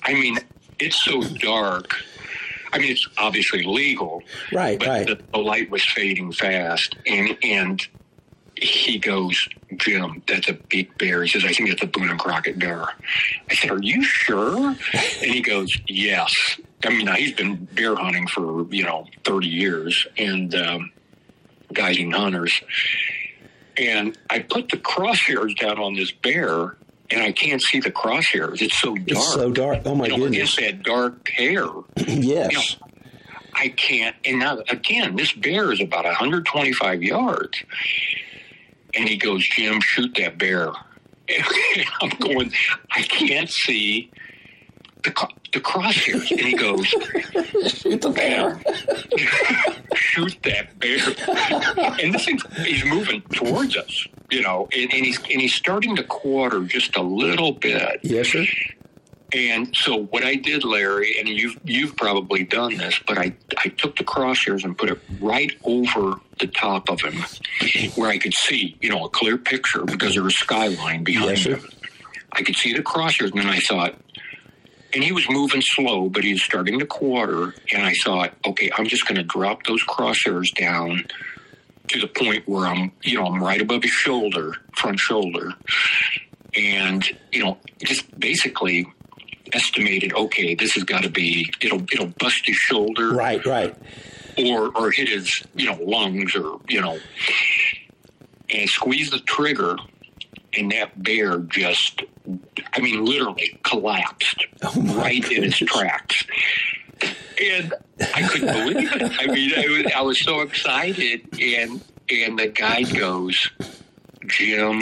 I 0.03 0.14
mean, 0.14 0.39
it's 0.80 1.03
so 1.05 1.22
dark. 1.22 1.95
I 2.73 2.79
mean, 2.79 2.93
it's 2.93 3.07
obviously 3.19 3.62
legal, 3.64 4.23
Right, 4.53 4.79
but 4.79 4.89
right. 4.89 5.07
the, 5.07 5.19
the 5.33 5.39
light 5.39 5.71
was 5.71 5.85
fading 5.85 6.33
fast, 6.33 6.97
and 7.07 7.37
and 7.43 7.87
he 8.59 8.99
goes, 8.99 9.37
Jim, 9.77 10.23
that's 10.27 10.49
a 10.49 10.55
big 10.55 10.97
bear. 10.97 11.23
He 11.23 11.29
says, 11.29 11.45
I 11.45 11.53
think 11.53 11.69
it's 11.69 11.83
a 11.83 11.87
Boone 11.87 12.09
and 12.09 12.19
Crockett 12.19 12.59
bear. 12.59 12.85
I 13.51 13.55
said, 13.55 13.71
Are 13.71 13.83
you 13.83 14.03
sure? 14.03 14.57
And 14.57 14.77
he 15.31 15.43
goes, 15.43 15.71
Yes. 15.87 16.33
I 16.85 16.89
mean, 16.91 17.05
now 17.05 17.14
he's 17.14 17.33
been 17.33 17.67
bear 17.75 17.95
hunting 17.97 18.27
for 18.29 18.67
you 18.73 18.85
know 18.85 19.07
thirty 19.25 19.49
years 19.49 20.07
and 20.19 20.55
um, 20.55 20.93
guiding 21.73 22.11
hunters, 22.12 22.61
and 23.79 24.17
I 24.31 24.41
put 24.41 24.69
the 24.69 24.77
crosshairs 24.77 25.57
down 25.57 25.79
on 25.79 25.95
this 25.95 26.12
bear. 26.12 26.77
And 27.11 27.23
I 27.23 27.33
can't 27.33 27.63
see 27.63 27.81
the 27.81 27.91
crosshairs. 27.91 28.61
It's 28.61 28.81
so 28.81 28.95
dark. 28.95 29.09
It's 29.09 29.33
so 29.35 29.53
dark. 29.53 29.83
Oh 29.85 29.95
my 29.95 30.07
you 30.07 30.11
know, 30.13 30.19
goodness! 30.19 30.57
Against 30.59 30.61
that 30.61 30.83
dark 30.83 31.29
hair. 31.29 31.67
yes. 31.97 32.77
I 33.55 33.69
can't. 33.69 34.15
And 34.25 34.39
now, 34.39 34.59
again, 34.69 35.17
this 35.17 35.33
bear 35.33 35.73
is 35.73 35.81
about 35.81 36.05
125 36.05 37.03
yards. 37.03 37.63
And 38.95 39.09
he 39.09 39.17
goes, 39.17 39.47
Jim, 39.49 39.81
shoot 39.81 40.15
that 40.19 40.37
bear. 40.37 40.73
I'm 42.03 42.11
going, 42.21 42.53
I 42.91 43.03
can't 43.03 43.49
see 43.49 44.11
the, 45.03 45.29
the 45.57 45.63
crosshairs. 45.63 46.31
And 46.31 46.41
he 46.41 46.55
goes, 46.55 46.87
Shoot 47.73 48.03
the 48.03 48.11
bear. 48.11 48.61
shoot 49.95 50.37
that 50.43 50.79
bear. 50.79 51.95
And 52.03 52.15
this 52.15 52.25
thing, 52.25 52.39
he's 52.65 52.85
moving 52.85 53.23
towards 53.33 53.77
us, 53.77 54.07
you 54.31 54.43
know, 54.43 54.69
and, 54.77 54.93
and 54.93 55.05
he's 55.05 55.19
and 55.19 55.41
he's 55.41 55.55
starting 55.55 55.97
to 55.97 56.05
quarter 56.05 56.61
just 56.65 56.97
a 56.97 57.03
little 57.03 57.53
bit. 57.53 58.01
Yes, 58.03 58.29
sir. 58.29 58.45
And 59.33 59.75
so 59.75 60.05
what 60.05 60.23
I 60.25 60.37
did, 60.37 60.63
Larry, 60.65 61.19
and 61.19 61.29
you've 61.29 61.59
you've 61.65 61.97
probably 61.97 62.45
done 62.45 62.77
this, 62.77 62.99
but 63.07 63.19
I 63.19 63.35
I 63.65 63.69
took 63.71 63.97
the 63.97 64.05
crosshairs 64.05 64.65
and 64.65 64.77
put 64.79 64.91
it 64.91 65.01
right 65.21 65.53
over 65.65 66.21
the 66.39 66.47
top 66.47 66.89
of 66.91 67.01
him, 67.01 67.15
where 67.97 68.09
I 68.11 68.19
could 68.19 68.35
see, 68.35 68.77
you 68.81 68.91
know, 68.91 69.05
a 69.05 69.09
clear 69.09 69.37
picture 69.39 69.85
because 69.85 70.15
there 70.15 70.23
was 70.23 70.37
skyline 70.39 71.03
behind 71.03 71.31
Yes, 71.31 71.41
sir. 71.43 71.57
him. 71.57 71.69
I 72.33 72.43
could 72.43 72.57
see 72.57 72.73
the 72.75 72.83
crosshairs, 72.83 73.31
and 73.33 73.41
then 73.41 73.49
I 73.49 73.59
thought, 73.61 73.95
and 74.97 75.05
he 75.05 75.13
was 75.13 75.29
moving 75.29 75.61
slow, 75.63 76.09
but 76.09 76.25
he 76.25 76.33
was 76.33 76.43
starting 76.43 76.79
to 76.79 76.87
quarter, 76.87 77.55
and 77.73 77.83
I 77.85 77.93
thought, 78.03 78.33
okay, 78.47 78.71
I'm 78.77 78.87
just 78.87 79.07
going 79.07 79.17
to 79.17 79.23
drop 79.23 79.65
those 79.67 79.83
crosshairs 79.85 80.53
down 80.59 81.05
to 81.89 82.01
the 82.01 82.07
point 82.09 82.49
where 82.49 82.67
I'm, 82.67 82.91
you 83.03 83.19
know, 83.21 83.27
I'm 83.27 83.43
right 83.43 83.61
above 83.61 83.83
his 83.83 83.93
shoulder, 83.93 84.55
front 84.75 84.99
shoulder, 84.99 85.53
and 86.57 87.05
you 87.31 87.45
know, 87.45 87.59
just 87.85 88.19
basically 88.19 88.87
estimated, 89.53 90.13
okay, 90.15 90.55
this 90.55 90.73
has 90.73 90.83
got 90.85 91.03
to 91.03 91.11
be, 91.11 91.53
it'll 91.61 91.83
it'll 91.93 92.13
bust 92.19 92.41
his 92.47 92.57
shoulder, 92.57 93.13
Right, 93.13 93.45
right. 93.45 93.77
or 94.39 94.77
or 94.77 94.91
hit 94.91 95.09
his, 95.11 95.31
you 95.55 95.67
know, 95.67 95.79
lungs, 95.85 96.35
or 96.35 96.59
you 96.69 96.81
know, 96.81 96.99
and 98.51 98.69
squeeze 98.69 99.11
the 99.11 99.21
trigger, 99.21 99.77
and 100.57 100.73
that 100.73 101.01
bear 101.03 101.39
just, 101.41 102.03
I 102.74 102.81
mean, 102.81 103.05
literally 103.05 103.59
collapsed 103.62 104.47
oh 104.62 104.83
right 104.97 105.31
in 105.31 105.45
its 105.45 105.59
tracks. 105.59 106.24
And 107.43 107.74
I 108.14 108.22
couldn't 108.22 108.53
believe 108.53 108.93
it. 108.93 109.03
I 109.20 109.27
mean, 109.27 109.53
I 109.55 109.66
was, 109.66 109.93
I 109.97 110.01
was 110.01 110.22
so 110.22 110.41
excited, 110.41 111.29
and 111.41 111.83
and 112.09 112.39
the 112.39 112.49
guy 112.49 112.83
goes, 112.83 113.51
Jim, 114.27 114.81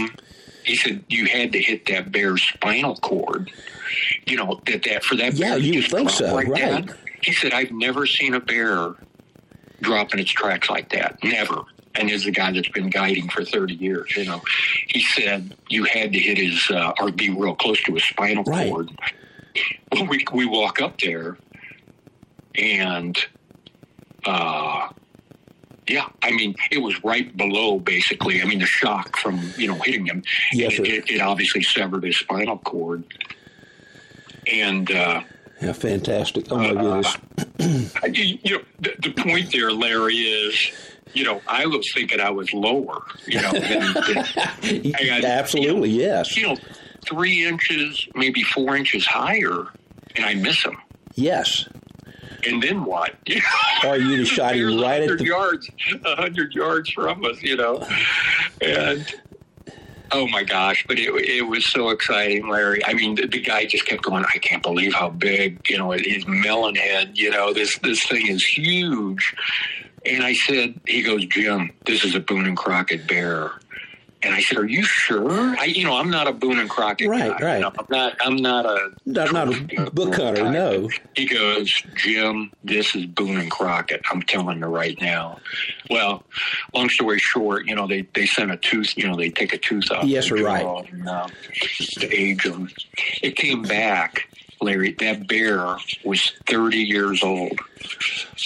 he 0.64 0.76
said 0.76 1.04
you 1.08 1.26
had 1.26 1.52
to 1.52 1.60
hit 1.60 1.86
that 1.86 2.12
bear's 2.12 2.42
spinal 2.42 2.96
cord. 2.96 3.50
You 4.26 4.36
know 4.36 4.60
that 4.66 4.82
that 4.84 5.04
for 5.04 5.16
that 5.16 5.34
Yeah, 5.34 5.50
bear 5.50 5.58
you 5.58 5.82
think 5.82 6.10
so, 6.10 6.32
like 6.34 6.48
right. 6.48 6.86
that. 6.86 6.96
He 7.22 7.32
said 7.32 7.52
I've 7.52 7.72
never 7.72 8.06
seen 8.06 8.34
a 8.34 8.40
bear 8.40 8.94
drop 9.80 10.12
in 10.14 10.20
its 10.20 10.30
tracks 10.30 10.70
like 10.70 10.90
that. 10.90 11.22
Never. 11.22 11.62
And 11.96 12.10
is 12.10 12.26
a 12.26 12.30
guy 12.32 12.50
that's 12.52 12.68
been 12.70 12.90
guiding 12.90 13.28
for 13.28 13.44
30 13.44 13.74
years, 13.74 14.16
you 14.16 14.24
know, 14.24 14.42
he 14.88 15.00
said 15.00 15.54
you 15.68 15.84
had 15.84 16.12
to 16.12 16.18
hit 16.18 16.36
his, 16.38 16.60
uh, 16.70 16.92
or 17.00 17.12
be 17.12 17.30
real 17.30 17.54
close 17.54 17.80
to 17.84 17.94
his 17.94 18.02
spinal 18.04 18.42
Right. 18.44 18.68
cord. 18.68 18.90
Well, 19.92 20.06
we, 20.06 20.24
we 20.32 20.44
walk 20.46 20.80
up 20.80 21.00
there 21.00 21.38
and, 22.56 23.16
uh, 24.26 24.88
yeah, 25.86 26.08
I 26.22 26.32
mean, 26.32 26.56
it 26.72 26.78
was 26.78 27.02
right 27.04 27.34
below 27.36 27.78
basically. 27.78 28.42
I 28.42 28.44
mean, 28.46 28.58
the 28.58 28.66
shock 28.66 29.16
from, 29.18 29.40
you 29.56 29.68
know, 29.68 29.74
hitting 29.84 30.06
him. 30.06 30.24
Yes, 30.52 30.72
it, 30.80 30.86
it, 30.88 31.10
it 31.10 31.20
obviously 31.20 31.62
severed 31.62 32.02
his 32.02 32.18
spinal 32.18 32.58
cord. 32.58 33.04
And, 34.50 34.90
uh, 34.90 35.22
Yeah, 35.62 35.72
fantastic. 35.74 36.46
Oh 36.50 36.56
my 36.56 36.72
goodness. 36.72 37.16
I- 38.02 38.06
you 38.12 38.38
you 38.42 38.56
know, 38.58 38.64
the, 38.80 38.94
the 39.02 39.12
point 39.12 39.52
there, 39.52 39.70
Larry, 39.70 40.16
is, 40.16 40.72
you 41.14 41.24
know, 41.24 41.40
I 41.46 41.66
was 41.66 41.90
thinking 41.94 42.20
I 42.20 42.30
was 42.30 42.52
lower, 42.52 43.02
you 43.26 43.40
know, 43.40 43.52
than, 43.52 43.94
than, 43.94 45.24
Absolutely, 45.24 45.90
yes. 45.90 46.36
you 46.36 46.48
know, 46.48 46.56
three 47.06 47.44
inches, 47.46 48.06
maybe 48.14 48.42
four 48.42 48.76
inches 48.76 49.06
higher, 49.06 49.66
and 50.16 50.24
I 50.24 50.34
miss 50.34 50.62
him. 50.64 50.76
Yes. 51.14 51.68
and 52.46 52.62
then 52.62 52.84
what? 52.84 53.14
or 53.84 53.96
you'd 53.96 54.18
have 54.18 54.28
shot 54.36 54.56
him 54.56 54.80
right 54.80 55.02
at 55.02 55.18
the 55.18 55.24
yards, 55.24 55.70
hundred 56.04 56.52
yards 56.52 56.90
from 56.90 57.24
us, 57.24 57.40
you 57.42 57.56
know, 57.56 57.86
and. 58.60 59.06
Oh 60.12 60.28
my 60.28 60.44
gosh! 60.44 60.84
But 60.86 60.98
it, 61.00 61.08
it 61.28 61.42
was 61.42 61.66
so 61.66 61.88
exciting, 61.88 62.46
Larry. 62.46 62.84
I 62.84 62.92
mean, 62.92 63.16
the, 63.16 63.26
the 63.26 63.40
guy 63.40 63.64
just 63.64 63.84
kept 63.84 64.02
going. 64.02 64.24
I 64.32 64.38
can't 64.38 64.62
believe 64.62 64.94
how 64.94 65.08
big, 65.08 65.58
you 65.68 65.76
know, 65.76 65.90
his 65.90 66.24
melon 66.28 66.76
head. 66.76 67.18
You 67.18 67.30
know, 67.30 67.52
this 67.52 67.76
this 67.78 68.04
thing 68.06 68.28
is 68.28 68.44
huge. 68.44 69.34
And 70.06 70.22
I 70.22 70.34
said, 70.34 70.80
he 70.86 71.02
goes, 71.02 71.24
Jim, 71.26 71.72
this 71.86 72.04
is 72.04 72.14
a 72.14 72.20
Boone 72.20 72.46
and 72.46 72.56
Crockett 72.56 73.06
bear. 73.06 73.52
And 74.24 74.34
I 74.34 74.40
said, 74.40 74.56
"Are 74.56 74.66
you 74.66 74.82
sure?" 74.82 75.54
I, 75.58 75.64
you 75.66 75.84
know, 75.84 75.96
I'm 75.96 76.08
not 76.08 76.26
a 76.26 76.32
Boone 76.32 76.58
and 76.58 76.70
Crockett 76.70 77.08
right, 77.08 77.38
guy. 77.38 77.46
Right, 77.46 77.54
you 77.56 77.60
know, 77.60 77.72
I'm 77.78 77.86
not. 77.90 78.16
I'm 78.20 78.36
not 78.36 78.64
a 78.64 78.90
not, 79.04 79.32
not 79.32 79.48
a 79.48 79.90
book 79.90 80.14
hunter. 80.14 80.50
No. 80.50 80.88
He 81.14 81.26
goes, 81.26 81.70
Jim, 81.94 82.50
this 82.64 82.96
is 82.96 83.04
Boone 83.04 83.38
and 83.38 83.50
Crockett. 83.50 84.00
I'm 84.10 84.22
telling 84.22 84.60
you 84.60 84.66
right 84.66 84.98
now. 85.00 85.40
Well, 85.90 86.24
long 86.74 86.88
story 86.88 87.18
short, 87.18 87.66
you 87.66 87.74
know, 87.74 87.86
they 87.86 88.08
they 88.14 88.24
sent 88.24 88.50
a 88.50 88.56
tooth. 88.56 88.96
You 88.96 89.08
know, 89.08 89.16
they 89.16 89.28
take 89.28 89.52
a 89.52 89.58
tooth 89.58 89.90
out. 89.92 90.06
Yes, 90.06 90.30
right. 90.30 90.86
And, 90.90 91.06
uh, 91.06 91.28
to 91.98 92.10
age 92.10 92.44
them. 92.44 92.70
It 93.22 93.36
came 93.36 93.62
back. 93.62 94.28
Larry, 94.60 94.92
that 95.00 95.28
bear 95.28 95.76
was 96.04 96.32
30 96.46 96.78
years 96.78 97.22
old. 97.22 97.60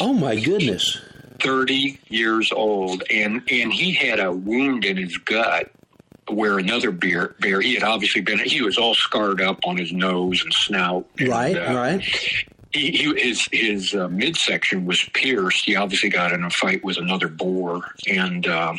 Oh 0.00 0.12
my 0.12 0.40
goodness. 0.40 0.98
30 1.40 1.98
years 2.08 2.50
old 2.52 3.02
and 3.10 3.42
and 3.50 3.72
he 3.72 3.92
had 3.92 4.20
a 4.20 4.32
wound 4.32 4.84
in 4.84 4.96
his 4.96 5.16
gut 5.18 5.70
where 6.30 6.58
another 6.58 6.90
bear 6.90 7.34
bear 7.40 7.60
he 7.60 7.74
had 7.74 7.82
obviously 7.82 8.20
been 8.20 8.38
he 8.40 8.62
was 8.62 8.76
all 8.76 8.94
scarred 8.94 9.40
up 9.40 9.58
on 9.64 9.76
his 9.76 9.92
nose 9.92 10.42
and 10.42 10.52
snout 10.52 11.06
and, 11.18 11.28
right 11.28 11.56
uh, 11.56 11.74
right. 11.74 12.02
he, 12.72 12.90
he, 12.90 13.14
his 13.16 13.46
his 13.52 13.94
uh, 13.94 14.08
midsection 14.08 14.84
was 14.84 15.02
pierced. 15.14 15.64
He 15.64 15.76
obviously 15.76 16.10
got 16.10 16.32
in 16.32 16.44
a 16.44 16.50
fight 16.50 16.84
with 16.84 16.98
another 16.98 17.28
boar 17.28 17.82
and 18.08 18.46
uh, 18.46 18.74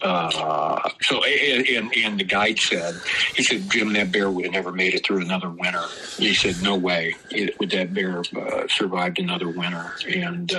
uh, 0.00 0.88
so 1.02 1.22
and, 1.24 1.66
and, 1.66 1.96
and 1.96 2.20
the 2.20 2.24
guide 2.24 2.58
said 2.58 2.94
he 3.34 3.42
said 3.42 3.68
Jim 3.70 3.92
that 3.92 4.12
bear 4.12 4.30
would 4.30 4.44
have 4.44 4.54
never 4.54 4.72
made 4.72 4.94
it 4.94 5.04
through 5.04 5.20
another 5.20 5.50
winter. 5.50 5.82
He 6.16 6.34
said 6.34 6.62
no 6.62 6.76
way. 6.76 7.14
It, 7.30 7.58
would 7.58 7.70
that 7.70 7.92
bear 7.94 8.22
uh, 8.36 8.66
survived 8.68 9.18
another 9.18 9.48
winter? 9.48 9.92
And 10.08 10.54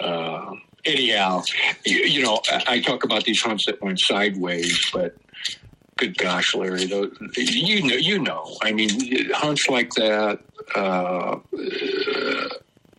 uh, 0.00 0.28
uh, 0.48 0.54
anyhow, 0.84 1.42
you, 1.84 1.98
you 1.98 2.22
know, 2.22 2.40
I, 2.66 2.80
talk 2.80 3.04
about 3.04 3.24
these 3.24 3.40
hunts 3.42 3.66
that 3.66 3.80
went 3.82 4.00
sideways, 4.00 4.78
but 4.92 5.16
good 5.96 6.16
gosh, 6.16 6.54
Larry, 6.54 6.86
those, 6.86 7.16
you 7.36 7.82
know, 7.82 7.96
you 7.96 8.18
know, 8.18 8.56
I 8.62 8.72
mean, 8.72 9.30
hunts 9.32 9.68
like 9.68 9.90
that. 9.94 10.40
Uh, 10.74 11.38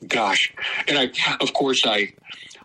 gosh, 0.08 0.54
and 0.88 0.98
I, 0.98 1.12
of 1.42 1.54
course, 1.54 1.82
I. 1.86 2.14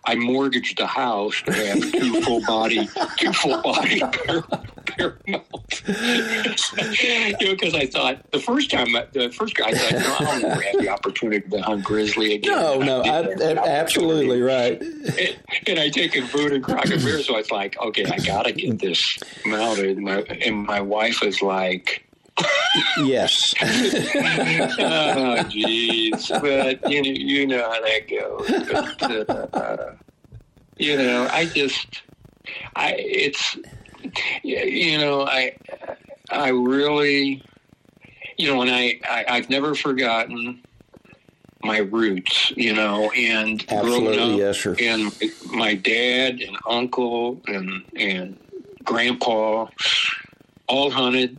I 0.06 0.14
mortgaged 0.16 0.78
the 0.78 0.86
house 0.86 1.40
to 1.46 1.52
have 1.52 1.80
two 1.92 2.20
full 2.22 2.44
body, 2.46 2.88
two 3.18 3.32
full 3.32 3.60
body 3.62 4.00
paramount. 4.86 5.82
you 5.86 7.48
know, 7.48 7.54
because 7.54 7.74
I 7.74 7.86
thought 7.86 8.30
the 8.30 8.38
first 8.38 8.70
time, 8.70 8.92
the 9.12 9.30
first 9.30 9.56
guy, 9.56 9.68
I 9.68 9.74
thought, 9.74 9.92
no, 9.92 10.16
I'll 10.28 10.40
never 10.40 10.60
have 10.60 10.78
the 10.78 10.88
opportunity 10.88 11.48
to 11.48 11.62
hunt 11.62 11.84
grizzly 11.84 12.34
again. 12.34 12.52
No, 12.52 12.80
no, 12.80 13.02
I, 13.02 13.56
absolutely 13.66 14.40
right. 14.42 14.80
And, 14.80 15.36
and 15.66 15.78
I 15.78 15.88
take 15.88 16.16
a 16.16 16.22
Boone 16.32 16.52
and 16.52 16.64
Crockett 16.64 17.02
beer, 17.02 17.20
so 17.20 17.36
it's 17.38 17.50
like, 17.50 17.78
okay, 17.80 18.04
I 18.04 18.18
got 18.18 18.44
to 18.44 18.52
get 18.52 18.78
this 18.78 19.18
mounted. 19.46 19.96
And 19.96 20.04
my, 20.04 20.20
and 20.20 20.66
my 20.66 20.80
wife 20.80 21.22
is 21.22 21.40
like, 21.42 22.03
yes. 22.98 23.54
oh, 23.62 23.66
jeez. 25.48 26.28
But 26.28 26.90
you 26.90 27.02
know, 27.02 27.10
you 27.10 27.46
know 27.46 27.70
how 27.70 27.80
that 27.80 28.08
goes. 28.08 28.98
But, 28.98 29.54
uh, 29.54 29.92
you 30.76 30.96
know, 30.96 31.28
I 31.30 31.46
just, 31.46 32.02
I 32.74 32.94
it's, 32.98 33.56
you 34.42 34.98
know, 34.98 35.22
I, 35.26 35.56
I 36.30 36.48
really, 36.48 37.42
you 38.36 38.52
know, 38.52 38.62
and 38.62 38.70
I, 38.70 38.98
I 39.08 39.24
I've 39.28 39.50
never 39.50 39.74
forgotten 39.74 40.62
my 41.62 41.78
roots, 41.78 42.50
you 42.56 42.74
know, 42.74 43.10
and 43.12 43.64
Absolutely, 43.68 44.16
growing 44.16 44.32
up, 44.34 44.38
yes, 44.38 44.58
sir. 44.58 44.76
and 44.80 45.12
my 45.52 45.74
dad 45.74 46.40
and 46.40 46.56
uncle 46.68 47.40
and 47.46 47.84
and 47.96 48.38
grandpa 48.84 49.66
all 50.66 50.90
hunted 50.90 51.38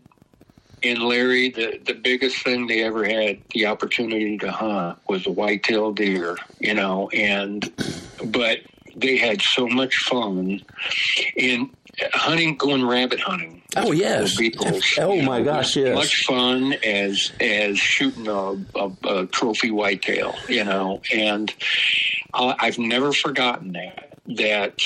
and 0.85 1.03
Larry, 1.03 1.49
the, 1.49 1.79
the 1.85 1.93
biggest 1.93 2.43
thing 2.43 2.67
they 2.67 2.83
ever 2.83 3.05
had 3.05 3.39
the 3.53 3.65
opportunity 3.65 4.37
to 4.39 4.51
hunt 4.51 4.99
was 5.07 5.25
a 5.25 5.31
white-tailed 5.31 5.97
deer, 5.97 6.37
you 6.59 6.73
know, 6.73 7.09
and 7.09 7.71
but 8.25 8.59
they 8.95 9.17
had 9.17 9.41
so 9.41 9.67
much 9.67 9.95
fun 10.09 10.61
in 11.35 11.69
hunting, 12.13 12.55
going 12.55 12.85
rabbit 12.85 13.19
hunting. 13.19 13.61
Oh 13.75 13.91
yes. 13.91 14.37
oh 14.99 15.21
my 15.21 15.41
gosh, 15.41 15.75
yes. 15.75 15.95
Much 15.95 16.23
fun 16.25 16.73
as 16.83 17.31
as 17.41 17.77
shooting 17.77 18.27
a, 18.27 18.55
a, 18.75 18.91
a 19.03 19.25
trophy 19.27 19.71
whitetail, 19.71 20.35
you 20.47 20.63
know, 20.63 21.01
and 21.13 21.53
I, 22.33 22.55
I've 22.59 22.79
never 22.79 23.11
forgotten 23.11 23.73
that 23.73 24.13
that 24.27 24.79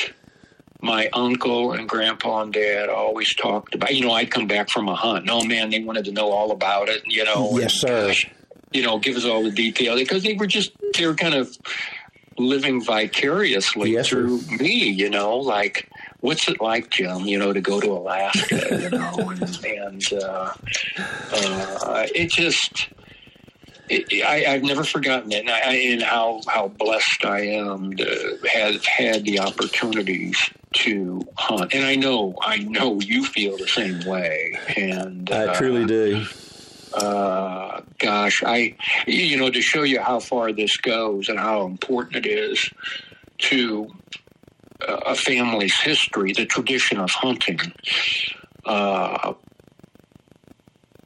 my 0.82 1.10
uncle 1.14 1.74
and 1.74 1.90
grandpa 1.90 2.42
and 2.42 2.54
dad 2.54 2.90
always 2.90 3.36
talked 3.36 3.76
about. 3.76 3.94
You 3.94 4.06
know, 4.06 4.12
I'd 4.12 4.32
come 4.32 4.48
back 4.48 4.70
from 4.70 4.88
a 4.88 4.96
hunt. 4.96 5.26
No, 5.26 5.44
man, 5.44 5.70
they 5.70 5.80
wanted 5.80 6.06
to 6.06 6.12
know 6.12 6.32
all 6.32 6.52
about 6.52 6.90
it. 6.90 7.04
You 7.06 7.26
know, 7.26 7.58
yes, 7.58 7.76
sir. 7.76 8.14
You 8.72 8.84
know, 8.84 9.00
give 9.00 9.18
us 9.18 9.26
all 9.26 9.44
the 9.44 9.52
detail 9.52 9.96
because 9.96 10.24
they 10.24 10.34
were 10.34 10.48
just 10.48 10.72
they 10.98 11.06
were 11.06 11.16
kind 11.16 11.34
of 11.34 11.58
living 12.38 12.82
vicariously 12.84 13.92
yes, 13.92 14.08
through 14.08 14.40
sir. 14.40 14.56
me. 14.58 14.90
You 14.90 15.10
know, 15.10 15.38
like 15.38 15.90
what's 16.22 16.48
it 16.48 16.62
like, 16.62 16.90
Jim? 16.92 17.22
You 17.22 17.40
know, 17.40 17.52
to 17.52 17.62
go 17.62 17.82
to 17.82 17.92
Alaska. 17.92 18.80
You 18.80 18.90
know, 18.90 19.30
and, 19.30 19.66
and 19.66 20.14
uh, 20.14 20.54
uh, 21.34 22.08
it 22.16 22.32
just. 22.32 22.90
It, 23.92 24.24
I, 24.24 24.52
have 24.52 24.62
never 24.62 24.84
forgotten 24.84 25.32
it, 25.32 25.40
and, 25.40 25.50
I, 25.50 25.74
and 25.74 26.04
how, 26.04 26.42
how 26.48 26.68
blessed 26.68 27.26
I 27.26 27.40
am 27.40 27.96
to 27.98 28.38
have 28.48 28.86
had 28.86 29.26
the 29.26 29.40
opportunities 29.40 30.38
to 30.74 31.22
hunt. 31.36 31.74
And 31.74 31.86
I 31.86 31.96
know, 31.96 32.36
I 32.42 32.58
know 32.58 33.00
you 33.00 33.26
feel 33.26 33.58
the 33.58 33.68
same 33.68 34.06
way. 34.06 34.58
And 34.78 35.30
I 35.32 35.54
truly 35.54 35.84
uh, 35.84 35.88
do. 35.88 36.26
Uh, 36.94 37.82
gosh, 37.98 38.44
I, 38.44 38.76
you 39.08 39.38
know, 39.38 39.50
to 39.50 39.62
show 39.62 39.84
you 39.84 40.00
how 40.00 40.20
far 40.20 40.52
this 40.52 40.78
goes 40.78 41.30
and 41.30 41.40
how 41.40 41.66
important 41.66 42.26
it 42.26 42.30
is 42.30 42.70
to 43.40 43.92
a 44.88 45.16
family's 45.16 45.80
history, 45.80 46.34
the 46.34 46.46
tradition 46.46 47.00
of 47.00 47.10
hunting. 47.12 47.60
Uh, 48.66 49.34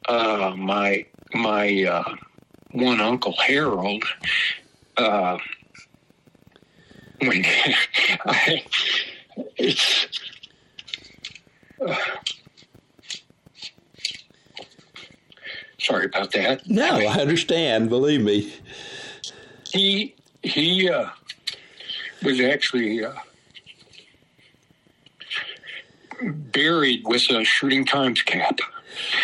uh, 0.08 0.54
my 0.56 1.04
my 1.34 1.84
uh, 1.84 2.14
one 2.72 3.00
uncle 3.00 3.34
Harold, 3.46 4.04
uh, 4.96 5.38
when 7.20 7.44
I, 8.26 8.64
it's. 9.56 10.06
Uh, 11.86 11.94
sorry 15.80 16.06
about 16.06 16.32
that. 16.32 16.66
No, 16.68 16.96
I 16.98 17.20
understand. 17.20 17.88
Believe 17.90 18.22
me. 18.22 18.54
He 19.72 20.14
he 20.42 20.88
uh, 20.88 21.08
was 22.22 22.40
actually 22.40 23.04
uh, 23.04 23.12
buried 26.22 27.02
with 27.04 27.22
a 27.30 27.44
shooting 27.44 27.84
times 27.84 28.22
cap. 28.22 28.58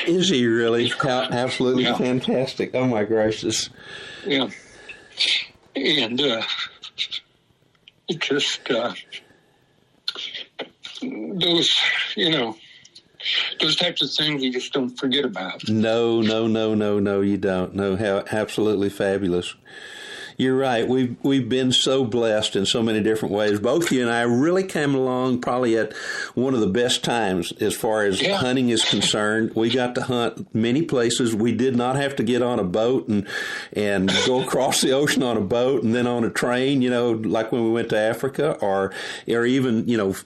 Is 0.07 0.29
he 0.29 0.45
really? 0.47 0.89
How, 0.89 1.23
absolutely 1.31 1.85
Yeah. 1.85 1.97
fantastic. 1.97 2.73
Oh 2.75 2.85
my 2.87 3.05
gracious. 3.05 3.71
Yeah, 4.27 4.49
and 5.77 6.21
uh, 6.21 6.43
it 8.09 8.19
just 8.19 8.69
uh, 8.71 8.93
those 11.03 11.75
you 12.17 12.31
know 12.31 12.57
those 13.61 13.77
types 13.77 14.03
of 14.03 14.11
things 14.13 14.43
you 14.43 14.53
just 14.53 14.73
don't 14.73 14.97
forget 14.99 15.25
about. 15.25 15.69
No, 15.69 16.21
no, 16.23 16.47
no, 16.47 16.75
no, 16.75 16.99
no, 16.99 17.21
you 17.21 17.37
don't. 17.37 17.75
No, 17.75 17.97
how 17.97 18.25
absolutely 18.31 18.89
fabulous. 18.89 19.55
You're 20.41 20.57
right. 20.57 20.89
We've 20.89 21.17
we've 21.23 21.51
been 21.51 21.71
so 21.71 22.03
blessed 22.03 22.57
in 22.57 22.65
so 22.65 22.83
many 22.83 23.03
different 23.03 23.35
ways. 23.35 23.61
Both 23.61 23.93
you 23.93 24.01
and 24.01 24.11
I 24.11 24.23
really 24.23 24.63
came 24.63 24.95
along 24.95 25.43
probably 25.43 25.77
at 25.77 25.93
one 26.35 26.55
of 26.55 26.61
the 26.61 26.67
best 26.67 27.05
times 27.05 27.53
as 27.61 27.75
far 27.75 28.05
as 28.05 28.23
Yeah. 28.23 28.39
hunting 28.39 28.71
is 28.71 28.83
concerned. 28.83 29.53
We 29.55 29.69
got 29.69 29.95
to 29.97 30.03
hunt 30.03 30.55
many 30.55 30.81
places. 30.81 31.35
We 31.35 31.53
did 31.53 31.77
not 31.77 31.97
have 31.97 32.17
to 32.17 32.23
get 32.23 32.41
on 32.41 32.59
a 32.59 32.65
boat 32.65 33.07
and 33.07 33.27
and 33.75 34.11
go 34.25 34.41
across 34.41 34.81
the 34.81 34.93
ocean 34.93 35.23
on 35.23 35.37
a 35.37 35.43
boat 35.43 35.83
and 35.83 35.95
then 35.95 36.07
on 36.07 36.25
a 36.25 36.31
train. 36.31 36.81
You 36.81 36.89
know, 36.89 37.11
like 37.11 37.53
when 37.53 37.63
we 37.63 37.71
went 37.71 37.91
to 37.91 37.99
Africa, 37.99 38.53
or 38.63 38.95
or 39.29 39.45
even 39.45 39.87
you 39.87 39.99
know 39.99 40.17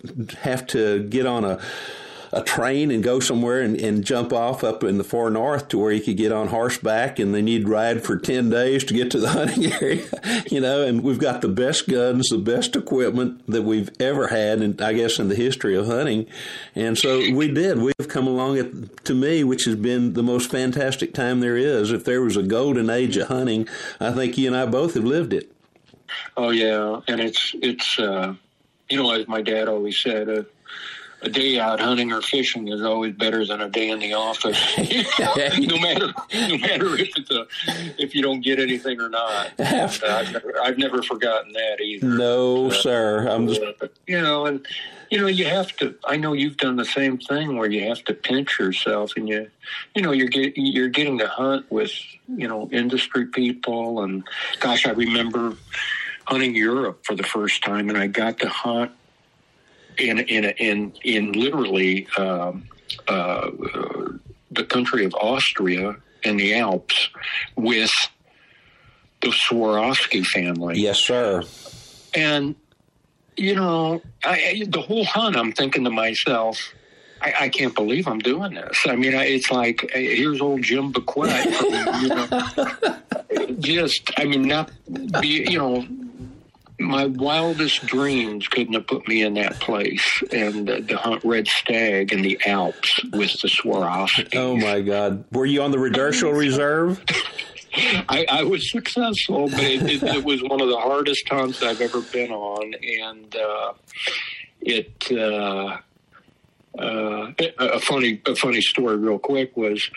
have 0.42 0.64
to 0.68 1.02
get 1.08 1.26
on 1.26 1.44
a 1.44 1.58
a 2.34 2.42
train 2.42 2.90
and 2.90 3.02
go 3.02 3.20
somewhere 3.20 3.60
and, 3.60 3.80
and 3.80 4.04
jump 4.04 4.32
off 4.32 4.64
up 4.64 4.82
in 4.82 4.98
the 4.98 5.04
far 5.04 5.30
north 5.30 5.68
to 5.68 5.78
where 5.78 5.92
you 5.92 6.00
could 6.00 6.16
get 6.16 6.32
on 6.32 6.48
horseback 6.48 7.20
and 7.20 7.32
then 7.32 7.46
you'd 7.46 7.68
ride 7.68 8.02
for 8.02 8.18
10 8.18 8.50
days 8.50 8.82
to 8.84 8.92
get 8.92 9.10
to 9.12 9.20
the 9.20 9.28
hunting 9.30 9.72
area, 9.72 10.04
you 10.50 10.60
know, 10.60 10.82
and 10.82 11.02
we've 11.02 11.20
got 11.20 11.40
the 11.40 11.48
best 11.48 11.88
guns, 11.88 12.28
the 12.28 12.38
best 12.38 12.74
equipment 12.74 13.46
that 13.46 13.62
we've 13.62 13.90
ever 14.00 14.28
had, 14.28 14.60
and 14.60 14.80
I 14.82 14.92
guess 14.92 15.18
in 15.18 15.28
the 15.28 15.36
history 15.36 15.76
of 15.76 15.86
hunting. 15.86 16.26
And 16.74 16.98
so 16.98 17.18
we 17.32 17.48
did. 17.52 17.78
We've 17.78 18.08
come 18.08 18.26
along 18.26 18.58
at, 18.58 19.04
to 19.04 19.14
me, 19.14 19.44
which 19.44 19.64
has 19.64 19.76
been 19.76 20.14
the 20.14 20.22
most 20.22 20.50
fantastic 20.50 21.14
time 21.14 21.38
there 21.38 21.56
is. 21.56 21.92
If 21.92 22.04
there 22.04 22.20
was 22.20 22.36
a 22.36 22.42
golden 22.42 22.90
age 22.90 23.16
of 23.16 23.28
hunting, 23.28 23.68
I 24.00 24.10
think 24.10 24.36
you 24.36 24.48
and 24.48 24.56
I 24.56 24.66
both 24.66 24.94
have 24.94 25.04
lived 25.04 25.32
it. 25.32 25.50
Oh 26.36 26.50
yeah, 26.50 27.00
and 27.08 27.20
it's 27.20 27.54
it's 27.60 27.98
uh, 27.98 28.34
you 28.88 29.02
know 29.02 29.10
as 29.12 29.26
my 29.28 29.40
dad 29.40 29.68
always 29.68 30.00
said, 30.00 30.28
uh, 30.28 30.42
a 31.24 31.28
day 31.30 31.58
out 31.58 31.80
hunting 31.80 32.12
or 32.12 32.20
fishing 32.20 32.68
is 32.68 32.82
always 32.82 33.14
better 33.14 33.44
than 33.46 33.60
a 33.62 33.68
day 33.68 33.88
in 33.88 33.98
the 33.98 34.12
office. 34.12 34.58
no 34.78 35.78
matter 35.78 36.12
no 36.34 36.58
matter 36.58 36.94
if 36.96 37.10
it's 37.16 37.30
a 37.30 37.46
if 37.98 38.14
you 38.14 38.22
don't 38.22 38.40
get 38.40 38.58
anything 38.58 39.00
or 39.00 39.08
not. 39.08 39.52
I've 39.58 40.32
never, 40.32 40.60
I've 40.62 40.78
never 40.78 41.02
forgotten 41.02 41.52
that 41.52 41.80
either. 41.80 42.06
No, 42.06 42.66
uh, 42.66 42.70
sir. 42.70 43.28
I'm 43.28 43.48
just 43.48 43.62
you 44.06 44.20
know, 44.20 44.46
and 44.46 44.66
you 45.10 45.18
know 45.18 45.26
you 45.26 45.46
have 45.46 45.74
to. 45.76 45.94
I 46.04 46.16
know 46.16 46.34
you've 46.34 46.58
done 46.58 46.76
the 46.76 46.84
same 46.84 47.18
thing 47.18 47.56
where 47.56 47.70
you 47.70 47.88
have 47.88 48.04
to 48.04 48.14
pinch 48.14 48.58
yourself, 48.58 49.12
and 49.16 49.28
you 49.28 49.50
you 49.94 50.02
know 50.02 50.12
you're 50.12 50.28
get, 50.28 50.52
you're 50.56 50.88
getting 50.88 51.18
to 51.18 51.28
hunt 51.28 51.70
with 51.70 51.92
you 52.28 52.46
know 52.46 52.68
industry 52.70 53.26
people, 53.26 54.02
and 54.02 54.24
gosh, 54.60 54.86
I 54.86 54.90
remember 54.90 55.56
hunting 56.26 56.54
Europe 56.54 57.04
for 57.04 57.14
the 57.14 57.22
first 57.22 57.64
time, 57.64 57.88
and 57.88 57.96
I 57.96 58.08
got 58.08 58.38
to 58.40 58.48
hunt 58.48 58.92
in 59.98 60.18
in 60.20 60.44
in 60.44 60.92
in 61.02 61.32
literally 61.32 62.06
um, 62.18 62.64
uh, 63.08 63.50
the 64.50 64.64
country 64.64 65.04
of 65.04 65.14
Austria 65.14 65.96
and 66.24 66.38
the 66.38 66.54
Alps 66.54 67.10
with 67.56 67.92
the 69.20 69.28
Swarovski 69.28 70.24
family. 70.24 70.78
Yes, 70.78 71.00
sir. 71.00 71.42
And 72.14 72.54
you 73.36 73.54
know, 73.54 74.00
I, 74.22 74.64
the 74.68 74.80
whole 74.80 75.04
hunt, 75.04 75.36
I'm 75.36 75.52
thinking 75.52 75.84
to 75.84 75.90
myself, 75.90 76.72
I, 77.20 77.34
I, 77.40 77.48
can't 77.48 77.74
believe 77.74 78.06
I'm 78.06 78.20
doing 78.20 78.54
this. 78.54 78.78
I 78.86 78.94
mean, 78.94 79.12
it's 79.14 79.50
like 79.50 79.90
here's 79.92 80.40
old 80.40 80.62
Jim 80.62 80.92
Bequette. 80.92 81.52
From, 81.54 82.02
you 82.02 82.08
know, 83.44 83.56
just, 83.58 84.10
I 84.16 84.24
mean, 84.24 84.42
not 84.42 84.70
be, 85.20 85.46
you 85.50 85.58
know, 85.58 85.86
my 86.78 87.06
wildest 87.06 87.86
dreams 87.86 88.48
couldn't 88.48 88.74
have 88.74 88.86
put 88.86 89.06
me 89.06 89.22
in 89.22 89.34
that 89.34 89.60
place 89.60 90.04
and 90.32 90.68
uh, 90.68 90.80
to 90.80 90.96
hunt 90.96 91.22
red 91.24 91.46
stag 91.46 92.12
in 92.12 92.22
the 92.22 92.38
Alps 92.46 93.00
with 93.12 93.40
the 93.40 93.48
Swarovski. 93.48 94.34
Oh 94.34 94.56
my 94.56 94.80
God! 94.80 95.24
Were 95.32 95.46
you 95.46 95.62
on 95.62 95.70
the 95.70 95.78
Redursal 95.78 96.32
Reserve? 96.32 97.04
I, 97.76 98.26
I, 98.30 98.42
was 98.44 98.70
successful, 98.70 99.48
but 99.48 99.60
it, 99.60 99.82
it, 99.82 100.02
it, 100.02 100.24
was 100.24 100.40
one 100.44 100.60
of 100.60 100.68
the 100.68 100.78
hardest 100.78 101.28
hunts 101.28 101.60
I've 101.60 101.80
ever 101.80 102.00
been 102.00 102.30
on, 102.30 102.74
and 102.74 103.36
uh, 103.36 103.72
it. 104.60 105.10
Uh, 105.10 105.78
uh, 106.76 107.32
a 107.38 107.78
funny, 107.78 108.20
a 108.26 108.34
funny 108.34 108.60
story, 108.60 108.96
real 108.96 109.16
quick, 109.16 109.56
was 109.56 109.88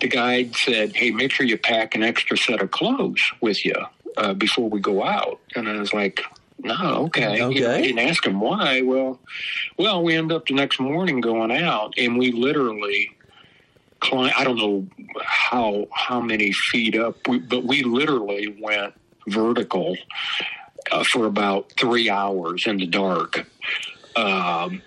the 0.00 0.08
guide 0.08 0.52
said, 0.56 0.96
"Hey, 0.96 1.12
make 1.12 1.30
sure 1.30 1.46
you 1.46 1.56
pack 1.56 1.94
an 1.94 2.02
extra 2.02 2.36
set 2.36 2.60
of 2.60 2.72
clothes 2.72 3.22
with 3.40 3.64
you." 3.64 3.74
Uh, 4.16 4.34
before 4.34 4.68
we 4.68 4.80
go 4.80 5.04
out. 5.04 5.40
And 5.54 5.68
I 5.68 5.78
was 5.78 5.92
like, 5.92 6.20
no, 6.58 7.04
okay. 7.06 7.42
Okay. 7.42 7.54
You 7.54 7.62
know, 7.62 7.74
I 7.74 7.80
didn't 7.82 7.98
ask 7.98 8.24
him 8.24 8.40
why. 8.40 8.82
Well, 8.82 9.18
well, 9.78 10.02
we 10.02 10.14
end 10.14 10.32
up 10.32 10.46
the 10.46 10.54
next 10.54 10.80
morning 10.80 11.20
going 11.20 11.50
out, 11.50 11.94
and 11.98 12.16
we 12.16 12.32
literally 12.32 13.10
climb. 14.00 14.32
I 14.36 14.44
don't 14.44 14.56
know 14.56 14.86
how 15.24 15.86
how 15.92 16.20
many 16.20 16.52
feet 16.52 16.96
up, 16.96 17.26
we, 17.26 17.38
but 17.38 17.64
we 17.64 17.82
literally 17.82 18.56
went 18.60 18.94
vertical 19.26 19.96
uh, 20.92 21.04
for 21.04 21.26
about 21.26 21.72
three 21.72 22.08
hours 22.08 22.66
in 22.66 22.76
the 22.78 22.86
dark. 22.86 23.46
Um, 24.16 24.80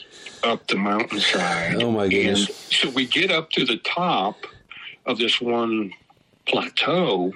up 0.44 0.66
the 0.68 0.78
mountainside. 0.78 1.82
Oh 1.82 1.92
my 1.92 2.08
goodness! 2.08 2.48
And 2.48 2.56
so 2.56 2.90
we 2.92 3.06
get 3.06 3.32
up 3.32 3.50
to 3.52 3.66
the 3.66 3.78
top 3.78 4.46
of 5.06 5.18
this 5.18 5.42
one 5.42 5.94
plateau, 6.46 7.34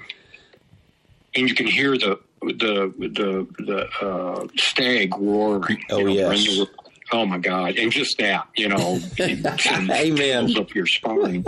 and 1.36 1.47
you 1.47 1.55
can 1.55 1.67
hear 1.67 1.97
the 1.97 2.19
the 2.41 2.93
the 2.97 3.47
the 3.63 4.05
uh, 4.05 4.47
stag 4.57 5.15
roaring. 5.17 5.84
Oh 5.89 5.99
you 5.99 6.05
know, 6.05 6.32
yes. 6.32 6.67
oh 7.11 7.25
my 7.25 7.38
God! 7.38 7.77
And 7.77 7.91
just 7.91 8.17
that, 8.17 8.47
you 8.55 8.69
know, 8.69 8.99
Amen. 9.19 10.57
up 10.57 10.73
your 10.73 10.88
spine. 10.88 11.45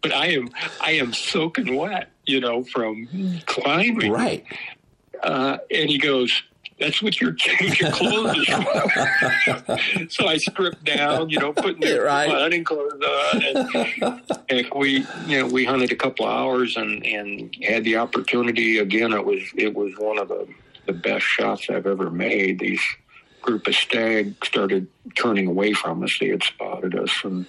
But 0.00 0.12
I 0.12 0.28
am 0.28 0.50
I 0.80 0.92
am 0.92 1.12
soaking 1.12 1.76
wet, 1.76 2.10
you 2.26 2.40
know, 2.40 2.64
from 2.64 3.08
climbing. 3.46 4.12
Right. 4.12 4.44
Uh, 5.22 5.58
and 5.70 5.88
he 5.88 5.98
goes, 5.98 6.42
that's 6.78 7.02
what 7.02 7.20
your 7.20 7.32
change 7.38 7.80
of 7.82 7.92
clothes 7.92 8.36
is 8.36 8.46
for. 8.46 9.78
so 10.10 10.26
I 10.26 10.36
stripped 10.38 10.84
down, 10.84 11.30
you 11.30 11.38
know, 11.38 11.52
putting 11.52 11.80
the 11.80 12.00
right. 12.04 12.28
hunting 12.30 12.64
clothes 12.64 12.92
on, 12.92 13.42
and, 13.42 14.22
and 14.48 14.66
we, 14.74 15.06
you 15.26 15.40
know, 15.40 15.46
we 15.46 15.64
hunted 15.64 15.92
a 15.92 15.96
couple 15.96 16.26
of 16.26 16.32
hours 16.32 16.76
and 16.76 17.04
and 17.04 17.54
had 17.62 17.84
the 17.84 17.96
opportunity. 17.96 18.78
Again, 18.78 19.12
it 19.12 19.24
was 19.24 19.42
it 19.56 19.74
was 19.74 19.92
one 19.98 20.18
of 20.18 20.28
the 20.28 20.48
the 20.86 20.92
best 20.92 21.24
shots 21.24 21.68
I've 21.70 21.86
ever 21.86 22.10
made. 22.10 22.58
These 22.58 22.82
group 23.40 23.66
of 23.66 23.74
stag 23.74 24.34
started 24.44 24.86
turning 25.16 25.46
away 25.46 25.72
from 25.72 26.02
us. 26.02 26.16
They 26.18 26.28
had 26.28 26.42
spotted 26.42 26.94
us, 26.94 27.12
and 27.24 27.46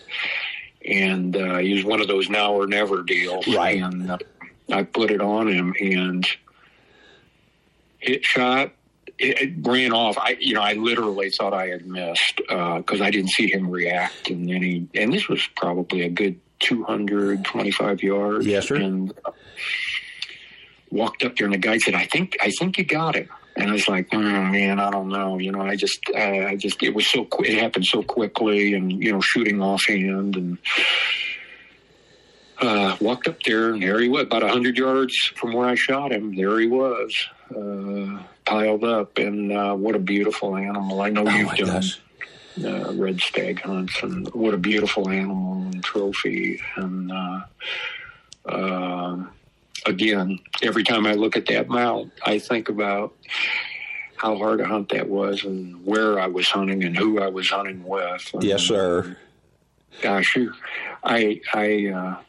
and 0.85 1.35
uh, 1.35 1.57
he 1.57 1.73
was 1.73 1.85
one 1.85 2.01
of 2.01 2.07
those 2.07 2.29
now 2.29 2.53
or 2.53 2.67
never 2.67 3.03
deals. 3.03 3.47
Right. 3.47 3.81
And 3.81 4.11
uh, 4.11 4.17
I 4.71 4.83
put 4.83 5.11
it 5.11 5.21
on 5.21 5.47
him 5.47 5.73
and 5.79 6.27
hit 7.99 8.25
shot 8.25 8.73
it, 9.19 9.41
it, 9.41 9.67
ran 9.67 9.93
off. 9.93 10.17
I, 10.17 10.37
you 10.39 10.53
know, 10.53 10.61
I 10.61 10.73
literally 10.73 11.29
thought 11.29 11.53
I 11.53 11.67
had 11.67 11.85
missed 11.85 12.37
because 12.37 13.01
uh, 13.01 13.03
I 13.03 13.11
didn't 13.11 13.31
see 13.31 13.51
him 13.51 13.69
react, 13.69 14.29
and 14.29 14.49
then 14.49 14.61
he, 14.61 14.87
and 14.95 15.13
this 15.13 15.27
was 15.27 15.47
probably 15.55 16.01
a 16.01 16.09
good 16.09 16.39
225 16.59 18.03
yards. 18.03 18.45
Yes, 18.45 18.67
sir. 18.67 18.75
And 18.75 19.13
uh, 19.25 19.31
walked 20.91 21.23
up 21.23 21.35
there, 21.35 21.45
and 21.45 21.53
the 21.53 21.59
guy 21.59 21.77
said, 21.77 21.95
"I 21.95 22.05
think, 22.05 22.37
I 22.41 22.51
think 22.51 22.77
you 22.77 22.85
got 22.85 23.15
him." 23.15 23.29
And 23.55 23.69
I 23.69 23.73
was 23.73 23.87
like, 23.87 24.07
oh, 24.13 24.17
man, 24.17 24.79
I 24.79 24.89
don't 24.89 25.09
know. 25.09 25.37
You 25.37 25.51
know, 25.51 25.61
I 25.61 25.75
just, 25.75 25.99
uh, 26.15 26.17
I 26.17 26.55
just, 26.55 26.81
it 26.81 26.95
was 26.95 27.05
so, 27.05 27.27
it 27.41 27.59
happened 27.59 27.85
so 27.85 28.01
quickly, 28.01 28.73
and 28.73 28.91
you 28.91 29.11
know, 29.11 29.21
shooting 29.21 29.61
offhand, 29.61 30.35
and 30.35 30.57
uh, 32.59 32.97
walked 32.99 33.27
up 33.27 33.41
there, 33.43 33.73
and 33.73 33.83
there 33.83 33.99
he 33.99 34.09
was, 34.09 34.23
about 34.23 34.43
hundred 34.43 34.77
yards 34.77 35.15
from 35.35 35.53
where 35.53 35.67
I 35.67 35.75
shot 35.75 36.11
him. 36.11 36.35
There 36.35 36.59
he 36.59 36.67
was. 36.67 37.15
Uh, 37.55 38.23
piled 38.45 38.83
up. 38.83 39.17
And 39.17 39.51
uh, 39.51 39.75
what 39.75 39.95
a 39.95 39.99
beautiful 39.99 40.55
animal! 40.55 41.01
I 41.01 41.09
know 41.09 41.25
oh 41.27 41.29
you've 41.29 41.55
done 41.55 41.83
uh, 42.63 42.93
red 42.93 43.19
stag 43.19 43.61
hunts, 43.61 44.01
and 44.03 44.27
what 44.33 44.53
a 44.53 44.57
beautiful 44.57 45.09
animal 45.09 45.63
and 45.63 45.83
trophy. 45.83 46.61
And 46.75 47.11
uh, 47.11 47.41
uh, 48.45 49.23
again, 49.85 50.39
every 50.61 50.83
time 50.83 51.05
I 51.05 51.13
look 51.13 51.35
at 51.35 51.45
that 51.47 51.69
mount, 51.69 52.11
I 52.25 52.39
think 52.39 52.69
about 52.69 53.13
how 54.17 54.37
hard 54.37 54.61
a 54.61 54.65
hunt 54.65 54.89
that 54.89 55.09
was, 55.09 55.43
and 55.43 55.85
where 55.85 56.19
I 56.19 56.27
was 56.27 56.49
hunting, 56.49 56.83
and 56.83 56.97
who 56.97 57.21
I 57.21 57.27
was 57.27 57.49
hunting 57.49 57.83
with. 57.83 58.29
And, 58.33 58.43
yes, 58.43 58.63
sir. 58.63 59.17
Gosh, 60.01 60.37
I 61.03 61.41
I 61.53 61.87
uh, 61.87 62.21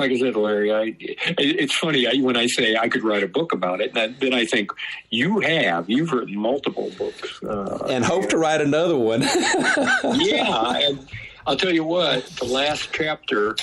like 0.00 0.12
I 0.12 0.18
said, 0.18 0.34
Larry, 0.34 0.72
I, 0.72 0.96
it's 1.38 1.76
funny 1.76 2.06
I, 2.06 2.22
when 2.22 2.36
I 2.36 2.46
say 2.46 2.76
I 2.76 2.88
could 2.88 3.04
write 3.04 3.22
a 3.22 3.28
book 3.28 3.52
about 3.52 3.80
it. 3.80 3.94
That, 3.94 4.18
then 4.20 4.34
I 4.34 4.46
think 4.46 4.72
you 5.10 5.40
have. 5.40 5.88
You've 5.88 6.12
written 6.12 6.36
multiple 6.36 6.90
books, 6.96 7.42
uh, 7.42 7.86
and 7.88 8.04
hope 8.04 8.28
to 8.30 8.38
write 8.38 8.60
another 8.60 8.96
one. 8.96 9.22
yeah, 10.14 10.78
and 10.78 11.06
I'll 11.46 11.56
tell 11.56 11.72
you 11.72 11.84
what. 11.84 12.24
The 12.26 12.46
last 12.46 12.90
chapter 12.92 13.56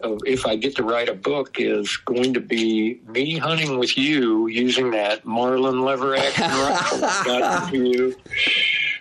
of 0.00 0.20
if 0.26 0.46
I 0.46 0.56
get 0.56 0.76
to 0.76 0.82
write 0.82 1.08
a 1.08 1.14
book 1.14 1.58
is 1.58 1.96
going 1.96 2.34
to 2.34 2.40
be 2.40 3.00
me 3.08 3.38
hunting 3.38 3.78
with 3.78 3.96
you 3.96 4.46
using 4.46 4.90
that 4.92 5.24
Marlin 5.24 5.82
lever 5.82 6.16
action 6.16 6.44
rifle. 6.44 6.98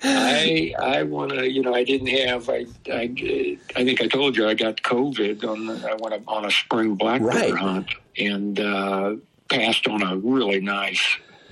I 0.03 0.73
I 0.79 1.03
want 1.03 1.31
to, 1.31 1.49
you 1.49 1.61
know, 1.61 1.73
I 1.73 1.83
didn't 1.83 2.07
have. 2.07 2.49
I 2.49 2.65
I 2.91 3.57
I 3.75 3.83
think 3.83 4.01
I 4.01 4.07
told 4.07 4.35
you 4.35 4.47
I 4.47 4.53
got 4.53 4.77
COVID 4.77 5.43
on. 5.45 5.69
I 5.85 5.95
went 5.99 6.23
on 6.27 6.45
a 6.45 6.51
spring 6.51 6.95
black 6.95 7.21
right. 7.21 7.55
hunt 7.55 7.87
and 8.17 8.59
uh, 8.59 9.15
passed 9.49 9.87
on 9.87 10.03
a 10.03 10.17
really 10.17 10.59
nice 10.59 11.01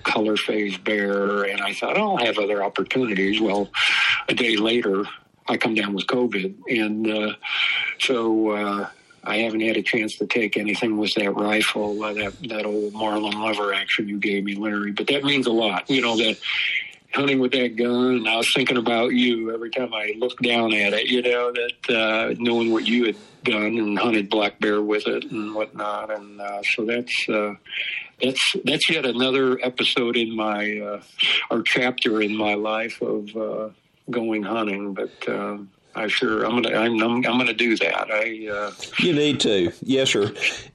color 0.04 0.36
phase 0.36 0.78
bear, 0.78 1.44
and 1.44 1.62
I 1.62 1.74
thought 1.74 1.98
oh, 1.98 2.18
I'll 2.18 2.26
have 2.26 2.38
other 2.38 2.64
opportunities. 2.64 3.40
Well, 3.40 3.70
a 4.28 4.34
day 4.34 4.58
later, 4.58 5.06
I 5.48 5.58
come 5.58 5.74
down 5.74 5.94
with 5.94 6.08
COVID, 6.08 6.56
and 6.70 7.10
uh, 7.10 7.36
so. 8.00 8.52
Uh, 8.52 8.90
I 9.24 9.38
haven't 9.38 9.62
had 9.62 9.78
a 9.78 9.84
chance 9.84 10.16
to 10.16 10.26
take 10.26 10.58
anything 10.58 10.98
with 10.98 11.14
that 11.14 11.36
rifle, 11.36 12.04
uh, 12.04 12.12
that 12.14 12.34
that 12.50 12.66
old 12.66 12.94
Marlin 12.94 13.40
lever 13.40 13.72
action 13.72 14.10
you 14.10 14.18
gave 14.18 14.44
me, 14.44 14.56
Larry. 14.56 14.94
But 14.94 15.06
that 15.08 15.24
means 15.24 15.46
a 15.46 15.52
lot, 15.52 15.88
you 15.92 16.02
know. 16.02 16.18
That 16.18 16.40
hunting 17.14 17.40
with 17.40 17.52
that 17.52 17.76
gun, 17.76 18.16
and 18.16 18.28
I 18.28 18.38
was 18.38 18.52
thinking 18.54 18.78
about 18.78 19.14
you 19.14 19.54
every 19.54 19.70
time 19.70 19.94
I 19.94 20.14
looked 20.18 20.42
down 20.42 20.74
at 20.74 20.94
it. 20.94 21.08
You 21.08 21.22
know 21.22 21.52
that 21.52 21.96
uh, 21.96 22.36
knowing 22.40 22.72
what 22.72 22.88
you 22.88 23.06
had 23.06 23.16
done 23.44 23.78
and 23.78 23.98
hunted 23.98 24.30
black 24.30 24.60
bear 24.60 24.82
with 24.82 25.08
it 25.08 25.32
and 25.32 25.54
whatnot, 25.54 26.12
and 26.12 26.40
uh, 26.40 26.62
so 26.64 26.86
that's 26.86 27.30
uh, 27.30 27.54
that's 28.22 28.56
that's 28.64 28.90
yet 28.90 29.06
another 29.06 29.60
episode 29.64 30.18
in 30.18 30.36
my 30.36 30.78
uh, 30.80 31.02
or 31.50 31.64
chapter 31.64 32.22
in 32.22 32.36
my 32.36 32.54
life 32.54 33.02
of 33.02 33.36
uh, 33.36 33.70
going 34.10 34.44
hunting. 34.44 34.94
But 34.94 35.28
uh, 35.28 35.58
I 35.96 36.08
sure 36.08 36.44
I'm 36.44 36.62
gonna 36.62 36.78
I'm 36.78 37.02
I'm, 37.02 37.16
I'm 37.18 37.38
gonna 37.38 37.54
do 37.54 37.76
that. 37.78 38.12
I 38.12 38.48
uh, 38.48 38.72
you 39.00 39.14
need 39.14 39.40
to, 39.42 39.72
yes, 39.82 40.12
sir. 40.12 40.34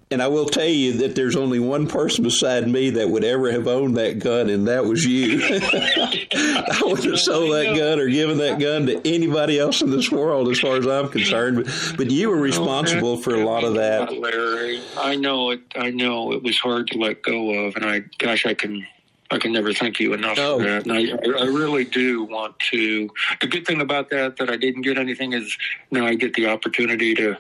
And 0.09 0.23
I 0.23 0.29
will 0.29 0.47
tell 0.47 0.69
you 0.69 0.93
that 0.99 1.17
there's 1.17 1.35
only 1.35 1.59
one 1.59 1.89
person 1.89 2.23
beside 2.23 2.69
me 2.69 2.91
that 2.91 3.09
would 3.09 3.25
ever 3.25 3.51
have 3.51 3.67
owned 3.67 3.97
that 3.97 4.21
gun, 4.21 4.49
and 4.51 4.69
that 4.69 4.85
was 4.85 5.05
you. 5.05 5.41
I 5.45 6.81
would 6.85 7.03
have 7.05 7.19
sold 7.19 7.53
that 7.53 7.75
gun 7.77 7.99
or 7.99 8.09
given 8.09 8.39
that 8.39 8.61
gun 8.61 8.87
to 8.87 9.01
anybody 9.05 9.59
else 9.59 9.83
in 9.83 9.91
this 9.91 10.09
world, 10.11 10.49
as 10.49 10.61
far 10.61 10.77
as 10.77 10.87
I'm 10.87 11.09
concerned. 11.09 11.64
But, 11.64 11.95
but 11.97 12.11
you 12.12 12.31
were 12.31 12.37
responsible 12.37 13.17
for 13.17 13.35
a 13.35 13.45
lot 13.45 13.64
of 13.64 13.75
that. 13.75 14.17
Larry, 14.17 14.81
I 14.97 15.17
know 15.17 15.51
it. 15.51 15.62
I 15.75 15.91
know 15.91 16.33
it 16.33 16.43
was 16.43 16.57
hard 16.59 16.87
to 16.89 16.99
let 16.99 17.23
go 17.23 17.67
of, 17.67 17.75
and 17.75 17.85
I, 17.85 18.05
gosh, 18.19 18.47
I 18.47 18.55
can 18.55 18.87
I 19.31 19.39
can 19.39 19.53
never 19.53 19.72
thank 19.72 19.99
you 19.99 20.12
enough 20.12 20.39
oh. 20.39 20.59
for 20.59 20.64
that. 20.64 20.87
And 20.87 20.93
I, 20.93 21.43
I 21.43 21.47
really 21.47 21.85
do 21.85 22.24
want 22.24 22.59
to. 22.70 23.11
The 23.41 23.47
good 23.47 23.66
thing 23.66 23.81
about 23.81 24.11
that 24.11 24.37
that 24.37 24.51
I 24.51 24.57
didn't 24.57 24.83
get 24.83 24.99
anything 24.99 25.33
is 25.33 25.57
now 25.91 26.07
I 26.07 26.14
get 26.14 26.35
the 26.35 26.47
opportunity 26.47 27.14
to 27.14 27.37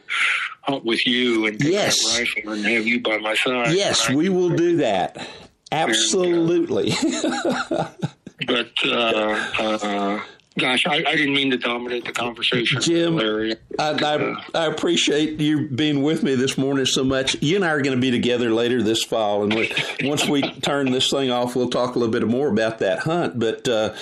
hunt 0.62 0.84
with 0.84 1.06
you 1.06 1.46
and 1.46 1.62
yes. 1.62 2.02
that 2.02 2.20
rifle 2.20 2.52
and 2.52 2.64
have 2.64 2.86
you 2.86 3.00
by 3.00 3.18
my 3.18 3.34
side. 3.34 3.74
Yes, 3.74 4.10
we 4.10 4.28
will 4.28 4.50
do 4.50 4.76
that. 4.78 5.28
Absolutely. 5.72 6.92
And, 7.02 7.24
uh, 7.24 7.88
but 8.46 8.72
uh, 8.84 9.52
uh, 9.58 10.20
Gosh, 10.58 10.86
I, 10.86 10.94
I, 10.94 11.16
didn't 11.16 11.34
mean 11.34 11.50
to 11.50 11.58
dominate 11.58 12.06
the 12.06 12.12
conversation, 12.12 12.80
Jim. 12.80 13.18
I, 13.18 13.56
I, 13.78 14.36
I, 14.54 14.64
appreciate 14.64 15.38
you 15.38 15.68
being 15.68 16.02
with 16.02 16.22
me 16.22 16.34
this 16.34 16.56
morning 16.56 16.86
so 16.86 17.04
much. 17.04 17.36
You 17.42 17.56
and 17.56 17.64
I 17.64 17.68
are 17.68 17.82
going 17.82 17.94
to 17.94 18.00
be 18.00 18.10
together 18.10 18.50
later 18.50 18.82
this 18.82 19.04
fall, 19.04 19.42
and 19.42 19.52
we, 19.52 19.70
once 20.00 20.26
we 20.26 20.40
turn 20.62 20.92
this 20.92 21.10
thing 21.10 21.30
off, 21.30 21.56
we'll 21.56 21.68
talk 21.68 21.94
a 21.94 21.98
little 21.98 22.12
bit 22.12 22.26
more 22.26 22.48
about 22.48 22.78
that 22.78 23.00
hunt. 23.00 23.38
But 23.38 23.68
uh, 23.68 23.94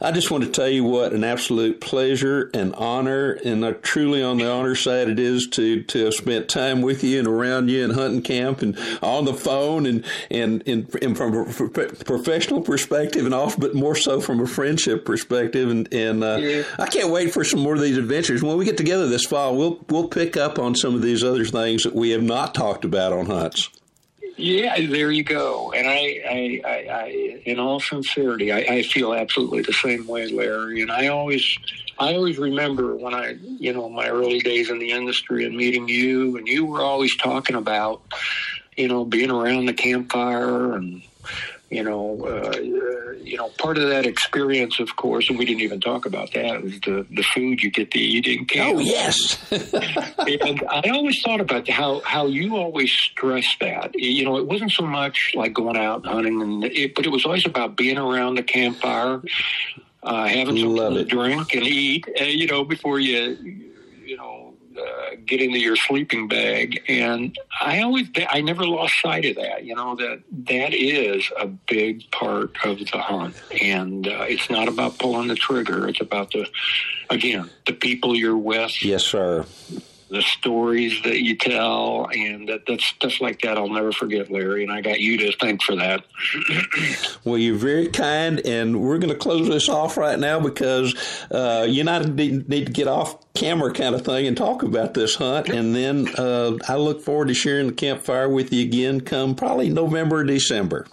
I 0.00 0.12
just 0.12 0.30
want 0.30 0.44
to 0.44 0.50
tell 0.50 0.68
you 0.68 0.84
what 0.84 1.12
an 1.12 1.24
absolute 1.24 1.80
pleasure 1.80 2.52
and 2.54 2.72
honor, 2.76 3.32
and 3.44 3.64
uh, 3.64 3.74
truly 3.82 4.22
on 4.22 4.38
the 4.38 4.48
honor 4.48 4.76
side, 4.76 5.08
it 5.08 5.18
is 5.18 5.48
to 5.54 5.82
to 5.82 6.04
have 6.04 6.14
spent 6.14 6.48
time 6.48 6.82
with 6.82 7.02
you 7.02 7.18
and 7.18 7.26
around 7.26 7.68
you 7.68 7.84
in 7.84 7.90
hunting 7.90 8.22
camp 8.22 8.62
and 8.62 8.78
on 9.02 9.24
the 9.24 9.34
phone, 9.34 9.86
and 9.86 10.04
and, 10.30 10.62
and, 10.68 10.88
and 11.02 11.16
from 11.16 11.34
a 11.34 11.52
professional 12.04 12.60
perspective, 12.60 13.24
and 13.24 13.34
also, 13.34 13.58
but 13.58 13.74
more 13.74 13.96
so 13.96 14.20
from 14.20 14.38
a 14.38 14.46
friendship 14.46 15.04
perspective, 15.04 15.68
and 15.68 15.92
and 15.96 16.22
uh, 16.22 16.36
yeah. 16.36 16.62
I 16.78 16.86
can't 16.86 17.10
wait 17.10 17.32
for 17.32 17.44
some 17.44 17.60
more 17.60 17.74
of 17.74 17.80
these 17.80 17.96
adventures. 17.96 18.42
When 18.42 18.56
we 18.56 18.64
get 18.64 18.76
together 18.76 19.08
this 19.08 19.24
fall, 19.24 19.56
we'll 19.56 19.84
we'll 19.88 20.08
pick 20.08 20.36
up 20.36 20.58
on 20.58 20.74
some 20.74 20.94
of 20.94 21.02
these 21.02 21.24
other 21.24 21.44
things 21.44 21.82
that 21.84 21.94
we 21.94 22.10
have 22.10 22.22
not 22.22 22.54
talked 22.54 22.84
about 22.84 23.12
on 23.12 23.26
hunts. 23.26 23.70
Yeah, 24.36 24.74
there 24.86 25.10
you 25.10 25.24
go. 25.24 25.72
And 25.72 25.88
I, 25.88 26.20
I, 26.28 26.60
I, 26.64 26.94
I 26.94 27.42
in 27.46 27.58
all 27.58 27.80
sincerity, 27.80 28.52
I, 28.52 28.58
I 28.58 28.82
feel 28.82 29.14
absolutely 29.14 29.62
the 29.62 29.72
same 29.72 30.06
way, 30.06 30.28
Larry. 30.28 30.82
And 30.82 30.92
I 30.92 31.06
always, 31.08 31.56
I 31.98 32.14
always 32.14 32.36
remember 32.36 32.94
when 32.96 33.14
I, 33.14 33.38
you 33.40 33.72
know, 33.72 33.88
my 33.88 34.08
early 34.08 34.40
days 34.40 34.68
in 34.68 34.78
the 34.78 34.90
industry 34.90 35.46
and 35.46 35.56
meeting 35.56 35.88
you, 35.88 36.36
and 36.36 36.46
you 36.46 36.66
were 36.66 36.82
always 36.82 37.16
talking 37.16 37.56
about, 37.56 38.02
you 38.76 38.88
know, 38.88 39.06
being 39.06 39.30
around 39.30 39.66
the 39.66 39.72
campfire 39.72 40.74
and 40.74 41.00
you 41.70 41.82
know, 41.82 42.24
uh, 42.24 42.56
you 42.60 43.36
know, 43.36 43.48
part 43.58 43.76
of 43.76 43.88
that 43.88 44.06
experience, 44.06 44.78
of 44.78 44.94
course, 44.94 45.28
and 45.28 45.36
we 45.36 45.44
didn't 45.44 45.62
even 45.62 45.80
talk 45.80 46.06
about 46.06 46.32
that, 46.32 46.62
is 46.62 46.80
the, 46.80 47.04
the 47.10 47.24
food 47.34 47.60
you 47.60 47.70
get 47.70 47.90
to 47.90 47.98
eat 47.98 48.26
in 48.26 48.44
camp. 48.44 48.76
Oh, 48.76 48.78
yes. 48.78 49.36
and 49.50 50.62
I 50.70 50.90
always 50.90 51.20
thought 51.22 51.40
about 51.40 51.68
how, 51.68 52.00
how 52.00 52.26
you 52.26 52.56
always 52.56 52.92
stress 52.92 53.56
that. 53.60 53.98
You 53.98 54.24
know, 54.24 54.36
it 54.36 54.46
wasn't 54.46 54.70
so 54.70 54.84
much 54.84 55.32
like 55.34 55.54
going 55.54 55.76
out 55.76 56.06
hunting, 56.06 56.40
and 56.40 56.64
it, 56.64 56.94
but 56.94 57.04
it 57.04 57.10
was 57.10 57.24
always 57.24 57.44
about 57.44 57.76
being 57.76 57.98
around 57.98 58.36
the 58.36 58.44
campfire, 58.44 59.20
uh, 60.04 60.26
having 60.26 60.56
something 60.56 60.94
to 60.94 61.04
drink 61.04 61.52
and 61.52 61.64
eat, 61.64 62.08
uh, 62.20 62.24
you 62.24 62.46
know, 62.46 62.62
before 62.62 63.00
you, 63.00 63.64
you 64.04 64.16
know, 64.16 64.45
uh, 64.78 65.16
get 65.24 65.40
into 65.40 65.58
your 65.58 65.76
sleeping 65.76 66.28
bag. 66.28 66.82
And 66.88 67.36
I 67.60 67.82
always, 67.82 68.08
I 68.28 68.40
never 68.40 68.66
lost 68.66 68.94
sight 69.02 69.24
of 69.24 69.36
that. 69.36 69.64
You 69.64 69.74
know 69.74 69.96
that 69.96 70.22
that 70.48 70.74
is 70.74 71.30
a 71.38 71.46
big 71.46 72.10
part 72.10 72.56
of 72.64 72.78
the 72.78 72.98
hunt, 72.98 73.40
and 73.62 74.06
uh, 74.06 74.26
it's 74.28 74.50
not 74.50 74.68
about 74.68 74.98
pulling 74.98 75.28
the 75.28 75.36
trigger. 75.36 75.88
It's 75.88 76.00
about 76.00 76.32
the, 76.32 76.46
again, 77.10 77.50
the 77.66 77.72
people 77.72 78.14
you're 78.14 78.36
with. 78.36 78.82
Yes, 78.84 79.04
sir 79.04 79.46
the 80.08 80.22
stories 80.22 81.02
that 81.02 81.22
you 81.22 81.36
tell, 81.36 82.08
and 82.12 82.48
that, 82.48 82.80
stuff 82.80 83.20
like 83.20 83.40
that 83.42 83.58
I'll 83.58 83.68
never 83.68 83.92
forget, 83.92 84.30
Larry. 84.30 84.62
And 84.62 84.72
I 84.72 84.80
got 84.80 85.00
you 85.00 85.18
to 85.18 85.32
thank 85.38 85.62
for 85.62 85.76
that. 85.76 86.04
well, 87.24 87.38
you're 87.38 87.56
very 87.56 87.88
kind, 87.88 88.40
and 88.46 88.80
we're 88.80 88.98
going 88.98 89.12
to 89.12 89.18
close 89.18 89.48
this 89.48 89.68
off 89.68 89.96
right 89.96 90.18
now 90.18 90.38
because 90.38 90.94
uh, 91.30 91.66
you 91.68 91.80
and 91.80 91.90
I 91.90 91.98
need, 92.00 92.48
need, 92.48 92.66
to 92.66 92.72
get 92.72 92.86
off 92.86 93.32
camera 93.34 93.72
kind 93.72 93.94
of 93.94 94.04
thing 94.04 94.26
and 94.26 94.36
talk 94.36 94.62
about 94.62 94.94
this 94.94 95.16
hunt. 95.16 95.48
And 95.48 95.74
then 95.74 96.08
uh, 96.16 96.56
I 96.68 96.76
look 96.76 97.02
forward 97.02 97.28
to 97.28 97.34
sharing 97.34 97.66
the 97.66 97.72
campfire 97.72 98.28
with 98.28 98.52
you 98.52 98.64
again 98.64 99.00
come 99.00 99.34
probably 99.34 99.70
November 99.70 100.20
or 100.20 100.24
December. 100.24 100.86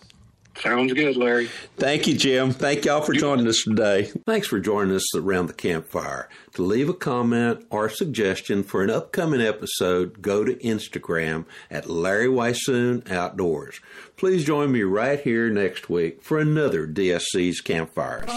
Sounds 0.62 0.94
good, 0.94 1.18
Larry. 1.18 1.48
Thank 1.78 2.08
you, 2.08 2.16
Jim. 2.16 2.52
Thank 2.52 2.86
y'all 2.86 3.02
for 3.02 3.14
joining 3.14 3.48
us 3.48 3.64
today. 3.64 4.12
Thanks 4.26 4.48
for 4.48 4.60
joining 4.60 4.96
us 4.96 5.16
around 5.16 5.48
the 5.48 5.54
campfire. 5.54 6.30
To 6.54 6.62
leave 6.62 6.90
a 6.90 6.94
comment 6.94 7.66
or 7.72 7.90
suggestion 7.90 8.64
for 8.64 8.84
an 8.84 8.90
upcoming 8.92 9.42
episode, 9.42 10.22
go 10.22 10.44
to 10.44 10.54
Instagram 10.56 11.46
at 11.72 11.90
Larry 11.90 12.28
Weishuhn 12.28 13.10
Outdoors. 13.12 13.80
Please 14.16 14.46
join 14.46 14.72
me 14.72 14.84
right 14.84 15.20
here 15.20 15.50
next 15.50 15.90
week 15.90 16.22
for 16.22 16.40
another 16.40 16.88
DSC's 16.88 17.60
Campfires. 17.60 18.30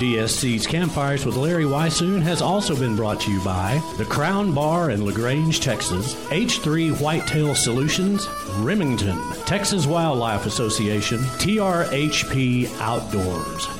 DSC's 0.00 0.66
Campfires 0.66 1.26
with 1.26 1.36
Larry 1.36 1.64
Weishuhn 1.64 2.22
has 2.22 2.40
also 2.40 2.74
been 2.74 2.96
brought 2.96 3.20
to 3.20 3.30
you 3.30 3.38
by 3.44 3.82
the 3.98 4.04
Crown 4.06 4.54
Bar 4.54 4.92
in 4.92 5.04
LaGrange, 5.04 5.60
Texas, 5.60 6.14
H3 6.30 6.98
Whitetail 6.98 7.54
Solutions, 7.54 8.26
Remington, 8.60 9.20
Texas 9.44 9.86
Wildlife 9.86 10.46
Association, 10.46 11.18
TRHP 11.18 12.74
Outdoors. 12.80 13.79